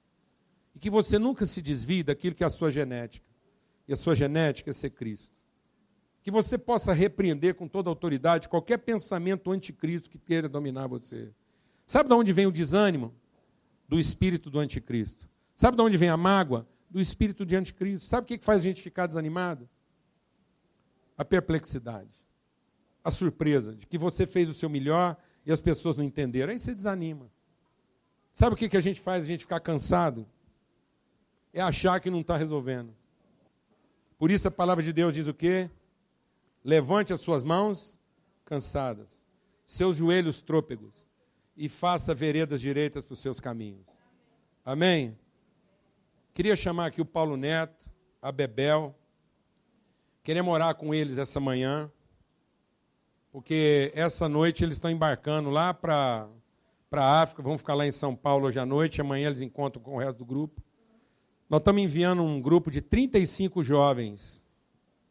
E 0.74 0.80
que 0.80 0.90
você 0.90 1.20
nunca 1.20 1.46
se 1.46 1.62
desvie 1.62 2.04
daquilo 2.04 2.34
que 2.34 2.44
é 2.44 2.48
a 2.48 2.50
sua 2.50 2.72
genética. 2.72 3.28
E 3.88 3.92
a 3.92 3.96
sua 3.98 4.16
genética 4.16 4.70
é 4.70 4.74
ser 4.74 4.92
Cristo. 4.92 5.36
Que 6.22 6.32
você 6.32 6.58
possa 6.58 6.94
repreender 6.94 7.56
com 7.56 7.68
toda 7.68 7.90
autoridade 7.90 8.48
qualquer 8.48 8.78
pensamento 8.78 9.52
anticristo 9.52 10.10
que 10.10 10.18
queira 10.18 10.48
dominar 10.48 10.88
você. 10.88 11.30
Sabe 11.86 12.08
de 12.08 12.16
onde 12.16 12.32
vem 12.32 12.48
o 12.48 12.52
desânimo? 12.52 13.14
Do 13.90 14.00
espírito 14.00 14.50
do 14.50 14.60
anticristo. 14.60 15.28
Sabe 15.56 15.78
de 15.78 15.84
onde 15.84 15.98
vem 15.98 16.10
a 16.10 16.18
mágoa? 16.18 16.68
do 16.94 17.02
espírito 17.02 17.44
de 17.44 17.56
anticristo. 17.56 18.08
Sabe 18.08 18.26
o 18.26 18.28
que 18.28 18.46
faz 18.46 18.62
a 18.62 18.64
gente 18.64 18.80
ficar 18.80 19.08
desanimado? 19.08 19.68
A 21.18 21.26
perplexidade, 21.26 22.12
a 23.04 23.10
surpresa 23.10 23.76
de 23.76 23.88
que 23.88 23.98
você 23.98 24.28
fez 24.28 24.48
o 24.48 24.54
seu 24.54 24.70
melhor 24.70 25.18
e 25.44 25.52
as 25.52 25.60
pessoas 25.60 25.98
não 25.98 26.04
entenderam. 26.04 26.54
Aí 26.54 26.60
você 26.60 26.74
desanima. 26.74 27.32
Sabe 28.32 28.54
o 28.54 28.58
que 28.58 28.78
a 28.78 28.80
gente 28.80 29.02
faz 29.02 29.24
a 29.24 29.28
gente 29.28 29.42
ficar 29.42 29.60
cansado? 29.60 30.28
É 31.52 31.62
achar 31.62 32.00
que 32.00 32.12
não 32.12 32.22
está 32.22 32.38
resolvendo. 32.38 32.96
Por 34.18 34.30
isso 34.30 34.48
a 34.48 34.52
palavra 34.52 34.84
de 34.84 34.94
Deus 34.94 35.16
diz 35.16 35.28
o 35.28 35.34
quê? 35.34 35.72
Levante 36.64 37.12
as 37.12 37.22
suas 37.22 37.44
mãos 37.44 38.00
cansadas, 38.46 39.26
seus 39.66 39.98
joelhos 39.98 40.42
trôpegos, 40.42 41.08
e 41.58 41.68
faça 41.68 42.14
veredas 42.14 42.62
direitas 42.62 43.04
para 43.04 43.14
os 43.14 43.20
seus 43.20 43.40
caminhos. 43.40 43.88
Amém? 44.64 45.18
Queria 46.34 46.56
chamar 46.56 46.88
aqui 46.88 47.00
o 47.00 47.06
Paulo 47.06 47.38
Neto, 47.38 47.92
a 48.20 48.32
Bebel. 48.32 48.96
Queremos 50.24 50.52
orar 50.52 50.74
com 50.74 50.92
eles 50.92 51.20
essa 51.20 51.40
manhã, 51.40 51.92
porque 53.32 53.92
essa 53.94 54.28
noite 54.28 54.64
eles 54.64 54.78
estão 54.78 54.90
embarcando 54.90 55.52
lá 55.52 55.76
para 55.76 56.28
a 56.92 57.22
África, 57.22 57.44
vão 57.44 57.56
ficar 57.56 57.76
lá 57.76 57.86
em 57.86 57.92
São 57.92 58.16
Paulo 58.16 58.48
hoje 58.48 58.58
à 58.58 58.66
noite, 58.66 59.00
amanhã 59.00 59.28
eles 59.28 59.42
encontram 59.42 59.84
com 59.84 59.94
o 59.96 60.00
resto 60.00 60.18
do 60.18 60.26
grupo. 60.26 60.60
Nós 61.48 61.60
estamos 61.60 61.84
enviando 61.84 62.24
um 62.24 62.42
grupo 62.42 62.72
de 62.72 62.82
35 62.82 63.62
jovens. 63.62 64.42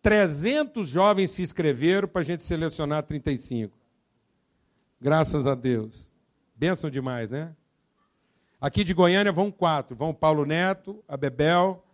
300 0.01 0.89
jovens 0.89 1.31
se 1.31 1.41
inscreveram 1.41 2.09
para 2.09 2.23
a 2.23 2.25
gente 2.25 2.43
selecionar 2.43 3.05
35. 3.05 3.79
Graças 5.01 5.47
a 5.47 5.55
Deus. 5.55 6.11
Bênção 6.57 6.91
demais, 6.91 7.31
né? 7.31 7.55
Aqui 8.63 8.85
de 8.85 8.95
Goiânia 8.95 9.33
vão 9.33 9.51
quatro: 9.51 9.97
vão 9.97 10.15
Paulo 10.15 10.47
Neto, 10.47 11.03
a 11.09 11.17
Bebel, 11.17 11.85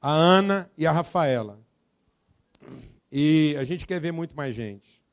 a 0.00 0.10
Ana 0.10 0.70
e 0.74 0.86
a 0.86 0.90
Rafaela. 0.90 1.60
E 3.12 3.54
a 3.58 3.64
gente 3.64 3.86
quer 3.86 4.00
ver 4.00 4.10
muito 4.10 4.34
mais 4.34 4.54
gente. 4.54 5.04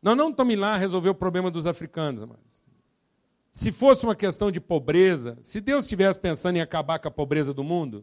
Nós 0.00 0.16
não 0.16 0.30
estamos 0.30 0.56
lá 0.56 0.78
resolver 0.78 1.10
o 1.10 1.14
problema 1.14 1.50
dos 1.50 1.66
africanos, 1.66 2.24
mas 2.24 2.38
se 3.52 3.70
fosse 3.70 4.04
uma 4.04 4.16
questão 4.16 4.50
de 4.50 4.58
pobreza, 4.58 5.36
se 5.42 5.60
Deus 5.60 5.84
estivesse 5.84 6.18
pensando 6.18 6.56
em 6.56 6.62
acabar 6.62 6.98
com 6.98 7.08
a 7.08 7.10
pobreza 7.10 7.52
do 7.52 7.62
mundo, 7.62 8.02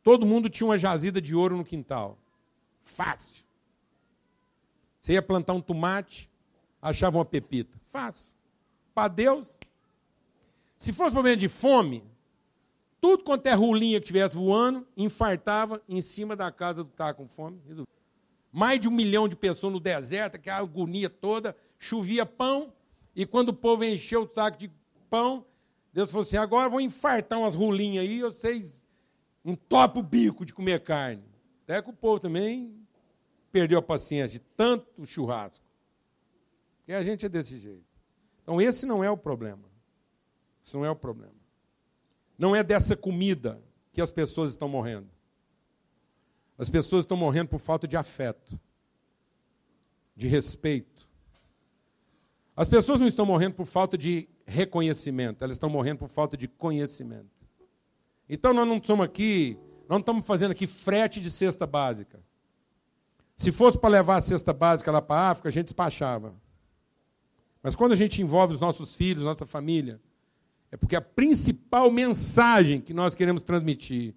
todo 0.00 0.24
mundo 0.24 0.48
tinha 0.48 0.68
uma 0.68 0.78
jazida 0.78 1.20
de 1.20 1.34
ouro 1.34 1.56
no 1.56 1.64
quintal. 1.64 2.16
Fácil. 2.82 3.44
Você 5.00 5.14
ia 5.14 5.22
plantar 5.22 5.54
um 5.54 5.60
tomate, 5.60 6.30
achava 6.80 7.18
uma 7.18 7.24
pepita. 7.24 7.76
Fácil. 7.86 8.26
Para 8.94 9.08
Deus. 9.08 9.59
Se 10.80 10.94
fosse 10.94 11.12
problema 11.12 11.36
de 11.36 11.46
fome, 11.46 12.02
tudo 13.02 13.22
quanto 13.22 13.46
é 13.46 13.52
rulinha 13.52 14.00
que 14.00 14.04
estivesse 14.04 14.34
voando, 14.34 14.88
infartava 14.96 15.82
em 15.86 16.00
cima 16.00 16.34
da 16.34 16.50
casa 16.50 16.82
do 16.82 16.86
que 16.86 16.94
estava 16.94 17.12
com 17.12 17.28
fome. 17.28 17.60
Mais 18.50 18.80
de 18.80 18.88
um 18.88 18.90
milhão 18.90 19.28
de 19.28 19.36
pessoas 19.36 19.74
no 19.74 19.78
deserto, 19.78 20.36
aquela 20.36 20.56
agonia 20.56 21.10
toda, 21.10 21.54
chovia 21.78 22.24
pão, 22.24 22.72
e 23.14 23.26
quando 23.26 23.50
o 23.50 23.54
povo 23.54 23.84
encheu 23.84 24.22
o 24.22 24.34
saco 24.34 24.56
de 24.56 24.70
pão, 25.10 25.44
Deus 25.92 26.10
falou 26.10 26.22
assim: 26.22 26.38
agora 26.38 26.70
vão 26.70 26.80
infartar 26.80 27.38
umas 27.38 27.54
rolinhas 27.54 28.02
aí, 28.02 28.22
vocês 28.22 28.80
entopam 29.44 30.00
o 30.00 30.02
bico 30.02 30.46
de 30.46 30.54
comer 30.54 30.82
carne. 30.82 31.22
Até 31.64 31.82
que 31.82 31.90
o 31.90 31.92
povo 31.92 32.18
também 32.18 32.74
perdeu 33.52 33.78
a 33.78 33.82
paciência 33.82 34.38
de 34.38 34.46
tanto 34.56 35.04
churrasco. 35.04 35.64
E 36.88 36.94
a 36.94 37.02
gente 37.02 37.26
é 37.26 37.28
desse 37.28 37.58
jeito. 37.58 37.84
Então, 38.42 38.58
esse 38.62 38.86
não 38.86 39.04
é 39.04 39.10
o 39.10 39.16
problema. 39.16 39.69
Isso 40.70 40.78
não 40.78 40.84
é 40.84 40.90
o 40.90 40.94
problema. 40.94 41.34
Não 42.38 42.54
é 42.54 42.62
dessa 42.62 42.96
comida 42.96 43.60
que 43.92 44.00
as 44.00 44.08
pessoas 44.08 44.50
estão 44.50 44.68
morrendo. 44.68 45.08
As 46.56 46.70
pessoas 46.70 47.02
estão 47.02 47.16
morrendo 47.16 47.48
por 47.48 47.58
falta 47.58 47.88
de 47.88 47.96
afeto, 47.96 48.56
de 50.14 50.28
respeito. 50.28 51.08
As 52.54 52.68
pessoas 52.68 53.00
não 53.00 53.08
estão 53.08 53.26
morrendo 53.26 53.56
por 53.56 53.66
falta 53.66 53.98
de 53.98 54.28
reconhecimento, 54.46 55.42
elas 55.42 55.56
estão 55.56 55.68
morrendo 55.68 55.98
por 55.98 56.08
falta 56.08 56.36
de 56.36 56.46
conhecimento. 56.46 57.48
Então 58.28 58.54
nós 58.54 58.68
não 58.68 58.76
estamos 58.76 59.04
aqui, 59.04 59.58
nós 59.88 59.96
não 59.96 59.98
estamos 59.98 60.24
fazendo 60.24 60.52
aqui 60.52 60.68
frete 60.68 61.20
de 61.20 61.32
cesta 61.32 61.66
básica. 61.66 62.22
Se 63.36 63.50
fosse 63.50 63.76
para 63.76 63.90
levar 63.90 64.18
a 64.18 64.20
cesta 64.20 64.52
básica 64.52 64.92
lá 64.92 65.02
para 65.02 65.20
a 65.20 65.30
África, 65.30 65.48
a 65.48 65.52
gente 65.52 65.64
despachava. 65.64 66.32
Mas 67.60 67.74
quando 67.74 67.90
a 67.90 67.96
gente 67.96 68.22
envolve 68.22 68.54
os 68.54 68.60
nossos 68.60 68.94
filhos, 68.94 69.24
nossa 69.24 69.44
família, 69.44 70.00
é 70.72 70.76
porque 70.76 70.94
a 70.94 71.00
principal 71.00 71.90
mensagem 71.90 72.80
que 72.80 72.94
nós 72.94 73.14
queremos 73.14 73.42
transmitir 73.42 74.14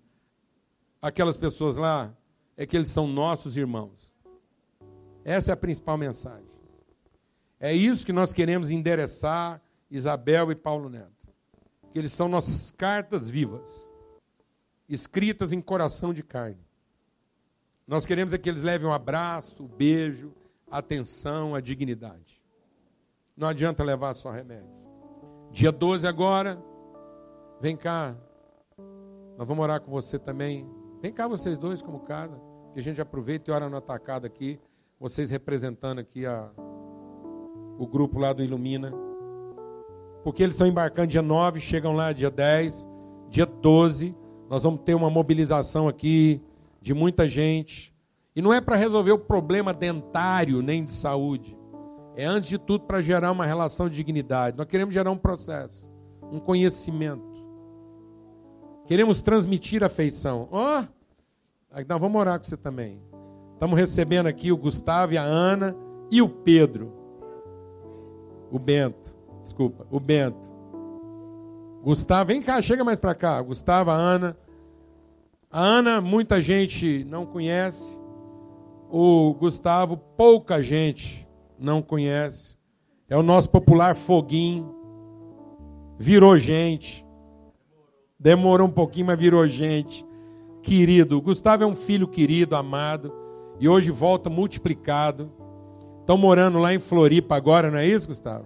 àquelas 1.01 1.35
pessoas 1.35 1.77
lá 1.77 2.15
é 2.55 2.65
que 2.65 2.77
eles 2.77 2.91
são 2.91 3.07
nossos 3.07 3.57
irmãos. 3.57 4.13
Essa 5.23 5.51
é 5.51 5.53
a 5.53 5.57
principal 5.57 5.97
mensagem. 5.97 6.47
É 7.59 7.73
isso 7.73 8.05
que 8.05 8.13
nós 8.13 8.33
queremos 8.33 8.69
endereçar 8.69 9.61
Isabel 9.89 10.51
e 10.51 10.55
Paulo 10.55 10.89
Neto. 10.89 11.11
Que 11.91 11.99
eles 11.99 12.11
são 12.11 12.27
nossas 12.27 12.71
cartas 12.71 13.29
vivas, 13.29 13.89
escritas 14.87 15.53
em 15.53 15.61
coração 15.61 16.13
de 16.13 16.23
carne. 16.23 16.59
Nós 17.87 18.05
queremos 18.05 18.33
é 18.33 18.37
que 18.37 18.49
eles 18.49 18.61
levem 18.61 18.87
um 18.87 18.93
abraço, 18.93 19.63
um 19.63 19.67
beijo, 19.67 20.33
a 20.69 20.79
atenção, 20.79 21.55
a 21.55 21.61
dignidade. 21.61 22.41
Não 23.35 23.47
adianta 23.47 23.83
levar 23.83 24.13
só 24.13 24.29
remédio. 24.31 24.69
Dia 25.53 25.71
12 25.71 26.07
agora, 26.07 26.57
vem 27.61 27.77
cá. 27.77 28.15
Nós 29.37 29.47
vamos 29.47 29.63
orar 29.63 29.79
com 29.81 29.91
você 29.91 30.17
também. 30.17 30.67
Vem 30.99 31.13
cá 31.13 31.27
vocês 31.27 31.59
dois 31.59 31.79
como 31.79 31.99
casa, 31.99 32.41
que 32.73 32.79
a 32.79 32.81
gente 32.81 32.99
aproveita 32.99 33.51
e 33.51 33.53
ora 33.53 33.69
no 33.69 33.77
atacado 33.77 34.25
aqui, 34.25 34.59
vocês 34.99 35.29
representando 35.29 35.99
aqui 35.99 36.25
a, 36.25 36.49
o 37.77 37.85
grupo 37.85 38.17
lá 38.17 38.33
do 38.33 38.43
Ilumina. 38.43 38.91
Porque 40.23 40.41
eles 40.41 40.55
estão 40.55 40.65
embarcando 40.65 41.09
dia 41.09 41.21
9, 41.21 41.59
chegam 41.59 41.93
lá 41.93 42.11
dia 42.11 42.31
10, 42.31 42.87
dia 43.29 43.45
12. 43.45 44.15
Nós 44.49 44.63
vamos 44.63 44.81
ter 44.81 44.95
uma 44.95 45.11
mobilização 45.11 45.87
aqui 45.87 46.41
de 46.81 46.95
muita 46.95 47.29
gente. 47.29 47.93
E 48.35 48.41
não 48.41 48.51
é 48.51 48.59
para 48.59 48.75
resolver 48.75 49.11
o 49.11 49.19
problema 49.19 49.71
dentário 49.71 50.63
nem 50.63 50.83
de 50.83 50.91
saúde. 50.91 51.55
É, 52.15 52.25
antes 52.25 52.49
de 52.49 52.57
tudo, 52.57 52.85
para 52.85 53.01
gerar 53.01 53.31
uma 53.31 53.45
relação 53.45 53.89
de 53.89 53.95
dignidade. 53.95 54.57
Nós 54.57 54.67
queremos 54.67 54.93
gerar 54.93 55.11
um 55.11 55.17
processo, 55.17 55.89
um 56.31 56.39
conhecimento. 56.39 57.33
Queremos 58.85 59.21
transmitir 59.21 59.83
afeição. 59.83 60.47
Ó, 60.51 60.81
oh, 60.81 61.83
nós 61.87 61.99
vamos 61.99 62.19
orar 62.19 62.37
com 62.37 62.45
você 62.45 62.57
também. 62.57 63.01
Estamos 63.53 63.79
recebendo 63.79 64.27
aqui 64.27 64.51
o 64.51 64.57
Gustavo 64.57 65.13
e 65.13 65.17
a 65.17 65.23
Ana 65.23 65.75
e 66.11 66.21
o 66.21 66.29
Pedro. 66.29 66.91
O 68.51 68.59
Bento. 68.59 69.15
Desculpa, 69.41 69.87
o 69.89 69.99
Bento. 69.99 70.53
Gustavo, 71.81 72.27
vem 72.27 72.41
cá, 72.41 72.61
chega 72.61 72.83
mais 72.83 72.99
para 72.99 73.15
cá. 73.15 73.41
Gustavo, 73.41 73.89
a 73.89 73.95
Ana. 73.95 74.37
A 75.49 75.61
Ana, 75.61 75.99
muita 75.99 76.39
gente 76.39 77.03
não 77.05 77.25
conhece. 77.25 77.97
O 78.89 79.33
Gustavo, 79.33 79.97
pouca 79.97 80.61
gente 80.61 81.22
não 81.63 81.81
conhece. 81.81 82.57
É 83.09 83.15
o 83.15 83.23
nosso 83.23 83.49
popular 83.49 83.95
foguinho. 83.95 84.75
Virou 85.97 86.37
gente. 86.37 87.05
Demorou 88.19 88.67
um 88.67 88.71
pouquinho, 88.71 89.07
mas 89.07 89.17
virou 89.17 89.47
gente. 89.47 90.05
Querido. 90.61 91.21
Gustavo 91.21 91.63
é 91.63 91.65
um 91.65 91.75
filho 91.75 92.07
querido, 92.07 92.55
amado. 92.55 93.13
E 93.59 93.69
hoje 93.69 93.91
volta 93.91 94.29
multiplicado. 94.29 95.31
Estão 96.01 96.17
morando 96.17 96.59
lá 96.59 96.73
em 96.73 96.79
Floripa 96.79 97.35
agora, 97.35 97.71
não 97.71 97.77
é 97.77 97.87
isso, 97.87 98.07
Gustavo? 98.07 98.45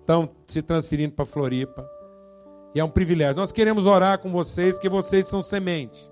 Estão 0.00 0.28
se 0.46 0.60
transferindo 0.60 1.14
para 1.14 1.24
Floripa. 1.24 1.88
E 2.74 2.80
é 2.80 2.84
um 2.84 2.90
privilégio. 2.90 3.36
Nós 3.36 3.50
queremos 3.50 3.86
orar 3.86 4.18
com 4.18 4.30
vocês, 4.30 4.74
porque 4.74 4.90
vocês 4.90 5.26
são 5.26 5.42
semente 5.42 6.10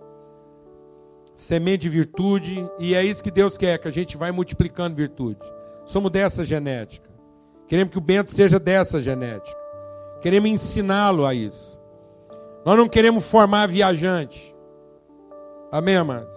semente 1.39 1.83
de 1.83 1.89
virtude, 1.89 2.69
e 2.81 2.97
é 2.97 3.05
isso 3.05 3.23
que 3.23 3.31
Deus 3.31 3.57
quer, 3.57 3.79
que 3.79 3.87
a 3.87 3.93
gente 3.93 4.17
vai 4.17 4.33
multiplicando 4.33 4.97
virtude. 4.97 5.39
Somos 5.87 6.11
dessa 6.11 6.45
genética. 6.45 7.09
Queremos 7.69 7.93
que 7.93 7.99
o 7.99 8.01
Bento 8.01 8.33
seja 8.33 8.59
dessa 8.59 9.01
genética. 9.01 9.57
Queremos 10.21 10.51
ensiná-lo 10.51 11.25
a 11.25 11.33
isso. 11.33 11.81
Nós 12.67 12.77
não 12.77 12.89
queremos 12.89 13.31
formar 13.31 13.69
viajante. 13.69 14.53
Amém, 15.71 15.95
amados? 15.95 16.37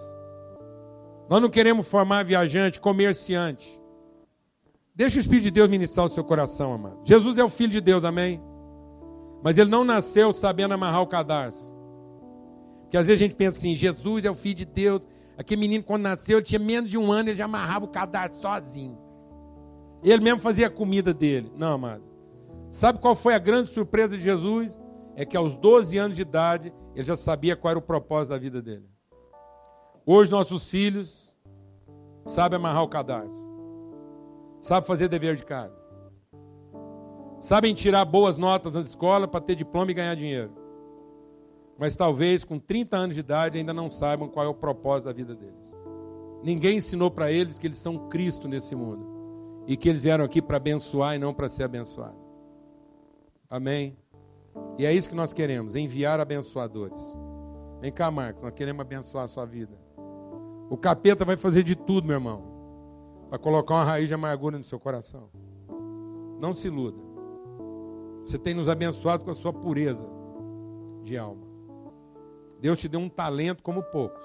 Nós 1.28 1.42
não 1.42 1.50
queremos 1.50 1.88
formar 1.88 2.24
viajante, 2.24 2.78
comerciante. 2.78 3.82
Deixa 4.94 5.16
o 5.16 5.20
Espírito 5.20 5.44
de 5.44 5.50
Deus 5.50 5.68
ministrar 5.68 6.06
o 6.06 6.10
seu 6.10 6.22
coração, 6.22 6.72
amado. 6.72 7.00
Jesus 7.04 7.38
é 7.38 7.44
o 7.44 7.48
Filho 7.48 7.70
de 7.70 7.80
Deus, 7.80 8.04
amém? 8.04 8.40
Mas 9.42 9.58
ele 9.58 9.68
não 9.68 9.82
nasceu 9.82 10.32
sabendo 10.32 10.74
amarrar 10.74 11.02
o 11.02 11.08
cadarço. 11.08 11.74
Que 12.92 12.98
às 12.98 13.06
vezes 13.06 13.22
a 13.22 13.24
gente 13.24 13.34
pensa 13.34 13.56
assim, 13.56 13.74
Jesus 13.74 14.26
é 14.26 14.30
o 14.30 14.34
filho 14.34 14.54
de 14.54 14.66
Deus. 14.66 15.08
Aquele 15.38 15.62
menino, 15.62 15.82
quando 15.82 16.02
nasceu, 16.02 16.36
ele 16.36 16.44
tinha 16.44 16.58
menos 16.58 16.90
de 16.90 16.98
um 16.98 17.10
ano, 17.10 17.30
ele 17.30 17.36
já 17.36 17.46
amarrava 17.46 17.86
o 17.86 17.88
cadarço 17.88 18.38
sozinho. 18.38 18.98
Ele 20.04 20.22
mesmo 20.22 20.40
fazia 20.40 20.66
a 20.66 20.70
comida 20.70 21.14
dele. 21.14 21.50
Não, 21.56 21.72
amado. 21.72 22.02
Sabe 22.68 22.98
qual 22.98 23.14
foi 23.14 23.32
a 23.32 23.38
grande 23.38 23.70
surpresa 23.70 24.14
de 24.14 24.22
Jesus? 24.22 24.78
É 25.16 25.24
que 25.24 25.38
aos 25.38 25.56
12 25.56 25.96
anos 25.96 26.16
de 26.16 26.22
idade, 26.22 26.70
ele 26.94 27.06
já 27.06 27.16
sabia 27.16 27.56
qual 27.56 27.70
era 27.70 27.78
o 27.78 27.82
propósito 27.82 28.32
da 28.32 28.38
vida 28.38 28.60
dele. 28.60 28.84
Hoje, 30.04 30.30
nossos 30.30 30.68
filhos 30.68 31.34
sabem 32.26 32.58
amarrar 32.58 32.82
o 32.82 32.88
cadarço, 32.88 33.42
sabem 34.60 34.86
fazer 34.86 35.08
dever 35.08 35.34
de 35.36 35.46
casa, 35.46 35.74
sabem 37.40 37.72
tirar 37.72 38.04
boas 38.04 38.36
notas 38.36 38.74
na 38.74 38.82
escola 38.82 39.26
para 39.26 39.40
ter 39.40 39.54
diploma 39.54 39.90
e 39.90 39.94
ganhar 39.94 40.14
dinheiro. 40.14 40.61
Mas 41.78 41.96
talvez 41.96 42.44
com 42.44 42.58
30 42.58 42.96
anos 42.96 43.14
de 43.14 43.20
idade 43.20 43.58
ainda 43.58 43.72
não 43.72 43.90
saibam 43.90 44.28
qual 44.28 44.46
é 44.46 44.48
o 44.48 44.54
propósito 44.54 45.06
da 45.06 45.12
vida 45.12 45.34
deles. 45.34 45.74
Ninguém 46.42 46.78
ensinou 46.78 47.10
para 47.10 47.30
eles 47.30 47.58
que 47.58 47.66
eles 47.66 47.78
são 47.78 48.08
Cristo 48.08 48.48
nesse 48.48 48.74
mundo 48.74 49.06
e 49.66 49.76
que 49.76 49.88
eles 49.88 50.02
vieram 50.02 50.24
aqui 50.24 50.42
para 50.42 50.56
abençoar 50.56 51.14
e 51.14 51.18
não 51.18 51.32
para 51.32 51.48
ser 51.48 51.64
abençoados. 51.64 52.20
Amém? 53.48 53.96
E 54.78 54.84
é 54.84 54.92
isso 54.92 55.08
que 55.08 55.14
nós 55.14 55.32
queremos, 55.32 55.76
enviar 55.76 56.18
abençoadores. 56.18 57.02
Vem 57.80 57.92
cá, 57.92 58.10
Marcos, 58.10 58.42
nós 58.42 58.52
queremos 58.54 58.80
abençoar 58.80 59.24
a 59.24 59.28
sua 59.28 59.44
vida. 59.44 59.76
O 60.68 60.76
capeta 60.76 61.24
vai 61.24 61.36
fazer 61.36 61.62
de 61.62 61.76
tudo, 61.76 62.06
meu 62.06 62.16
irmão, 62.16 62.42
para 63.28 63.38
colocar 63.38 63.74
uma 63.74 63.84
raiz 63.84 64.08
de 64.08 64.14
amargura 64.14 64.58
no 64.58 64.64
seu 64.64 64.80
coração. 64.80 65.28
Não 66.40 66.54
se 66.54 66.68
iluda. 66.68 66.98
Você 68.24 68.38
tem 68.38 68.54
nos 68.54 68.68
abençoado 68.68 69.24
com 69.24 69.30
a 69.30 69.34
sua 69.34 69.52
pureza 69.52 70.08
de 71.02 71.16
alma. 71.18 71.51
Deus 72.62 72.78
te 72.78 72.88
deu 72.88 73.00
um 73.00 73.08
talento 73.08 73.60
como 73.60 73.82
poucos. 73.82 74.24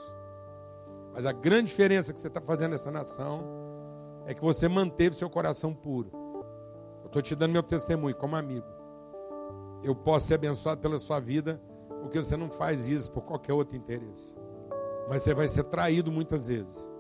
Mas 1.12 1.26
a 1.26 1.32
grande 1.32 1.70
diferença 1.70 2.14
que 2.14 2.20
você 2.20 2.28
está 2.28 2.40
fazendo 2.40 2.70
nessa 2.70 2.92
nação 2.92 3.44
é 4.28 4.34
que 4.36 4.42
você 4.42 4.68
manteve 4.68 5.16
seu 5.16 5.28
coração 5.28 5.74
puro. 5.74 6.12
Eu 7.02 7.08
estou 7.08 7.20
te 7.20 7.34
dando 7.34 7.54
meu 7.54 7.64
testemunho 7.64 8.16
como 8.16 8.36
amigo. 8.36 8.68
Eu 9.82 9.96
posso 9.96 10.28
ser 10.28 10.36
abençoado 10.36 10.80
pela 10.80 11.00
sua 11.00 11.20
vida, 11.20 11.60
porque 12.00 12.22
você 12.22 12.38
não 12.38 12.52
faz 12.52 12.88
isso 12.88 13.12
por 13.12 13.24
qualquer 13.24 13.54
outro 13.54 13.76
interesse. 13.76 14.36
Mas 15.10 15.24
você 15.24 15.34
vai 15.34 15.48
ser 15.48 15.64
traído 15.64 16.12
muitas 16.12 16.46
vezes. 16.46 16.92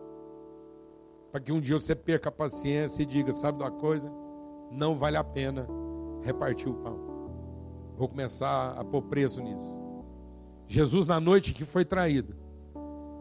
Para 1.31 1.39
que 1.39 1.51
um 1.51 1.61
dia 1.61 1.79
você 1.79 1.93
perca 1.95 2.29
a 2.29 2.31
paciência 2.31 3.03
e 3.03 3.05
diga: 3.05 3.31
sabe 3.31 3.59
de 3.59 3.63
uma 3.63 3.71
coisa? 3.71 4.11
Não 4.71 4.97
vale 4.97 5.17
a 5.17 5.23
pena 5.23 5.67
repartir 6.23 6.67
o 6.67 6.73
pão. 6.73 6.97
Vou 7.95 8.09
começar 8.09 8.71
a 8.71 8.83
pôr 8.83 9.03
preço 9.03 9.39
nisso. 9.39 9.76
Jesus, 10.67 11.05
na 11.05 11.19
noite 11.19 11.53
que 11.53 11.63
foi 11.63 11.85
traído, 11.85 12.35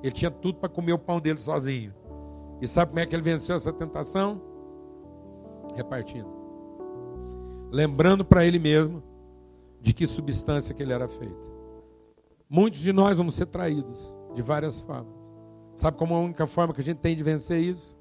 ele 0.03 0.13
tinha 0.13 0.31
tudo 0.31 0.59
para 0.59 0.69
comer 0.69 0.93
o 0.93 0.99
pão 0.99 1.21
dele 1.21 1.39
sozinho. 1.39 1.95
E 2.61 2.67
sabe 2.67 2.91
como 2.91 3.01
é 3.01 3.07
que 3.07 3.15
ele 3.15 3.23
venceu 3.23 3.55
essa 3.55 3.73
tentação? 3.73 4.41
Repartindo. 5.75 6.29
Lembrando 7.71 8.25
para 8.25 8.45
ele 8.45 8.59
mesmo 8.59 9.03
de 9.81 9.93
que 9.93 10.07
substância 10.07 10.75
que 10.75 10.83
ele 10.83 10.93
era 10.93 11.07
feito. 11.07 11.47
Muitos 12.49 12.81
de 12.81 12.93
nós 12.93 13.19
vamos 13.19 13.35
ser 13.35 13.47
traídos 13.47 14.17
de 14.35 14.43
várias 14.43 14.81
formas. 14.81 15.15
Sabe 15.75 15.97
como 15.97 16.15
a 16.15 16.21
única 16.21 16.47
forma 16.47 16.73
que 16.73 16.81
a 16.81 16.85
gente 16.85 16.99
tem 16.99 17.15
de 17.15 17.23
vencer 17.23 17.61
isso? 17.61 17.97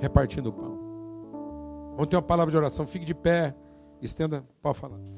Repartindo 0.00 0.48
o 0.48 0.52
pão. 0.52 2.06
Ter 2.08 2.16
uma 2.16 2.22
palavra 2.22 2.50
de 2.50 2.56
oração. 2.56 2.86
Fique 2.86 3.04
de 3.04 3.14
pé, 3.14 3.54
estenda, 4.00 4.44
pode 4.62 4.78
falar. 4.78 5.17